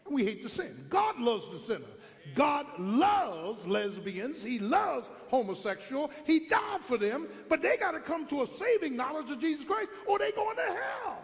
We 0.09 0.25
hate 0.25 0.41
the 0.41 0.49
sin. 0.49 0.87
God 0.89 1.19
loves 1.19 1.47
the 1.51 1.59
sinner. 1.59 1.85
God 2.33 2.65
loves 2.79 3.67
lesbians. 3.67 4.41
He 4.41 4.57
loves 4.57 5.07
homosexual. 5.27 6.09
He 6.25 6.47
died 6.47 6.81
for 6.81 6.97
them, 6.97 7.27
but 7.47 7.61
they 7.61 7.77
got 7.77 7.91
to 7.91 7.99
come 7.99 8.25
to 8.27 8.41
a 8.41 8.47
saving 8.47 8.95
knowledge 8.95 9.29
of 9.29 9.39
Jesus 9.39 9.65
Christ 9.65 9.89
or 10.07 10.17
they 10.17 10.31
going 10.31 10.55
to 10.55 10.63
hell. 10.63 11.21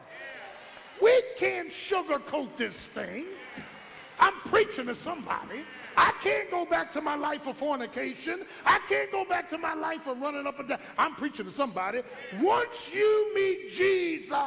We 1.01 1.21
can't 1.37 1.69
sugarcoat 1.69 2.55
this 2.57 2.87
thing. 2.87 3.25
I'm 4.19 4.33
preaching 4.45 4.87
to 4.87 4.95
somebody. 4.95 5.61
I 5.97 6.13
can't 6.21 6.49
go 6.51 6.65
back 6.65 6.91
to 6.93 7.01
my 7.01 7.15
life 7.15 7.47
of 7.47 7.57
fornication. 7.57 8.45
I 8.65 8.79
can't 8.87 9.11
go 9.11 9.25
back 9.25 9.49
to 9.49 9.57
my 9.57 9.73
life 9.73 10.07
of 10.07 10.19
running 10.19 10.45
up 10.45 10.59
and 10.59 10.69
down. 10.69 10.79
I'm 10.97 11.15
preaching 11.15 11.45
to 11.45 11.51
somebody. 11.51 12.01
Once 12.41 12.91
you 12.93 13.33
meet 13.33 13.71
Jesus, 13.71 14.37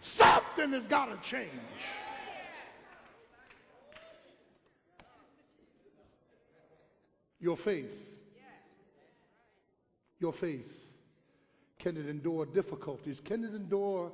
something 0.00 0.72
has 0.72 0.86
got 0.86 1.06
to 1.06 1.28
change. 1.28 1.50
Your 7.40 7.56
faith. 7.56 7.92
Your 10.18 10.32
faith. 10.32 10.85
Can 11.86 11.96
it 11.96 12.08
endure 12.08 12.44
difficulties? 12.46 13.20
Can 13.24 13.44
it 13.44 13.54
endure 13.54 14.10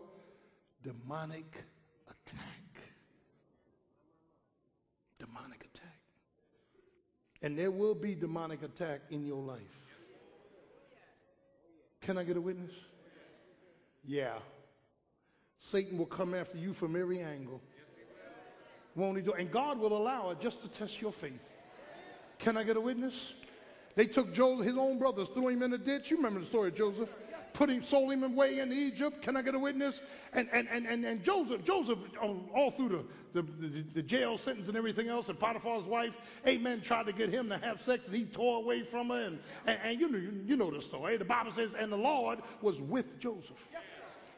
demonic 0.83 1.65
attack? 2.07 2.83
Demonic 5.19 5.67
attack. 5.73 5.99
And 7.41 7.59
there 7.59 7.71
will 7.71 7.95
be 7.95 8.15
demonic 8.15 8.63
attack 8.63 9.01
in 9.09 9.25
your 9.25 9.41
life. 9.43 9.81
Can 12.03 12.19
I 12.19 12.25
get 12.25 12.37
a 12.37 12.43
witness? 12.43 12.73
Yeah. 14.05 14.35
Satan 15.59 15.97
will 15.97 16.05
come 16.05 16.35
after 16.35 16.59
you 16.59 16.75
from 16.75 16.95
every 16.95 17.21
angle. 17.21 17.63
Won't 18.97 19.17
he 19.17 19.23
do? 19.23 19.33
And 19.33 19.51
God 19.51 19.79
will 19.79 19.97
allow 19.97 20.29
it 20.29 20.43
just 20.43 20.61
to 20.61 20.69
test 20.69 21.01
your 21.01 21.11
faith. 21.11 21.57
Can 22.39 22.59
I 22.59 22.65
get 22.65 22.77
a 22.77 22.83
witness? 22.83 23.33
They 23.95 24.05
took 24.05 24.35
Joseph, 24.35 24.67
his 24.67 24.77
own 24.77 24.99
brothers, 24.99 25.31
threw 25.31 25.49
him 25.49 25.63
in 25.63 25.73
a 25.73 25.79
ditch. 25.79 26.11
You 26.11 26.19
remember 26.19 26.41
the 26.41 26.47
story 26.47 26.69
of 26.69 26.75
Joseph? 26.75 27.09
Putting 27.53 27.83
sold 27.83 28.13
him 28.13 28.23
away 28.23 28.59
in 28.59 28.73
Egypt. 28.73 29.23
Can 29.23 29.37
I 29.37 29.43
get 29.43 29.55
a 29.55 29.59
witness? 29.59 30.01
And 30.33 30.49
and 30.53 30.69
and 30.71 30.87
and, 30.87 31.05
and 31.05 31.23
Joseph, 31.23 31.65
Joseph, 31.65 31.99
um, 32.21 32.45
all 32.55 32.71
through 32.71 33.07
the, 33.33 33.43
the, 33.43 33.69
the, 33.69 33.85
the, 33.95 34.03
jail 34.03 34.37
sentence 34.37 34.69
and 34.69 34.77
everything 34.77 35.09
else, 35.09 35.29
and 35.29 35.39
Potiphar's 35.39 35.85
wife, 35.85 36.17
amen, 36.47 36.83
tried 36.83 37.07
to 37.07 37.13
get 37.13 37.31
him 37.31 37.49
to 37.49 37.59
have 37.59 37.81
sex, 37.81 38.05
and 38.07 38.15
he 38.15 38.25
tore 38.25 38.59
away 38.59 38.83
from 38.83 39.09
her. 39.09 39.25
And, 39.25 39.39
and, 39.67 39.79
and 39.85 40.01
you 40.01 40.09
know 40.09 40.19
you, 40.19 40.33
you 40.45 40.57
know 40.57 40.71
the 40.71 40.83
story. 40.83 41.17
The 41.17 41.25
Bible 41.25 41.53
says, 41.53 41.71
and 41.79 41.91
the 41.91 41.97
Lord 41.97 42.41
was 42.61 42.81
with 42.81 43.19
Joseph. 43.19 43.69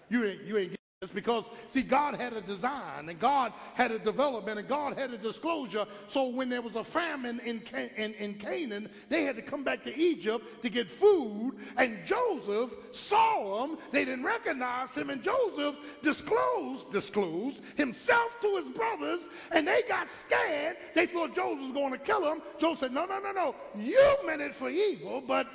You 0.09 0.25
ain't 0.25 0.43
you 0.43 0.59
ain't 0.59 0.77
because 1.11 1.49
see 1.69 1.83
god 1.83 2.15
had 2.15 2.33
a 2.33 2.41
design 2.41 3.09
and 3.09 3.19
god 3.19 3.53
had 3.75 3.91
a 3.91 3.99
development 3.99 4.59
and 4.59 4.69
god 4.69 4.97
had 4.97 5.13
a 5.13 5.19
disclosure. 5.19 5.87
So 6.09 6.29
when 6.29 6.49
there 6.49 6.63
was 6.63 6.77
a 6.77 6.85
famine 6.85 7.41
in, 7.41 7.63
in, 7.97 8.15
in 8.15 8.35
canaan 8.35 8.89
they 9.09 9.25
had 9.25 9.37
to 9.37 9.43
come 9.43 9.65
back 9.65 9.83
to 9.85 9.99
egypt 9.99 10.63
to 10.63 10.69
get 10.69 10.91
food. 10.91 11.55
And 11.77 11.99
joseph 12.05 12.71
saw 12.93 13.67
them 13.67 13.79
they 13.91 14.05
didn't 14.05 14.25
recognize 14.25 14.91
him. 14.91 15.11
And 15.11 15.23
joseph 15.23 15.77
disclosed 16.03 16.91
disclosed 16.91 17.63
himself 17.77 18.41
to 18.43 18.57
his 18.57 18.69
brothers. 18.69 19.29
And 19.51 19.67
they 19.67 19.83
got 19.89 20.11
scared. 20.11 20.77
They 20.95 21.07
thought 21.07 21.35
joseph 21.35 21.61
was 21.61 21.73
going 21.73 21.93
to 21.93 21.99
kill 21.99 22.23
them 22.23 22.43
joseph 22.59 22.85
said 22.85 22.93
no 22.93 23.05
no 23.07 23.19
no 23.21 23.33
no. 23.33 23.55
You 23.77 24.17
meant 24.27 24.43
it 24.43 24.55
for 24.55 24.69
evil 24.69 25.23
but 25.27 25.47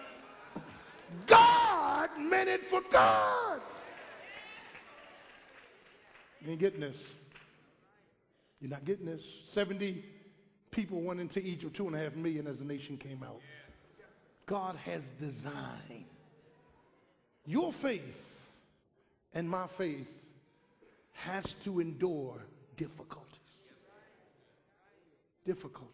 god 1.26 2.10
meant 2.18 2.50
it 2.50 2.64
for 2.64 2.82
good 2.90 3.62
you 6.42 6.52
ain't 6.52 6.60
getting 6.60 6.82
this. 6.82 6.98
You're 8.62 8.72
not 8.72 8.86
getting 8.86 9.06
this. 9.06 9.22
70 9.50 10.04
people 10.72 11.02
went 11.02 11.20
into 11.20 11.40
Egypt, 11.40 11.76
two 11.76 11.88
and 11.88 11.96
a 11.96 12.00
half 12.00 12.16
million 12.16 12.48
as 12.48 12.60
the 12.60 12.66
nation 12.66 12.98
came 12.98 13.24
out. 13.24 13.42
God 14.46 14.76
has 14.78 15.04
designed 15.20 16.06
your 17.46 17.72
faith 17.72 18.52
and 19.34 19.50
my 19.50 19.68
faith 19.68 20.10
has 21.14 21.54
to 21.64 21.80
endure 21.80 22.46
difficulties. 22.78 23.26
Difficulties. 25.46 25.90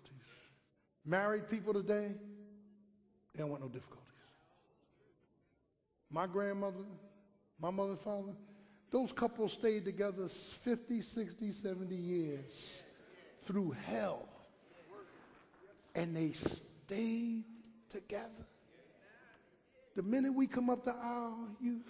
Married 1.05 1.49
people 1.49 1.73
today, 1.73 2.11
they 3.33 3.39
don't 3.39 3.49
want 3.49 3.61
no 3.61 3.67
difficulties. 3.67 4.01
My 6.09 6.27
grandmother, 6.27 6.83
my 7.59 7.71
mother 7.71 7.91
and 7.91 7.99
father, 7.99 8.33
those 8.95 9.11
couples 9.11 9.51
stayed 9.51 9.83
together 9.83 10.29
50, 10.29 11.01
60, 11.01 11.51
70 11.51 11.93
years 11.93 12.81
through 13.43 13.71
hell. 13.71 14.25
And 15.93 16.15
they 16.15 16.31
stayed 16.31 17.43
together. 17.89 18.45
The 19.97 20.01
minute 20.01 20.33
we 20.33 20.47
come 20.47 20.69
up 20.69 20.85
the 20.85 20.95
aisle, 20.95 21.49
you, 21.59 21.81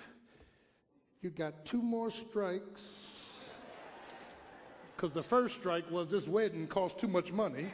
you 1.21 1.29
got 1.29 1.63
two 1.63 1.79
more 1.79 2.09
strikes. 2.09 3.11
Because 4.95 5.11
the 5.11 5.21
first 5.21 5.53
strike 5.53 5.89
was 5.91 6.09
this 6.09 6.27
wedding 6.27 6.65
cost 6.65 6.97
too 6.97 7.07
much 7.07 7.31
money. 7.31 7.67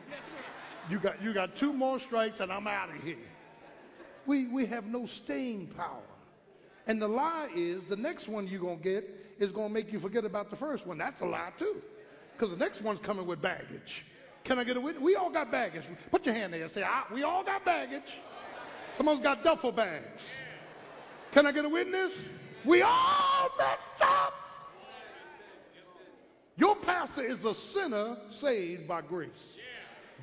You 0.90 1.00
got, 1.00 1.24
you 1.24 1.34
got 1.34 1.56
two 1.56 1.72
more 1.72 2.02
strikes 2.02 2.42
and 2.42 2.52
I'm 2.52 2.68
out 2.68 2.90
of 2.90 3.02
here. 3.02 3.16
We, 4.26 4.48
we 4.48 4.66
have 4.66 4.88
no 4.88 5.06
staying 5.06 5.68
power. 5.68 6.11
And 6.88 7.02
the 7.02 7.08
lie 7.08 7.50
is 7.56 7.86
the 7.86 7.96
next 7.96 8.28
one 8.28 8.48
you're 8.48 8.60
going 8.60 8.80
to 8.80 8.84
get 8.84 9.36
is 9.40 9.52
going 9.52 9.68
to 9.68 9.74
make 9.74 9.92
you 9.92 10.00
forget 10.00 10.26
about 10.26 10.50
the 10.50 10.56
first 10.56 10.86
one. 10.86 10.98
That's 10.98 11.22
a 11.22 11.26
lie, 11.26 11.52
too. 11.58 11.82
Because 12.34 12.52
the 12.52 12.58
next 12.58 12.82
one's 12.82 13.00
coming 13.00 13.26
with 13.26 13.42
baggage. 13.42 14.06
Can 14.44 14.58
I 14.58 14.64
get 14.64 14.78
a 14.78 14.82
witness? 14.82 15.04
We 15.04 15.16
all 15.16 15.30
got 15.30 15.52
baggage. 15.52 15.84
Put 16.10 16.26
your 16.26 16.34
hand 16.34 16.54
there 16.54 16.62
and 16.64 16.72
say, 16.72 16.84
we 17.14 17.24
all 17.24 17.44
got 17.44 17.64
baggage. 17.64 18.18
Someone's 18.94 19.22
got 19.22 19.44
duffel 19.44 19.72
bags. 19.72 20.24
Can 21.32 21.46
I 21.46 21.52
get 21.52 21.66
a 21.66 21.70
witness? 21.70 22.14
We 22.66 22.82
all 22.82 23.50
messed 23.58 24.02
up. 24.02 24.34
Your 26.58 26.76
pastor 26.76 27.24
is 27.24 27.46
a 27.46 27.56
sinner 27.56 28.18
saved 28.30 28.88
by 28.88 29.02
grace. 29.02 29.56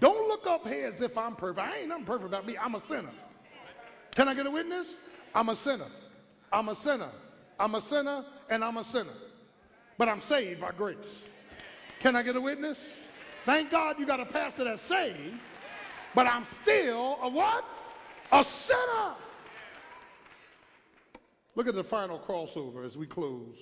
Don't 0.00 0.28
look 0.28 0.46
up 0.46 0.66
here 0.66 0.86
as 0.86 1.00
if 1.00 1.16
I'm 1.16 1.34
perfect. 1.34 1.66
I 1.66 1.78
ain't 1.78 1.88
nothing 1.88 2.04
perfect 2.04 2.28
about 2.28 2.46
me. 2.46 2.56
I'm 2.56 2.74
a 2.74 2.80
sinner. 2.80 3.10
Can 4.14 4.28
I 4.28 4.34
get 4.34 4.46
a 4.46 4.50
witness? 4.50 4.94
I'm 5.34 5.48
a 5.48 5.56
sinner. 5.56 5.88
I'm 6.52 6.68
a 6.68 6.74
sinner. 6.74 7.10
I'm 7.58 7.74
a 7.74 7.82
sinner 7.82 8.24
and 8.48 8.64
I'm 8.64 8.76
a 8.76 8.84
sinner. 8.84 9.12
But 9.96 10.08
I'm 10.08 10.20
saved 10.20 10.60
by 10.60 10.70
grace. 10.72 11.22
Can 12.00 12.14
I 12.14 12.22
get 12.22 12.36
a 12.36 12.40
witness? 12.40 12.78
Thank 13.44 13.70
God 13.70 13.98
you 13.98 14.06
got 14.06 14.20
a 14.20 14.26
pastor 14.26 14.64
that's 14.64 14.82
saved, 14.82 15.38
but 16.14 16.26
I'm 16.26 16.46
still 16.46 17.18
a 17.22 17.28
what? 17.28 17.64
A 18.30 18.44
sinner. 18.44 19.14
Look 21.54 21.66
at 21.66 21.74
the 21.74 21.84
final 21.84 22.18
crossover 22.18 22.86
as 22.86 22.96
we 22.96 23.06
close. 23.06 23.56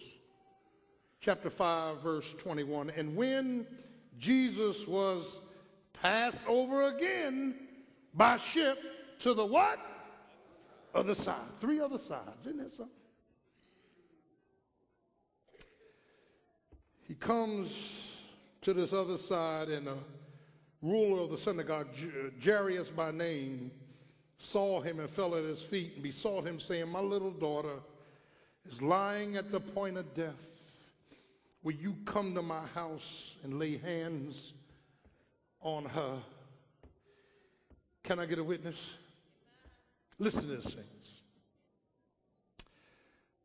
Chapter 1.20 1.48
5, 1.48 2.02
verse 2.02 2.34
21. 2.38 2.90
And 2.90 3.16
when 3.16 3.66
Jesus 4.18 4.86
was 4.86 5.40
passed 5.94 6.40
over 6.46 6.88
again 6.88 7.54
by 8.12 8.36
ship 8.36 8.78
to 9.20 9.34
the 9.34 9.44
what? 9.44 9.78
Other 10.96 11.14
side. 11.14 11.60
Three 11.60 11.78
other 11.78 11.98
sides. 11.98 12.46
Isn't 12.46 12.58
that 12.58 12.72
something? 12.72 12.94
he 17.06 17.14
comes 17.14 17.92
to 18.62 18.74
this 18.74 18.92
other 18.92 19.16
side, 19.16 19.68
and 19.68 19.86
the 19.86 19.96
ruler 20.82 21.22
of 21.22 21.30
the 21.30 21.38
synagogue, 21.38 21.88
Jairus 22.42 22.88
by 22.88 23.10
name, 23.12 23.70
saw 24.38 24.80
him 24.80 24.98
and 25.00 25.08
fell 25.08 25.34
at 25.34 25.44
his 25.44 25.62
feet 25.62 25.92
and 25.94 26.02
besought 26.02 26.44
him, 26.44 26.58
saying, 26.58 26.88
My 26.88 27.00
little 27.00 27.30
daughter 27.30 27.76
is 28.68 28.82
lying 28.82 29.36
at 29.36 29.52
the 29.52 29.60
point 29.60 29.96
of 29.96 30.14
death. 30.14 30.52
Will 31.62 31.74
you 31.74 31.96
come 32.04 32.34
to 32.34 32.42
my 32.42 32.66
house 32.74 33.34
and 33.44 33.58
lay 33.58 33.76
hands 33.78 34.52
on 35.60 35.84
her? 35.84 36.18
Can 38.02 38.18
I 38.18 38.26
get 38.26 38.38
a 38.38 38.44
witness? 38.44 38.80
Listen 40.18 40.42
to 40.42 40.46
this, 40.46 40.64
saints. 40.64 41.22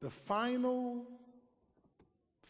The 0.01 0.09
final 0.09 1.05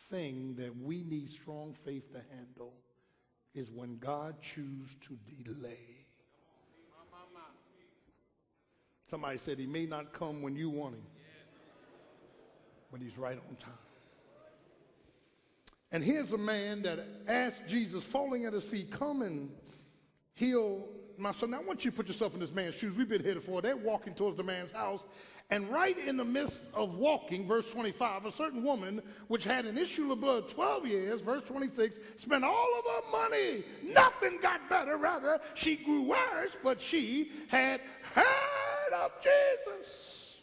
thing 0.09 0.55
that 0.57 0.77
we 0.77 1.03
need 1.03 1.29
strong 1.29 1.75
faith 1.83 2.11
to 2.13 2.21
handle 2.35 2.73
is 3.53 3.71
when 3.71 3.97
God 3.97 4.35
chooses 4.41 4.95
to 5.01 5.17
delay. 5.43 6.05
Somebody 9.09 9.37
said 9.39 9.59
he 9.59 9.65
may 9.65 9.85
not 9.85 10.13
come 10.13 10.41
when 10.41 10.55
you 10.55 10.69
want 10.69 10.95
him, 10.95 11.03
but 12.91 13.01
he's 13.01 13.17
right 13.17 13.37
on 13.37 13.55
time. 13.57 13.73
And 15.91 16.01
here's 16.01 16.31
a 16.31 16.37
man 16.37 16.83
that 16.83 17.05
asked 17.27 17.67
Jesus, 17.67 18.05
falling 18.05 18.45
at 18.45 18.53
his 18.53 18.63
feet, 18.63 18.91
come 18.91 19.21
and 19.21 19.49
heal 20.35 20.87
my 21.21 21.31
son. 21.31 21.51
Now, 21.51 21.59
I 21.59 21.63
want 21.63 21.85
you 21.85 21.91
to 21.91 21.97
put 21.97 22.07
yourself 22.07 22.33
in 22.33 22.39
this 22.39 22.51
man's 22.51 22.75
shoes. 22.75 22.97
We've 22.97 23.07
been 23.07 23.23
here 23.23 23.35
before. 23.35 23.61
They're 23.61 23.77
walking 23.77 24.13
towards 24.13 24.37
the 24.37 24.43
man's 24.43 24.71
house, 24.71 25.03
and 25.49 25.69
right 25.69 25.97
in 25.97 26.17
the 26.17 26.25
midst 26.25 26.63
of 26.73 26.95
walking, 26.95 27.47
verse 27.47 27.69
25, 27.71 28.25
a 28.25 28.31
certain 28.31 28.63
woman 28.63 29.01
which 29.27 29.43
had 29.43 29.65
an 29.65 29.77
issue 29.77 30.11
of 30.11 30.21
blood 30.21 30.49
12 30.49 30.87
years, 30.87 31.21
verse 31.21 31.43
26, 31.43 31.99
spent 32.17 32.43
all 32.43 32.69
of 32.79 32.85
her 32.85 33.11
money. 33.11 33.63
Nothing 33.83 34.39
got 34.41 34.67
better. 34.69 34.97
Rather, 34.97 35.39
she 35.53 35.75
grew 35.75 36.03
worse, 36.03 36.57
but 36.63 36.81
she 36.81 37.31
had 37.49 37.81
heard 38.13 38.93
of 38.93 39.11
Jesus 39.21 40.35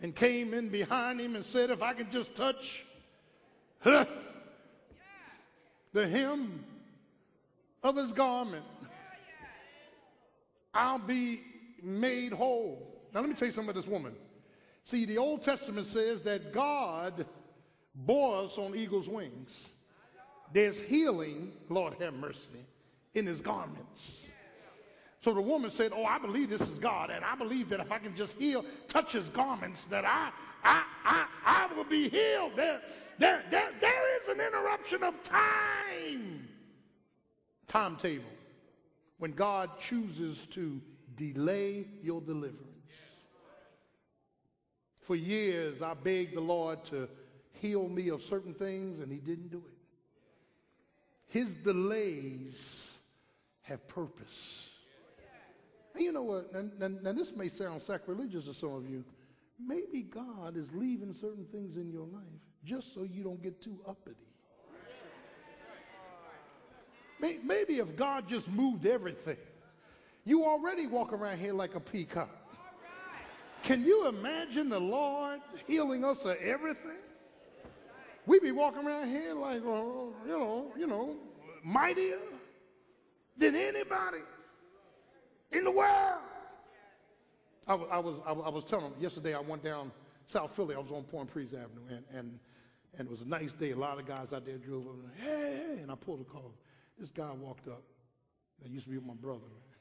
and 0.00 0.14
came 0.14 0.54
in 0.54 0.68
behind 0.70 1.20
him 1.20 1.36
and 1.36 1.44
said, 1.44 1.70
If 1.70 1.82
I 1.82 1.94
can 1.94 2.10
just 2.10 2.34
touch 2.34 2.84
huh, 3.80 4.06
the 5.92 6.08
hem 6.08 6.64
of 7.82 7.96
his 7.96 8.12
garment, 8.12 8.64
I'll 10.74 10.98
be 10.98 11.42
made 11.82 12.32
whole. 12.32 13.00
Now, 13.14 13.20
let 13.20 13.28
me 13.28 13.34
tell 13.36 13.46
you 13.46 13.52
something 13.52 13.70
about 13.70 13.80
this 13.80 13.90
woman. 13.90 14.14
See, 14.82 15.04
the 15.04 15.18
Old 15.18 15.42
Testament 15.42 15.86
says 15.86 16.20
that 16.22 16.52
God 16.52 17.24
bore 17.94 18.44
us 18.44 18.58
on 18.58 18.74
eagle's 18.74 19.08
wings. 19.08 19.52
There's 20.52 20.80
healing, 20.80 21.52
Lord 21.68 21.94
have 22.00 22.14
mercy, 22.14 22.64
in 23.14 23.26
his 23.26 23.40
garments. 23.40 24.22
So 25.20 25.32
the 25.32 25.40
woman 25.40 25.70
said, 25.70 25.92
Oh, 25.94 26.04
I 26.04 26.18
believe 26.18 26.50
this 26.50 26.60
is 26.60 26.78
God, 26.78 27.10
and 27.10 27.24
I 27.24 27.34
believe 27.34 27.70
that 27.70 27.80
if 27.80 27.90
I 27.90 27.98
can 27.98 28.14
just 28.14 28.36
heal, 28.36 28.64
touch 28.88 29.12
his 29.12 29.30
garments, 29.30 29.84
that 29.84 30.04
I 30.04 30.30
I 30.62 30.84
I 31.04 31.26
I 31.44 31.74
will 31.74 31.84
be 31.84 32.10
healed. 32.10 32.52
There, 32.56 32.82
there, 33.18 33.42
there, 33.50 33.70
there 33.80 34.16
is 34.20 34.28
an 34.28 34.40
interruption 34.40 35.02
of 35.02 35.14
time. 35.22 36.46
Timetable. 37.66 38.33
When 39.24 39.32
God 39.32 39.78
chooses 39.78 40.44
to 40.50 40.82
delay 41.16 41.86
your 42.02 42.20
deliverance. 42.20 42.60
For 45.00 45.16
years, 45.16 45.80
I 45.80 45.94
begged 45.94 46.36
the 46.36 46.42
Lord 46.42 46.84
to 46.90 47.08
heal 47.54 47.88
me 47.88 48.10
of 48.10 48.20
certain 48.20 48.52
things, 48.52 49.00
and 49.00 49.10
He 49.10 49.16
didn't 49.16 49.50
do 49.50 49.62
it. 49.66 49.78
His 51.28 51.54
delays 51.54 52.92
have 53.62 53.88
purpose. 53.88 54.68
And 55.94 56.04
you 56.04 56.12
know 56.12 56.24
what? 56.24 56.52
Now, 56.78 57.12
this 57.12 57.34
may 57.34 57.48
sound 57.48 57.80
sacrilegious 57.80 58.44
to 58.44 58.52
some 58.52 58.74
of 58.74 58.90
you. 58.90 59.06
Maybe 59.58 60.02
God 60.02 60.54
is 60.54 60.70
leaving 60.74 61.14
certain 61.14 61.46
things 61.46 61.78
in 61.78 61.90
your 61.90 62.04
life 62.08 62.42
just 62.62 62.92
so 62.92 63.04
you 63.04 63.22
don't 63.22 63.42
get 63.42 63.62
too 63.62 63.78
uppity. 63.88 64.16
Maybe 67.42 67.78
if 67.78 67.96
God 67.96 68.28
just 68.28 68.50
moved 68.50 68.86
everything, 68.86 69.36
you 70.24 70.44
already 70.44 70.86
walk 70.86 71.12
around 71.12 71.38
here 71.38 71.52
like 71.52 71.74
a 71.74 71.80
peacock. 71.80 72.30
Can 73.62 73.84
you 73.84 74.08
imagine 74.08 74.68
the 74.68 74.78
Lord 74.78 75.40
healing 75.66 76.04
us 76.04 76.24
of 76.26 76.36
everything? 76.36 76.98
We'd 78.26 78.42
be 78.42 78.52
walking 78.52 78.86
around 78.86 79.08
here 79.08 79.34
like, 79.34 79.62
uh, 79.62 79.70
you 80.26 80.28
know, 80.28 80.72
you 80.78 80.86
know, 80.86 81.16
mightier 81.62 82.18
than 83.36 83.54
anybody 83.54 84.18
in 85.52 85.64
the 85.64 85.70
world. 85.70 86.20
I 87.66 87.74
was, 87.74 87.88
I 87.90 87.98
was, 87.98 88.20
I 88.26 88.48
was 88.50 88.64
telling 88.64 88.90
them 88.90 88.94
yesterday 89.00 89.34
I 89.34 89.40
went 89.40 89.64
down 89.64 89.90
South 90.26 90.54
Philly. 90.54 90.74
I 90.74 90.78
was 90.78 90.90
on 90.90 91.04
Point 91.04 91.32
Breeze 91.32 91.54
Avenue, 91.54 91.86
and, 91.88 92.04
and, 92.14 92.38
and 92.98 93.08
it 93.08 93.10
was 93.10 93.22
a 93.22 93.28
nice 93.28 93.52
day. 93.52 93.70
A 93.70 93.76
lot 93.76 93.98
of 93.98 94.06
guys 94.06 94.32
out 94.32 94.44
there 94.44 94.58
drove 94.58 94.86
and, 94.86 95.10
hey, 95.16 95.62
hey, 95.66 95.82
and 95.82 95.90
I 95.90 95.94
pulled 95.94 96.20
a 96.20 96.24
car. 96.24 96.42
This 96.98 97.10
guy 97.10 97.30
walked 97.32 97.68
up 97.68 97.82
that 98.62 98.70
used 98.70 98.84
to 98.84 98.90
be 98.90 98.98
with 98.98 99.06
my 99.06 99.14
brother, 99.14 99.46
man. 99.50 99.74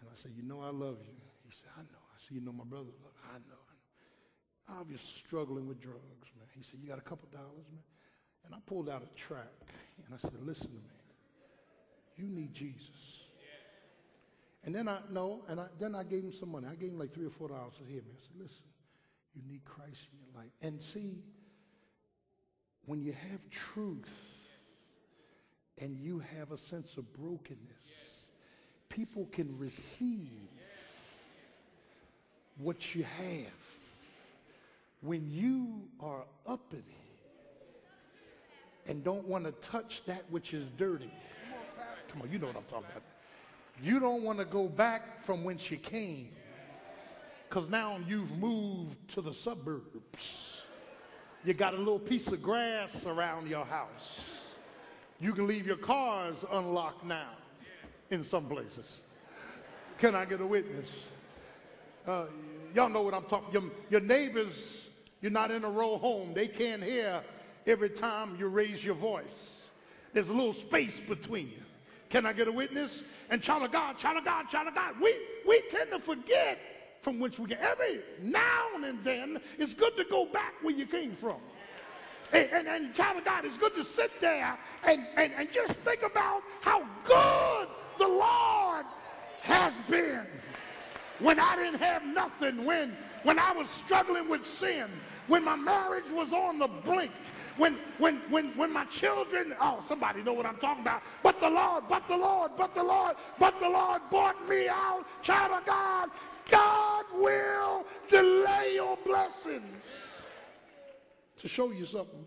And 0.00 0.08
I 0.08 0.22
said, 0.22 0.32
you 0.36 0.42
know 0.42 0.60
I 0.60 0.70
love 0.70 0.98
you. 1.02 1.18
He 1.44 1.50
said, 1.50 1.68
I 1.76 1.82
know. 1.82 2.04
I 2.14 2.18
said, 2.22 2.36
you 2.36 2.40
know 2.40 2.52
my 2.52 2.64
brother 2.64 2.94
love. 3.02 3.16
I 3.34 3.38
know, 3.50 3.58
I 3.58 3.74
know. 3.74 4.80
I 4.80 4.92
was 4.92 5.00
struggling 5.26 5.66
with 5.66 5.80
drugs, 5.80 6.30
man. 6.38 6.46
He 6.54 6.62
said, 6.62 6.80
you 6.80 6.88
got 6.88 6.98
a 6.98 7.02
couple 7.02 7.28
dollars, 7.32 7.66
man? 7.72 7.82
And 8.46 8.54
I 8.54 8.58
pulled 8.66 8.88
out 8.88 9.02
a 9.02 9.18
track, 9.18 9.52
and 10.06 10.14
I 10.14 10.18
said, 10.18 10.40
listen 10.42 10.68
to 10.68 10.74
me. 10.74 11.00
You 12.16 12.28
need 12.28 12.54
Jesus. 12.54 12.88
And 14.62 14.74
then 14.74 14.88
I 14.88 14.98
no, 15.10 15.42
and 15.48 15.58
I, 15.58 15.66
then 15.78 15.94
I 15.94 16.02
gave 16.02 16.22
him 16.22 16.32
some 16.32 16.52
money. 16.52 16.66
I 16.70 16.74
gave 16.74 16.90
him 16.90 16.98
like 16.98 17.14
three 17.14 17.26
or 17.26 17.30
four 17.30 17.48
dollars. 17.48 17.72
I 17.76 17.78
said, 17.78 17.86
here, 17.88 18.02
man. 18.02 18.14
I 18.16 18.20
said, 18.20 18.40
listen, 18.40 18.64
you 19.34 19.42
need 19.50 19.64
Christ 19.64 20.06
in 20.12 20.18
your 20.18 20.42
life. 20.42 20.52
And 20.60 20.80
see, 20.80 21.24
when 22.84 23.00
you 23.00 23.12
have 23.12 23.40
truth 23.50 24.08
and 25.80 25.98
you 25.98 26.22
have 26.36 26.52
a 26.52 26.58
sense 26.58 26.96
of 26.96 27.12
brokenness, 27.14 28.26
people 28.88 29.26
can 29.32 29.58
receive 29.58 30.28
what 32.58 32.94
you 32.94 33.04
have. 33.04 33.46
When 35.00 35.30
you 35.30 35.82
are 35.98 36.24
uppity 36.46 36.84
and 38.86 39.02
don't 39.02 39.26
want 39.26 39.44
to 39.44 39.52
touch 39.66 40.02
that 40.04 40.24
which 40.30 40.52
is 40.52 40.66
dirty, 40.76 41.10
come 42.12 42.20
on, 42.22 42.30
you 42.30 42.38
know 42.38 42.48
what 42.48 42.56
I'm 42.56 42.64
talking 42.64 42.86
about. 42.90 43.02
You 43.82 43.98
don't 43.98 44.22
want 44.22 44.38
to 44.40 44.44
go 44.44 44.68
back 44.68 45.24
from 45.24 45.42
whence 45.42 45.70
you 45.70 45.78
came 45.78 46.28
because 47.48 47.70
now 47.70 47.98
you've 48.06 48.30
moved 48.38 49.08
to 49.12 49.22
the 49.22 49.32
suburbs. 49.32 50.64
You 51.44 51.54
got 51.54 51.72
a 51.72 51.78
little 51.78 51.98
piece 51.98 52.26
of 52.26 52.42
grass 52.42 53.06
around 53.06 53.48
your 53.48 53.64
house. 53.64 54.39
You 55.20 55.32
can 55.34 55.46
leave 55.46 55.66
your 55.66 55.76
cars 55.76 56.44
unlocked 56.50 57.04
now 57.04 57.30
in 58.10 58.24
some 58.24 58.46
places. 58.46 59.00
Can 59.98 60.14
I 60.14 60.24
get 60.24 60.40
a 60.40 60.46
witness? 60.46 60.88
Uh, 62.06 62.24
y'all 62.74 62.88
know 62.88 63.02
what 63.02 63.12
I'm 63.12 63.24
talking. 63.24 63.52
Your, 63.52 63.70
your 63.90 64.00
neighbors, 64.00 64.84
you're 65.20 65.30
not 65.30 65.50
in 65.50 65.64
a 65.64 65.70
row 65.70 65.98
home. 65.98 66.32
They 66.32 66.48
can't 66.48 66.82
hear 66.82 67.22
every 67.66 67.90
time 67.90 68.36
you 68.38 68.48
raise 68.48 68.82
your 68.82 68.94
voice. 68.94 69.68
There's 70.14 70.30
a 70.30 70.34
little 70.34 70.54
space 70.54 71.00
between 71.00 71.48
you. 71.48 71.62
Can 72.08 72.24
I 72.24 72.32
get 72.32 72.48
a 72.48 72.52
witness? 72.52 73.02
And 73.28 73.42
child 73.42 73.62
of 73.62 73.72
God, 73.72 73.98
child 73.98 74.16
of 74.16 74.24
God, 74.24 74.48
child 74.48 74.68
of 74.68 74.74
God. 74.74 74.94
We, 75.00 75.14
we 75.46 75.60
tend 75.68 75.90
to 75.90 76.00
forget 76.00 76.58
from 77.02 77.20
which 77.20 77.38
we 77.38 77.46
get. 77.46 77.60
Every 77.60 78.00
now 78.22 78.66
and 78.82 79.04
then, 79.04 79.40
it's 79.58 79.74
good 79.74 79.96
to 79.96 80.04
go 80.04 80.24
back 80.24 80.54
where 80.62 80.74
you 80.74 80.86
came 80.86 81.12
from. 81.12 81.36
And, 82.32 82.68
and, 82.68 82.94
child 82.94 83.18
of 83.18 83.24
God, 83.24 83.44
it's 83.44 83.58
good 83.58 83.74
to 83.74 83.84
sit 83.84 84.20
there 84.20 84.56
and, 84.84 85.06
and, 85.16 85.32
and 85.36 85.50
just 85.50 85.80
think 85.80 86.02
about 86.02 86.42
how 86.60 86.86
good 87.04 87.68
the 87.98 88.06
Lord 88.06 88.86
has 89.42 89.74
been. 89.88 90.26
When 91.18 91.40
I 91.40 91.56
didn't 91.56 91.80
have 91.80 92.04
nothing, 92.04 92.64
when, 92.64 92.96
when 93.24 93.38
I 93.38 93.52
was 93.52 93.68
struggling 93.68 94.28
with 94.28 94.46
sin, 94.46 94.88
when 95.26 95.44
my 95.44 95.56
marriage 95.56 96.10
was 96.10 96.32
on 96.32 96.58
the 96.58 96.68
blink, 96.68 97.12
when, 97.56 97.78
when, 97.98 98.16
when, 98.30 98.56
when 98.56 98.72
my 98.72 98.84
children, 98.84 99.54
oh, 99.60 99.80
somebody 99.82 100.22
know 100.22 100.32
what 100.32 100.46
I'm 100.46 100.56
talking 100.56 100.82
about. 100.82 101.02
But 101.22 101.40
the 101.40 101.50
Lord, 101.50 101.84
but 101.88 102.06
the 102.06 102.16
Lord, 102.16 102.52
but 102.56 102.74
the 102.74 102.82
Lord, 102.82 103.16
but 103.38 103.58
the 103.60 103.68
Lord 103.68 104.02
bought 104.10 104.48
me 104.48 104.68
out. 104.68 105.04
Child 105.22 105.52
of 105.52 105.66
God, 105.66 106.10
God 106.48 107.04
will 107.12 107.84
delay 108.08 108.74
your 108.74 108.96
blessings 109.04 109.82
to 111.40 111.48
show 111.48 111.70
you 111.70 111.84
something. 111.84 112.24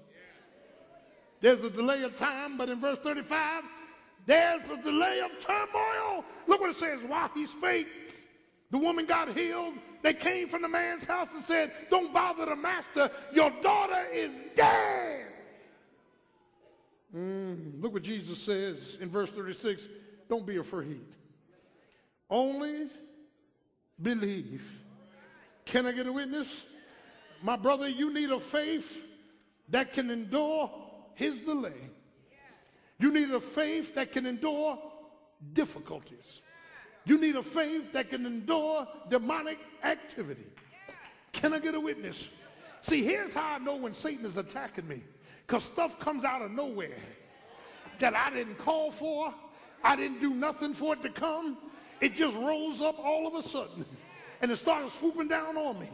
There's 1.41 1.63
a 1.63 1.69
delay 1.69 2.03
of 2.03 2.15
time, 2.15 2.57
but 2.57 2.69
in 2.69 2.79
verse 2.79 2.99
35, 2.99 3.63
there's 4.25 4.69
a 4.69 4.77
delay 4.77 5.19
of 5.19 5.31
turmoil. 5.39 6.23
Look 6.47 6.61
what 6.61 6.69
it 6.69 6.77
says. 6.77 7.01
While 7.05 7.29
he 7.33 7.45
spake, 7.45 7.87
the 8.71 8.77
woman 8.77 9.05
got 9.05 9.35
healed. 9.35 9.73
They 10.01 10.13
came 10.13 10.47
from 10.47 10.61
the 10.61 10.67
man's 10.67 11.05
house 11.05 11.33
and 11.33 11.43
said, 11.43 11.71
Don't 11.89 12.13
bother 12.13 12.45
the 12.45 12.55
master. 12.55 13.11
Your 13.33 13.51
daughter 13.61 14.05
is 14.13 14.31
dead. 14.55 15.27
Mm, 17.15 17.81
look 17.81 17.93
what 17.93 18.03
Jesus 18.03 18.39
says 18.39 18.97
in 18.99 19.09
verse 19.09 19.29
36 19.29 19.87
Don't 20.29 20.45
be 20.45 20.57
afraid. 20.57 21.05
Only 22.29 22.87
believe. 24.01 24.63
Can 25.65 25.85
I 25.85 25.91
get 25.91 26.07
a 26.07 26.11
witness? 26.11 26.63
My 27.43 27.57
brother, 27.57 27.89
you 27.89 28.11
need 28.11 28.31
a 28.31 28.39
faith 28.39 29.03
that 29.67 29.91
can 29.93 30.09
endure 30.09 30.71
his 31.13 31.35
delay. 31.41 31.91
You 32.99 33.11
need 33.11 33.31
a 33.31 33.39
faith 33.41 33.93
that 33.95 34.13
can 34.13 34.25
endure 34.25 34.79
difficulties. 35.51 36.39
You 37.03 37.17
need 37.17 37.35
a 37.35 37.43
faith 37.43 37.91
that 37.91 38.09
can 38.09 38.25
endure 38.25 38.87
demonic 39.09 39.59
activity. 39.83 40.45
Can 41.33 41.53
I 41.53 41.59
get 41.59 41.75
a 41.75 41.79
witness? 41.81 42.29
See, 42.81 43.03
here's 43.03 43.33
how 43.33 43.55
I 43.55 43.57
know 43.57 43.75
when 43.75 43.93
Satan 43.93 44.25
is 44.25 44.37
attacking 44.37 44.87
me 44.87 45.03
because 45.45 45.65
stuff 45.65 45.99
comes 45.99 46.23
out 46.23 46.41
of 46.41 46.51
nowhere 46.51 46.97
that 47.99 48.15
I 48.15 48.29
didn't 48.29 48.57
call 48.57 48.89
for, 48.89 49.33
I 49.83 49.97
didn't 49.97 50.21
do 50.21 50.33
nothing 50.33 50.73
for 50.73 50.93
it 50.93 51.01
to 51.01 51.09
come. 51.09 51.57
It 51.99 52.15
just 52.15 52.37
rose 52.37 52.81
up 52.81 52.97
all 52.99 53.27
of 53.27 53.35
a 53.35 53.45
sudden 53.45 53.85
and 54.41 54.49
it 54.49 54.55
started 54.55 54.91
swooping 54.91 55.27
down 55.27 55.57
on 55.57 55.77
me. 55.77 55.89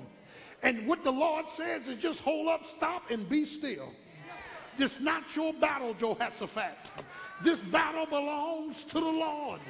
And 0.61 0.85
what 0.87 1.03
the 1.03 1.11
Lord 1.11 1.45
says 1.55 1.87
is 1.87 2.01
just 2.01 2.21
hold 2.21 2.47
up, 2.47 2.67
stop, 2.67 3.11
and 3.11 3.27
be 3.29 3.45
still. 3.45 3.89
This 4.77 4.97
is 4.97 5.01
not 5.01 5.35
your 5.35 5.53
battle, 5.53 5.93
Jehoshaphat. 5.93 6.77
This 7.41 7.59
battle 7.59 8.05
belongs 8.05 8.83
to 8.85 8.95
the 8.95 8.99
Lord. 8.99 9.61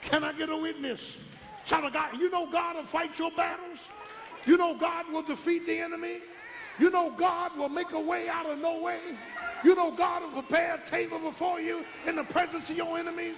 Can 0.00 0.24
I 0.24 0.32
get 0.32 0.48
a 0.48 0.56
witness? 0.56 1.18
Child 1.64 1.86
of 1.86 1.92
God, 1.92 2.18
you 2.18 2.30
know 2.30 2.46
God 2.50 2.76
will 2.76 2.84
fight 2.84 3.18
your 3.18 3.30
battles. 3.32 3.90
You 4.46 4.56
know 4.56 4.74
God 4.74 5.10
will 5.12 5.22
defeat 5.22 5.66
the 5.66 5.78
enemy. 5.78 6.18
You 6.78 6.90
know 6.90 7.10
God 7.10 7.56
will 7.56 7.68
make 7.68 7.92
a 7.92 8.00
way 8.00 8.28
out 8.28 8.46
of 8.46 8.58
no 8.58 8.80
way. 8.80 9.00
You 9.62 9.74
know 9.74 9.92
God 9.92 10.22
will 10.22 10.42
prepare 10.42 10.74
a 10.74 10.86
table 10.86 11.18
before 11.18 11.60
you 11.60 11.84
in 12.06 12.16
the 12.16 12.24
presence 12.24 12.68
of 12.70 12.76
your 12.76 12.98
enemies. 12.98 13.36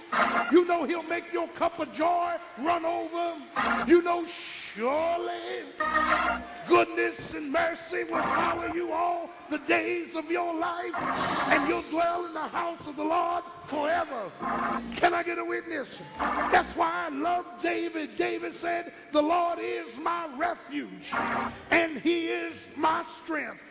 You 0.51 0.65
know 0.65 0.85
he'll 0.85 1.03
make 1.03 1.31
your 1.31 1.47
cup 1.49 1.79
of 1.79 1.93
joy 1.93 2.33
run 2.57 2.85
over. 2.85 3.35
You 3.85 4.01
know 4.01 4.25
surely 4.25 5.63
goodness 6.67 7.33
and 7.33 7.51
mercy 7.51 8.03
will 8.03 8.21
follow 8.21 8.73
you 8.73 8.91
all 8.91 9.29
the 9.49 9.57
days 9.59 10.15
of 10.15 10.29
your 10.31 10.55
life 10.55 10.95
and 11.49 11.67
you'll 11.67 11.83
dwell 11.83 12.25
in 12.25 12.33
the 12.33 12.39
house 12.39 12.87
of 12.87 12.95
the 12.95 13.03
Lord 13.03 13.43
forever. 13.65 14.31
Can 14.95 15.13
I 15.13 15.23
get 15.23 15.37
a 15.37 15.45
witness? 15.45 15.99
That's 16.17 16.75
why 16.75 17.05
I 17.05 17.09
love 17.09 17.45
David. 17.61 18.15
David 18.15 18.53
said, 18.53 18.93
the 19.11 19.21
Lord 19.21 19.59
is 19.61 19.97
my 19.97 20.27
refuge 20.35 21.11
and 21.71 21.99
he 21.99 22.27
is 22.27 22.67
my 22.75 23.03
strength. 23.23 23.63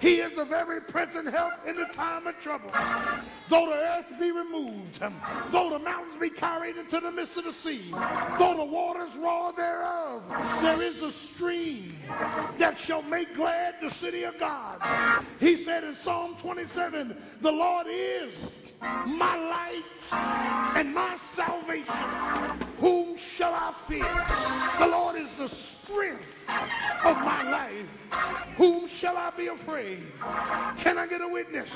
He 0.00 0.20
is 0.20 0.36
a 0.38 0.44
very 0.44 0.80
present 0.80 1.28
help 1.30 1.52
in 1.66 1.76
the 1.76 1.86
time 1.86 2.26
of 2.26 2.38
trouble. 2.40 2.70
Though 3.48 3.66
the 3.66 3.76
earth 3.76 4.18
be 4.18 4.32
removed, 4.32 5.00
though 5.50 5.70
the 5.70 5.78
mountains 5.78 6.16
be 6.20 6.30
carried 6.30 6.76
into 6.76 6.98
the 7.00 7.10
midst 7.10 7.36
of 7.36 7.44
the 7.44 7.52
sea, 7.52 7.90
though 8.38 8.56
the 8.56 8.64
waters 8.64 9.16
roar 9.16 9.52
thereof, 9.52 10.22
there 10.60 10.82
is 10.82 11.02
a 11.02 11.12
stream 11.12 11.96
that 12.58 12.78
shall 12.78 13.02
make 13.02 13.34
glad 13.34 13.74
the 13.80 13.90
city 13.90 14.24
of 14.24 14.38
God. 14.38 14.80
He 15.40 15.56
said 15.56 15.84
in 15.84 15.94
Psalm 15.94 16.36
27, 16.36 17.16
the 17.40 17.52
Lord 17.52 17.86
is 17.88 18.34
my 18.80 19.36
light 19.36 20.74
and 20.76 20.94
my 20.94 21.16
salvation. 21.32 21.94
Whom 22.78 23.16
shall 23.16 23.54
I 23.54 23.72
fear? 23.86 24.24
The 24.78 24.86
Lord 24.86 25.16
is 25.16 25.32
the 25.34 25.48
strength 25.48 26.48
of 27.04 27.16
my 27.18 27.42
life. 27.50 27.86
Whom 28.56 28.88
shall 28.88 29.16
I 29.16 29.30
be 29.30 29.48
afraid? 29.48 30.06
Can 30.78 30.98
I 30.98 31.06
get 31.06 31.20
a 31.20 31.28
witness? 31.28 31.70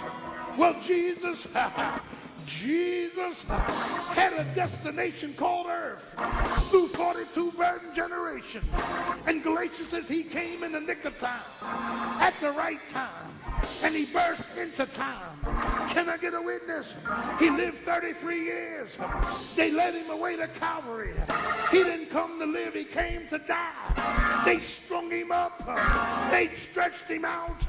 Well, 0.57 0.81
Jesus 0.81 1.47
Jesus 2.47 3.45
had 3.45 4.33
a 4.33 4.45
destination 4.55 5.35
called 5.35 5.67
earth 5.69 6.15
through 6.71 6.89
42 6.89 7.53
burden 7.53 7.95
generations. 7.95 8.65
And 9.27 9.43
Galatians 9.43 9.89
says 9.89 10.09
he 10.09 10.23
came 10.23 10.63
in 10.63 10.73
the 10.73 10.81
nick 10.81 11.05
of 11.05 11.19
time, 11.19 11.43
at 12.21 12.35
the 12.41 12.51
right 12.53 12.81
time, 12.89 13.33
and 13.83 13.95
he 13.95 14.07
burst 14.07 14.45
into 14.57 14.87
time. 14.87 15.39
Can 15.91 16.09
I 16.09 16.17
get 16.17 16.35
a 16.35 16.41
witness? 16.41 16.95
He 17.39 17.51
lived 17.51 17.79
33 17.79 18.45
years. 18.45 18.99
They 19.57 19.71
led 19.71 19.95
him 19.95 20.11
away 20.11 20.37
to 20.37 20.49
Calvary. 20.49 21.15
He 21.71 21.83
didn't 21.83 22.11
come 22.11 22.39
to 22.39 22.47
live, 22.47 22.75
he 22.75 22.85
came 22.85 23.27
to 23.29 23.39
die. 23.39 24.43
They 24.45 24.59
strung 24.59 25.11
him 25.11 25.33
up, 25.33 25.67
they 26.31 26.49
stretched 26.49 27.05
him 27.05 27.25
out, 27.25 27.65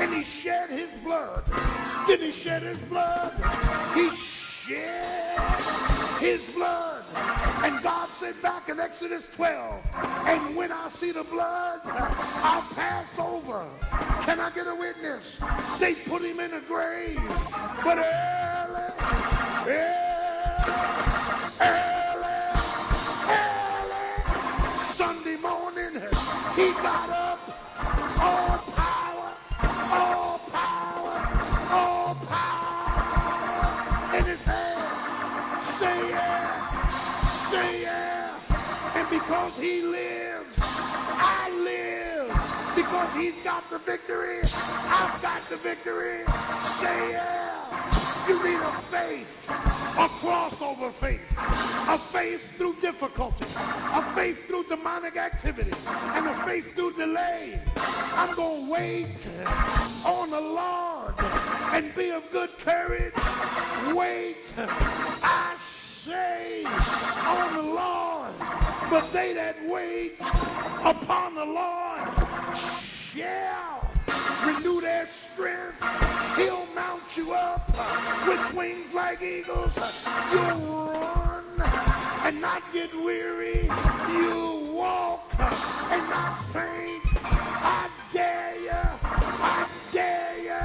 and 0.00 0.12
he 0.12 0.22
shed 0.22 0.70
his 0.70 0.90
blood. 1.02 1.44
Did 2.06 2.20
he 2.20 2.32
shed 2.32 2.62
his 2.62 2.80
blood? 2.82 3.32
He 4.10 4.16
shed 4.16 5.60
his 6.18 6.42
blood. 6.54 7.04
And 7.62 7.82
God 7.82 8.08
said 8.18 8.40
back 8.42 8.68
in 8.68 8.80
Exodus 8.80 9.28
12, 9.34 9.84
and 10.26 10.56
when 10.56 10.72
I 10.72 10.88
see 10.88 11.12
the 11.12 11.24
blood, 11.24 11.80
I'll 11.84 12.62
pass 12.74 13.18
over. 13.18 13.68
Can 14.22 14.40
I 14.40 14.50
get 14.50 14.66
a 14.66 14.74
witness? 14.74 15.38
They 15.78 15.94
put 15.94 16.22
him 16.22 16.40
in 16.40 16.54
a 16.54 16.60
grave, 16.60 17.20
but 17.84 17.98
early, 17.98 18.92
early, 19.66 19.90
early, 21.60 22.09
because 39.50 39.64
he 39.64 39.82
lives, 39.82 40.56
I 40.58 41.50
live. 41.64 42.76
Because 42.76 43.14
he's 43.14 43.42
got 43.42 43.68
the 43.70 43.78
victory, 43.78 44.42
I've 44.44 45.20
got 45.20 45.42
the 45.48 45.56
victory. 45.56 46.24
Say 46.64 47.10
yeah. 47.10 48.28
You 48.28 48.42
need 48.44 48.60
a 48.60 48.72
faith, 48.82 49.48
a 49.48 50.08
crossover 50.22 50.92
faith, 50.92 51.20
a 51.88 51.98
faith 51.98 52.42
through 52.56 52.76
difficulty, 52.80 53.44
a 53.56 54.14
faith 54.14 54.46
through 54.46 54.64
demonic 54.64 55.16
activity, 55.16 55.72
and 55.88 56.28
a 56.28 56.44
faith 56.44 56.76
through 56.76 56.92
delay. 56.92 57.60
I'm 57.76 58.36
going 58.36 58.66
to 58.66 58.70
wait 58.70 59.26
on 60.04 60.30
the 60.30 60.40
Lord 60.40 61.14
and 61.72 61.92
be 61.96 62.10
of 62.10 62.30
good 62.30 62.56
courage. 62.60 63.14
Wait, 63.94 64.52
I 64.56 65.56
say 65.58 66.64
on 66.64 67.56
the 67.56 67.62
Lord, 67.62 68.29
but 68.90 69.12
they 69.12 69.32
that 69.32 69.54
wait 69.68 70.16
upon 70.84 71.36
the 71.36 71.44
Lord 71.44 72.02
shall 72.58 73.88
renew 74.44 74.80
their 74.80 75.06
strength. 75.08 75.80
He'll 76.36 76.66
mount 76.74 77.16
you 77.16 77.32
up 77.32 77.68
with 78.26 78.52
wings 78.52 78.92
like 78.92 79.22
eagles. 79.22 79.78
You'll 80.32 80.90
run 80.90 81.44
and 82.24 82.40
not 82.40 82.64
get 82.72 82.92
weary. 82.92 83.70
You'll 84.08 84.72
walk 84.72 85.32
and 85.38 86.10
not 86.10 86.42
faint. 86.52 87.04
I 87.22 87.88
dare 88.12 88.56
you. 88.58 88.70
I 88.72 89.68
dare 89.92 90.38
you. 90.42 90.58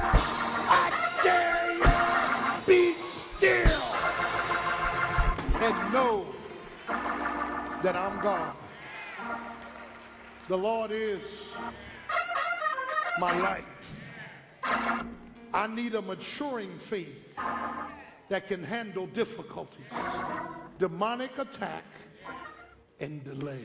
I 0.68 0.90
dare 1.22 1.72
you. 1.78 2.66
Be 2.66 2.92
still 2.94 3.82
and 5.62 5.92
know 5.92 6.35
that 7.86 7.94
I'm 7.94 8.20
God. 8.20 8.52
The 10.48 10.58
Lord 10.58 10.90
is 10.90 11.20
my 13.20 13.38
light. 13.38 13.64
I 15.54 15.68
need 15.68 15.94
a 15.94 16.02
maturing 16.02 16.76
faith 16.80 17.38
that 18.28 18.48
can 18.48 18.64
handle 18.64 19.06
difficulties, 19.06 19.86
demonic 20.80 21.38
attack, 21.38 21.84
and 22.98 23.22
delay. 23.22 23.64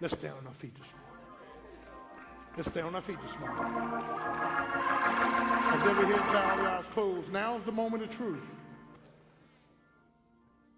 Let's 0.00 0.14
stay 0.14 0.28
on 0.28 0.46
our 0.46 0.54
feet 0.54 0.74
this 0.74 0.88
morning. 0.90 1.26
Let's 2.56 2.70
stay 2.70 2.80
on 2.80 2.94
our 2.94 3.02
feet 3.02 3.18
this 3.20 3.38
morning. 3.38 3.64
As 5.74 5.86
every 5.86 6.06
head 6.06 6.32
bowed, 6.32 6.60
eyes 6.60 6.86
closed, 6.94 7.30
now's 7.30 7.62
the 7.64 7.72
moment 7.72 8.04
of 8.04 8.10
truth. 8.16 8.46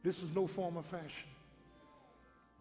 This 0.02 0.24
is 0.24 0.34
no 0.34 0.48
form 0.48 0.76
of 0.76 0.86
fashion. 0.86 1.29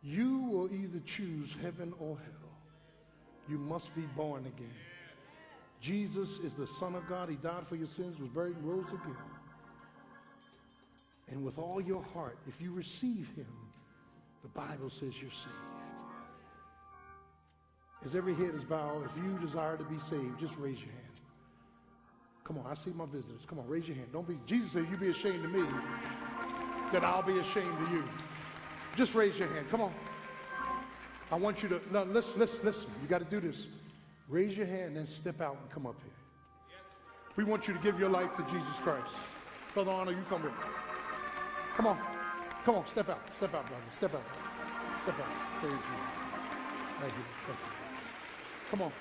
You 0.04 0.40
will 0.44 0.72
either 0.74 1.00
choose 1.06 1.56
heaven 1.62 1.94
or 2.00 2.18
hell. 2.18 2.50
You 3.50 3.58
must 3.58 3.94
be 3.96 4.04
born 4.16 4.46
again. 4.46 4.70
Jesus 5.82 6.40
is 6.40 6.54
the 6.54 6.68
Son 6.68 6.96
of 6.96 7.08
God. 7.08 7.30
He 7.30 7.36
died 7.36 7.68
for 7.68 7.76
your 7.76 7.88
sins, 7.88 8.20
was 8.20 8.30
buried, 8.30 8.56
and 8.56 8.66
rose 8.66 8.88
again. 8.90 9.16
And 11.30 11.44
with 11.44 11.58
all 11.58 11.82
your 11.82 12.04
heart, 12.14 12.38
if 12.48 12.62
you 12.62 12.72
receive 12.72 13.30
him, 13.36 13.48
the 14.42 14.50
Bible 14.50 14.90
says 14.90 15.22
you're 15.22 15.32
saved. 15.32 15.56
As 18.06 18.16
every 18.16 18.34
head 18.34 18.56
is 18.56 18.64
bowed, 18.64 19.06
if 19.06 19.12
you 19.24 19.38
desire 19.40 19.78
to 19.78 19.84
be 19.84 20.00
saved, 20.00 20.40
just 20.40 20.58
raise 20.58 20.80
your 20.80 20.92
hand. 20.92 21.04
Come 22.46 22.58
on, 22.58 22.66
I 22.66 22.74
see 22.74 22.92
my 22.92 23.06
visitors. 23.06 23.42
Come 23.46 23.60
on, 23.60 23.68
raise 23.68 23.88
your 23.88 23.98
hand. 23.98 24.08
Don't 24.14 24.28
be, 24.28 24.40
Jesus 24.46 24.72
said, 24.72 24.88
you 24.90 24.98
be 24.98 25.10
ashamed 25.10 25.44
of 25.44 25.52
me, 25.52 25.64
that 26.92 27.04
I'll 27.04 27.22
be 27.22 27.38
ashamed 27.38 27.82
of 27.82 27.92
you. 27.92 28.04
Just 29.00 29.16
raise 29.16 29.40
your 29.40 29.48
hand. 29.48 29.66
Come 29.72 29.80
on. 29.80 29.94
I 31.32 31.36
want 31.36 31.64
you 31.64 31.70
to, 31.70 31.80
no, 31.90 32.04
listen, 32.04 32.38
listen, 32.38 32.60
listen. 32.66 32.92
You 33.02 33.08
got 33.08 33.20
to 33.20 33.26
do 33.26 33.40
this. 33.40 33.68
Raise 34.28 34.58
your 34.58 34.66
hand 34.66 34.88
and 34.88 34.98
then 34.98 35.08
step 35.08 35.40
out 35.40 35.56
and 35.62 35.72
come 35.72 35.88
up 35.88 35.96
here. 36.04 36.12
We 37.38 37.46
want 37.46 37.66
you 37.66 37.74
to 37.74 37.80
give 37.80 37.98
your 37.98 38.10
life 38.10 38.36
to 38.36 38.44
Jesus 38.44 38.78
Christ. 38.82 39.14
Brother 39.74 39.92
Arnold, 39.92 40.18
you 40.18 40.24
come 40.28 40.44
with 40.44 40.52
me. 40.52 40.60
Come 41.76 41.88
on. 41.88 41.98
Come 42.66 42.76
on, 42.76 42.88
step 42.88 43.08
out. 43.08 43.22
Step 43.38 43.56
out, 43.56 43.66
brother. 43.68 43.84
Step 43.96 44.16
out. 44.16 44.24
Step 45.04 45.18
out. 45.18 45.62
Praise 45.62 45.72
Jesus. 45.72 46.18
Thank 47.00 47.14
you. 47.14 47.24
Thank 47.48 47.58
you. 47.58 48.72
Come 48.72 48.82
on. 48.82 48.92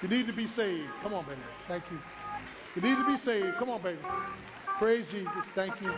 You 0.00 0.08
need 0.08 0.26
to 0.28 0.32
be 0.32 0.46
saved. 0.46 0.88
Come 1.02 1.12
on, 1.12 1.24
baby. 1.24 1.40
Thank 1.68 1.84
you. 1.90 1.98
You 2.74 2.88
need 2.88 2.96
to 2.96 3.06
be 3.06 3.18
saved. 3.18 3.58
Come 3.58 3.68
on, 3.68 3.82
baby. 3.82 3.98
Praise 4.78 5.04
Jesus. 5.10 5.44
Thank 5.54 5.78
you. 5.82 5.92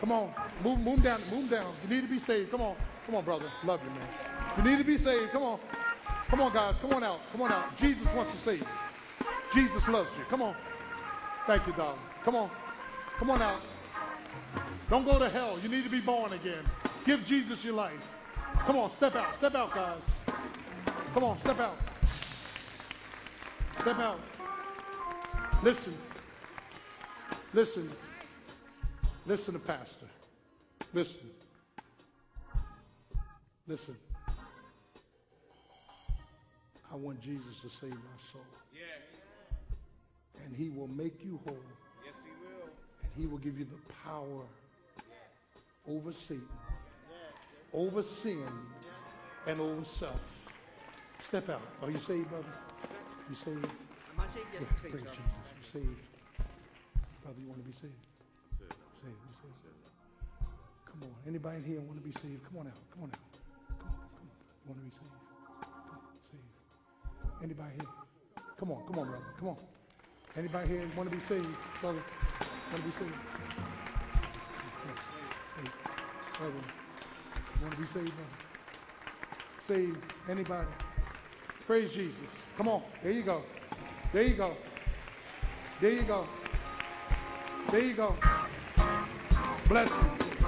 Come 0.00 0.12
on. 0.12 0.32
Move, 0.62 0.78
move 0.80 1.02
down. 1.02 1.20
Move 1.30 1.50
down. 1.50 1.74
You 1.82 1.94
need 1.94 2.02
to 2.02 2.08
be 2.08 2.18
saved. 2.18 2.50
Come 2.50 2.62
on. 2.62 2.76
Come 3.06 3.14
on, 3.14 3.24
brother. 3.24 3.46
Love 3.64 3.80
you, 3.82 3.90
man. 3.90 4.08
You 4.56 4.70
need 4.70 4.78
to 4.78 4.84
be 4.84 4.98
saved. 4.98 5.32
Come 5.32 5.42
on. 5.42 5.58
Come 6.28 6.40
on, 6.40 6.52
guys. 6.52 6.74
Come 6.80 6.92
on 6.94 7.04
out. 7.04 7.20
Come 7.32 7.42
on 7.42 7.52
out. 7.52 7.76
Jesus 7.76 8.12
wants 8.14 8.34
to 8.34 8.40
save 8.40 8.60
you. 8.60 8.66
Jesus 9.54 9.86
loves 9.88 10.10
you. 10.18 10.24
Come 10.24 10.42
on. 10.42 10.54
Thank 11.46 11.66
you, 11.66 11.72
darling. 11.72 11.98
Come 12.24 12.36
on. 12.36 12.50
Come 13.18 13.30
on 13.30 13.40
out. 13.40 13.60
Don't 14.90 15.04
go 15.04 15.18
to 15.18 15.28
hell. 15.28 15.58
You 15.62 15.68
need 15.68 15.84
to 15.84 15.90
be 15.90 16.00
born 16.00 16.32
again. 16.32 16.64
Give 17.04 17.24
Jesus 17.24 17.64
your 17.64 17.74
life. 17.74 18.08
Come 18.58 18.76
on, 18.76 18.90
step 18.90 19.14
out. 19.16 19.34
Step 19.36 19.54
out, 19.54 19.74
guys. 19.74 20.02
Come 21.12 21.24
on, 21.24 21.38
step 21.38 21.58
out. 21.60 21.76
Step 23.80 23.98
out. 23.98 24.20
Listen. 25.62 25.96
Listen. 27.52 27.90
Listen 29.26 29.54
to 29.54 29.60
Pastor. 29.60 30.06
Listen. 30.94 31.30
Listen. 33.66 33.96
I 36.92 36.94
want 36.94 37.20
Jesus 37.20 37.60
to 37.62 37.68
save 37.68 37.90
my 37.90 38.18
soul. 38.32 38.40
Yes. 38.72 39.20
And 40.44 40.54
he 40.56 40.68
will 40.70 40.86
make 40.88 41.24
you 41.24 41.40
whole. 41.44 41.58
Yes, 42.04 42.14
he 42.22 42.30
will. 42.46 42.68
And 43.02 43.10
he 43.18 43.26
will 43.26 43.38
give 43.38 43.58
you 43.58 43.64
the 43.64 43.92
power 44.04 44.44
over 45.88 46.12
Satan, 46.12 46.42
over 47.72 48.02
sin, 48.02 48.46
and 49.46 49.58
over 49.60 49.84
self. 49.84 50.20
Step 51.20 51.48
out. 51.48 51.62
Are 51.82 51.90
you 51.90 51.98
saved, 51.98 52.28
brother? 52.28 52.46
You 53.28 53.34
saved? 53.34 53.64
Am 53.64 54.20
I 54.20 54.26
saved? 54.28 54.46
Yes, 54.52 54.62
Yeah, 54.62 54.68
I'm 54.70 54.78
saved, 54.82 54.92
praise. 54.94 55.04
Jesus. 55.04 55.74
You 55.74 55.80
saved. 55.80 56.00
Brother, 57.24 57.40
you 57.40 57.48
want 57.48 57.64
to 57.64 57.68
be 57.68 57.72
saved? 57.74 57.92
Saved. 59.06 59.22
You 59.22 59.54
saved. 59.62 59.86
Come 60.84 61.00
on. 61.04 61.14
Anybody 61.28 61.56
in 61.58 61.64
here 61.64 61.80
want 61.80 61.94
to 61.94 62.02
be 62.02 62.10
saved? 62.10 62.42
Come 62.42 62.58
on 62.58 62.66
out. 62.66 62.74
Come 62.90 63.04
on 63.04 63.10
out. 63.14 63.38
Come 63.78 63.86
on. 63.86 64.02
Come 64.02 64.26
on. 64.26 64.34
You 64.34 64.66
want 64.66 64.78
to 64.82 64.86
be 64.86 64.90
saved? 64.98 65.14
Come 65.62 65.94
on. 65.94 66.10
Saved. 66.26 66.50
Anybody 67.44 67.70
here? 67.78 67.92
Come 68.58 68.72
on. 68.72 68.82
Come 68.82 68.98
on, 68.98 69.06
brother. 69.06 69.30
Come 69.38 69.48
on. 69.50 69.56
Anybody 70.36 70.68
here 70.68 70.90
want 70.96 71.08
to 71.08 71.14
be 71.14 71.22
saved? 71.22 71.46
Brother, 71.80 72.02
want 72.02 72.82
to 72.82 72.88
be 72.88 72.94
saved? 72.98 73.14
Saved. 75.54 75.74
Brother, 76.38 76.62
want 77.62 77.72
to 77.74 77.78
be 77.78 77.86
saved, 77.86 78.10
brother? 78.10 78.36
Saved. 79.68 79.98
Anybody? 80.28 80.66
Praise 81.64 81.92
Jesus. 81.92 82.26
Come 82.56 82.66
on. 82.66 82.82
There 83.04 83.12
you 83.12 83.22
go. 83.22 83.42
There 84.12 84.24
you 84.24 84.34
go. 84.34 84.56
There 85.80 85.92
you 85.92 86.02
go. 86.02 86.26
There 87.70 87.80
you 87.80 87.94
go. 87.94 88.16
Bless 89.68 89.90
you. 89.90 90.46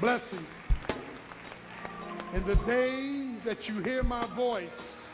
Bless 0.00 0.32
you. 0.32 0.46
In 2.34 2.44
the 2.44 2.54
day 2.54 3.30
that 3.44 3.68
you 3.68 3.80
hear 3.80 4.04
my 4.04 4.24
voice, 4.26 5.06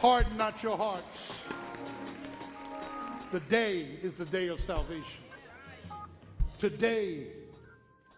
harden 0.00 0.34
not 0.38 0.62
your 0.62 0.78
hearts. 0.78 1.42
The 3.32 3.40
day 3.40 3.86
is 4.02 4.14
the 4.14 4.24
day 4.24 4.48
of 4.48 4.60
salvation. 4.60 5.22
Today 6.58 7.26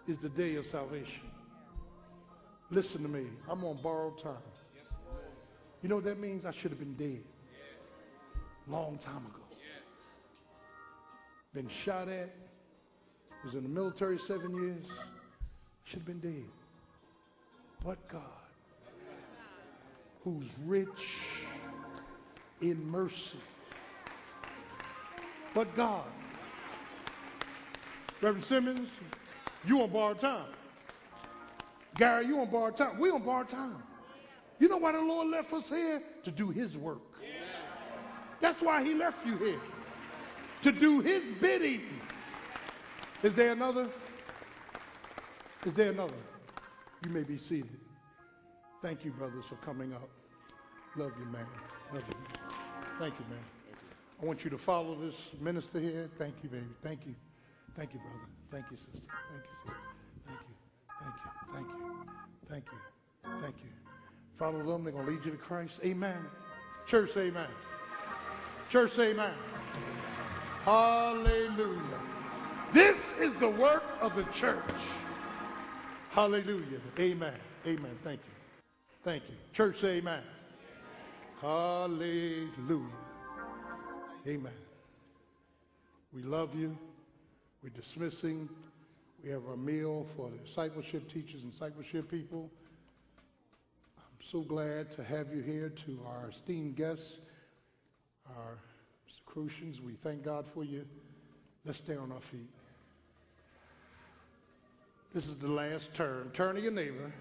is 0.07 0.19
the 0.19 0.29
day 0.29 0.55
of 0.55 0.65
salvation. 0.65 1.23
Listen 2.71 3.03
to 3.03 3.09
me. 3.09 3.27
I'm 3.51 3.65
on 3.65 3.79
borrowed 3.83 4.23
time. 4.23 4.35
You 5.83 5.89
know 5.89 5.97
what 5.97 6.05
that 6.05 6.21
means? 6.21 6.45
I 6.45 6.53
should 6.53 6.71
have 6.71 6.79
been 6.79 6.95
dead. 6.95 7.25
Long 8.69 8.97
time 8.99 9.27
ago. 9.27 9.43
Been 11.53 11.69
shot 11.69 12.07
at. 12.09 12.46
Was 13.47 13.55
in 13.55 13.63
the 13.63 13.69
military 13.69 14.19
seven 14.19 14.57
years. 14.57 14.87
Should 15.85 16.01
have 16.01 16.07
been 16.07 16.19
dead. 16.19 16.47
But 17.85 17.97
God, 18.09 18.21
who's 20.25 20.53
rich 20.65 21.21
in 22.61 22.91
mercy. 22.91 23.39
But 25.55 25.77
God. 25.77 26.07
Reverend 28.21 28.43
Simmons, 28.43 28.89
you 29.65 29.81
on 29.81 29.91
borrowed 29.91 30.19
time. 30.19 30.47
Gary, 31.95 32.27
you 32.27 32.41
on 32.41 32.51
borrowed 32.51 32.77
time. 32.77 32.99
We 32.99 33.11
on 33.11 33.23
borrowed 33.23 33.49
time. 33.49 33.81
You 34.59 34.69
know 34.69 34.79
why 34.79 34.91
the 34.91 35.01
Lord 35.01 35.29
left 35.29 35.53
us 35.53 35.69
here? 35.69 36.03
To 36.25 36.33
do 36.33 36.51
his 36.51 36.77
work. 36.77 36.99
That's 38.41 38.61
why 38.61 38.83
he 38.83 38.93
left 38.93 39.25
you 39.25 39.37
here. 39.37 39.61
To 40.63 40.73
do 40.73 40.99
his 40.99 41.23
bidding. 41.41 41.83
Is 43.23 43.35
there 43.35 43.53
another? 43.53 43.89
Is 45.65 45.73
there 45.75 45.91
another? 45.91 46.15
You 47.05 47.11
may 47.11 47.23
be 47.23 47.37
seated. 47.37 47.81
Thank 48.83 49.05
you, 49.05 49.11
brothers, 49.11 49.47
for 49.47 49.57
coming 49.57 49.93
up. 49.95 50.09
Love 50.97 51.13
you, 51.19 51.25
man. 51.27 51.47
Love 51.93 52.03
you, 52.09 52.15
man. 52.19 52.51
Thank 52.99 53.15
you, 53.19 53.25
man. 53.31 53.43
I 54.21 54.25
want 54.25 54.45
you 54.45 54.51
to 54.51 54.59
follow 54.59 54.95
this 54.95 55.31
minister 55.41 55.81
here. 55.81 56.09
Thank 56.19 56.37
you, 56.43 56.49
baby. 56.49 56.65
Thank 56.83 57.07
you. 57.07 57.15
Thank 57.77 57.95
you, 57.95 58.01
brother. 58.01 58.27
Thank 58.51 58.67
you, 58.71 58.77
sister. 58.77 59.09
Thank 59.33 59.45
you, 59.45 59.51
sister. 59.65 59.77
Thank 60.27 60.41
you. 60.49 60.55
Thank 61.03 61.17
you. 61.17 61.31
Thank 61.53 61.67
you. 61.67 62.09
Thank 62.49 62.65
you. 62.73 63.41
Thank 63.43 63.57
you. 63.63 63.71
Follow 64.39 64.63
them. 64.63 64.85
They're 64.85 64.93
going 64.93 65.07
to 65.07 65.13
lead 65.13 65.25
you 65.25 65.31
to 65.33 65.37
Christ. 65.37 65.81
Amen. 65.85 66.19
Church, 66.87 67.17
amen. 67.17 67.49
Church, 68.71 68.99
amen. 68.99 69.33
Hallelujah. 70.65 72.06
This 72.73 72.97
is 73.21 73.35
the 73.37 73.49
work 73.49 73.85
of 74.01 74.15
the 74.17 74.25
church. 74.25 74.63
Hallelujah. 76.11 76.81
Amen. 76.99 77.35
Amen. 77.67 77.99
Thank 78.03 78.21
you. 78.21 78.33
Thank 79.05 79.23
you. 79.29 79.37
Church, 79.53 79.85
amen. 79.85 80.23
Hallelujah. 81.41 82.83
Amen. 84.27 84.53
We 86.13 86.23
love 86.23 86.55
you. 86.55 86.77
We're 87.63 87.71
dismissing. 87.71 88.49
We 89.23 89.31
have 89.31 89.47
our 89.49 89.57
meal 89.57 90.07
for 90.17 90.31
the 90.31 90.39
discipleship 90.39 91.13
teachers 91.13 91.43
and 91.43 91.53
discipleship 91.53 92.11
people. 92.11 92.51
I'm 93.99 94.25
so 94.25 94.41
glad 94.41 94.91
to 94.93 95.05
have 95.05 95.35
you 95.35 95.43
here 95.43 95.69
to 95.87 96.01
our 96.07 96.31
esteemed 96.31 96.77
guests, 96.77 97.19
our 98.37 98.59
Crucians. 99.25 99.81
We 99.81 99.95
thank 99.95 100.23
God 100.23 100.47
for 100.53 100.65
you. 100.65 100.87
Let's 101.67 101.79
stay 101.79 101.97
on 101.97 102.13
our 102.13 102.21
feet. 102.21 102.47
This 105.13 105.27
is 105.27 105.37
the 105.37 105.49
last 105.49 105.93
turn. 105.95 106.31
Turn 106.33 106.55
to 106.55 106.61
your 106.61 106.71
neighbor 106.71 107.13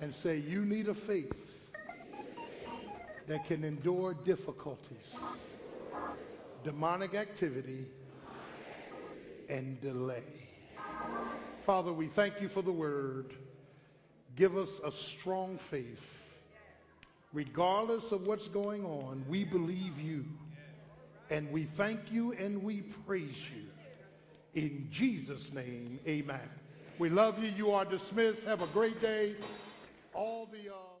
and 0.00 0.12
say, 0.12 0.38
You 0.38 0.64
need 0.64 0.88
a 0.88 0.94
faith 0.94 1.68
that 3.28 3.46
can 3.46 3.62
endure 3.62 4.14
difficulties, 4.14 5.14
demonic 6.64 7.14
activity, 7.14 7.86
and 9.48 9.80
delay. 9.80 10.24
Father, 11.60 11.92
we 11.92 12.08
thank 12.08 12.40
you 12.40 12.48
for 12.48 12.62
the 12.62 12.72
word. 12.72 13.34
Give 14.34 14.56
us 14.56 14.80
a 14.84 14.90
strong 14.90 15.56
faith. 15.56 16.04
Regardless 17.32 18.10
of 18.10 18.26
what's 18.26 18.48
going 18.48 18.84
on, 18.84 19.24
we 19.28 19.44
believe 19.44 20.00
you. 20.00 20.24
And 21.32 21.50
we 21.50 21.64
thank 21.64 22.12
you 22.12 22.32
and 22.32 22.62
we 22.62 22.82
praise 22.82 23.42
you. 23.56 23.62
In 24.54 24.86
Jesus' 24.90 25.50
name, 25.50 25.98
amen. 26.06 26.46
We 26.98 27.08
love 27.08 27.42
you. 27.42 27.50
You 27.56 27.70
are 27.70 27.86
dismissed. 27.86 28.44
Have 28.44 28.62
a 28.62 28.66
great 28.66 29.00
day. 29.00 29.36
All 30.12 30.46
the. 30.52 30.70
Uh 30.70 30.91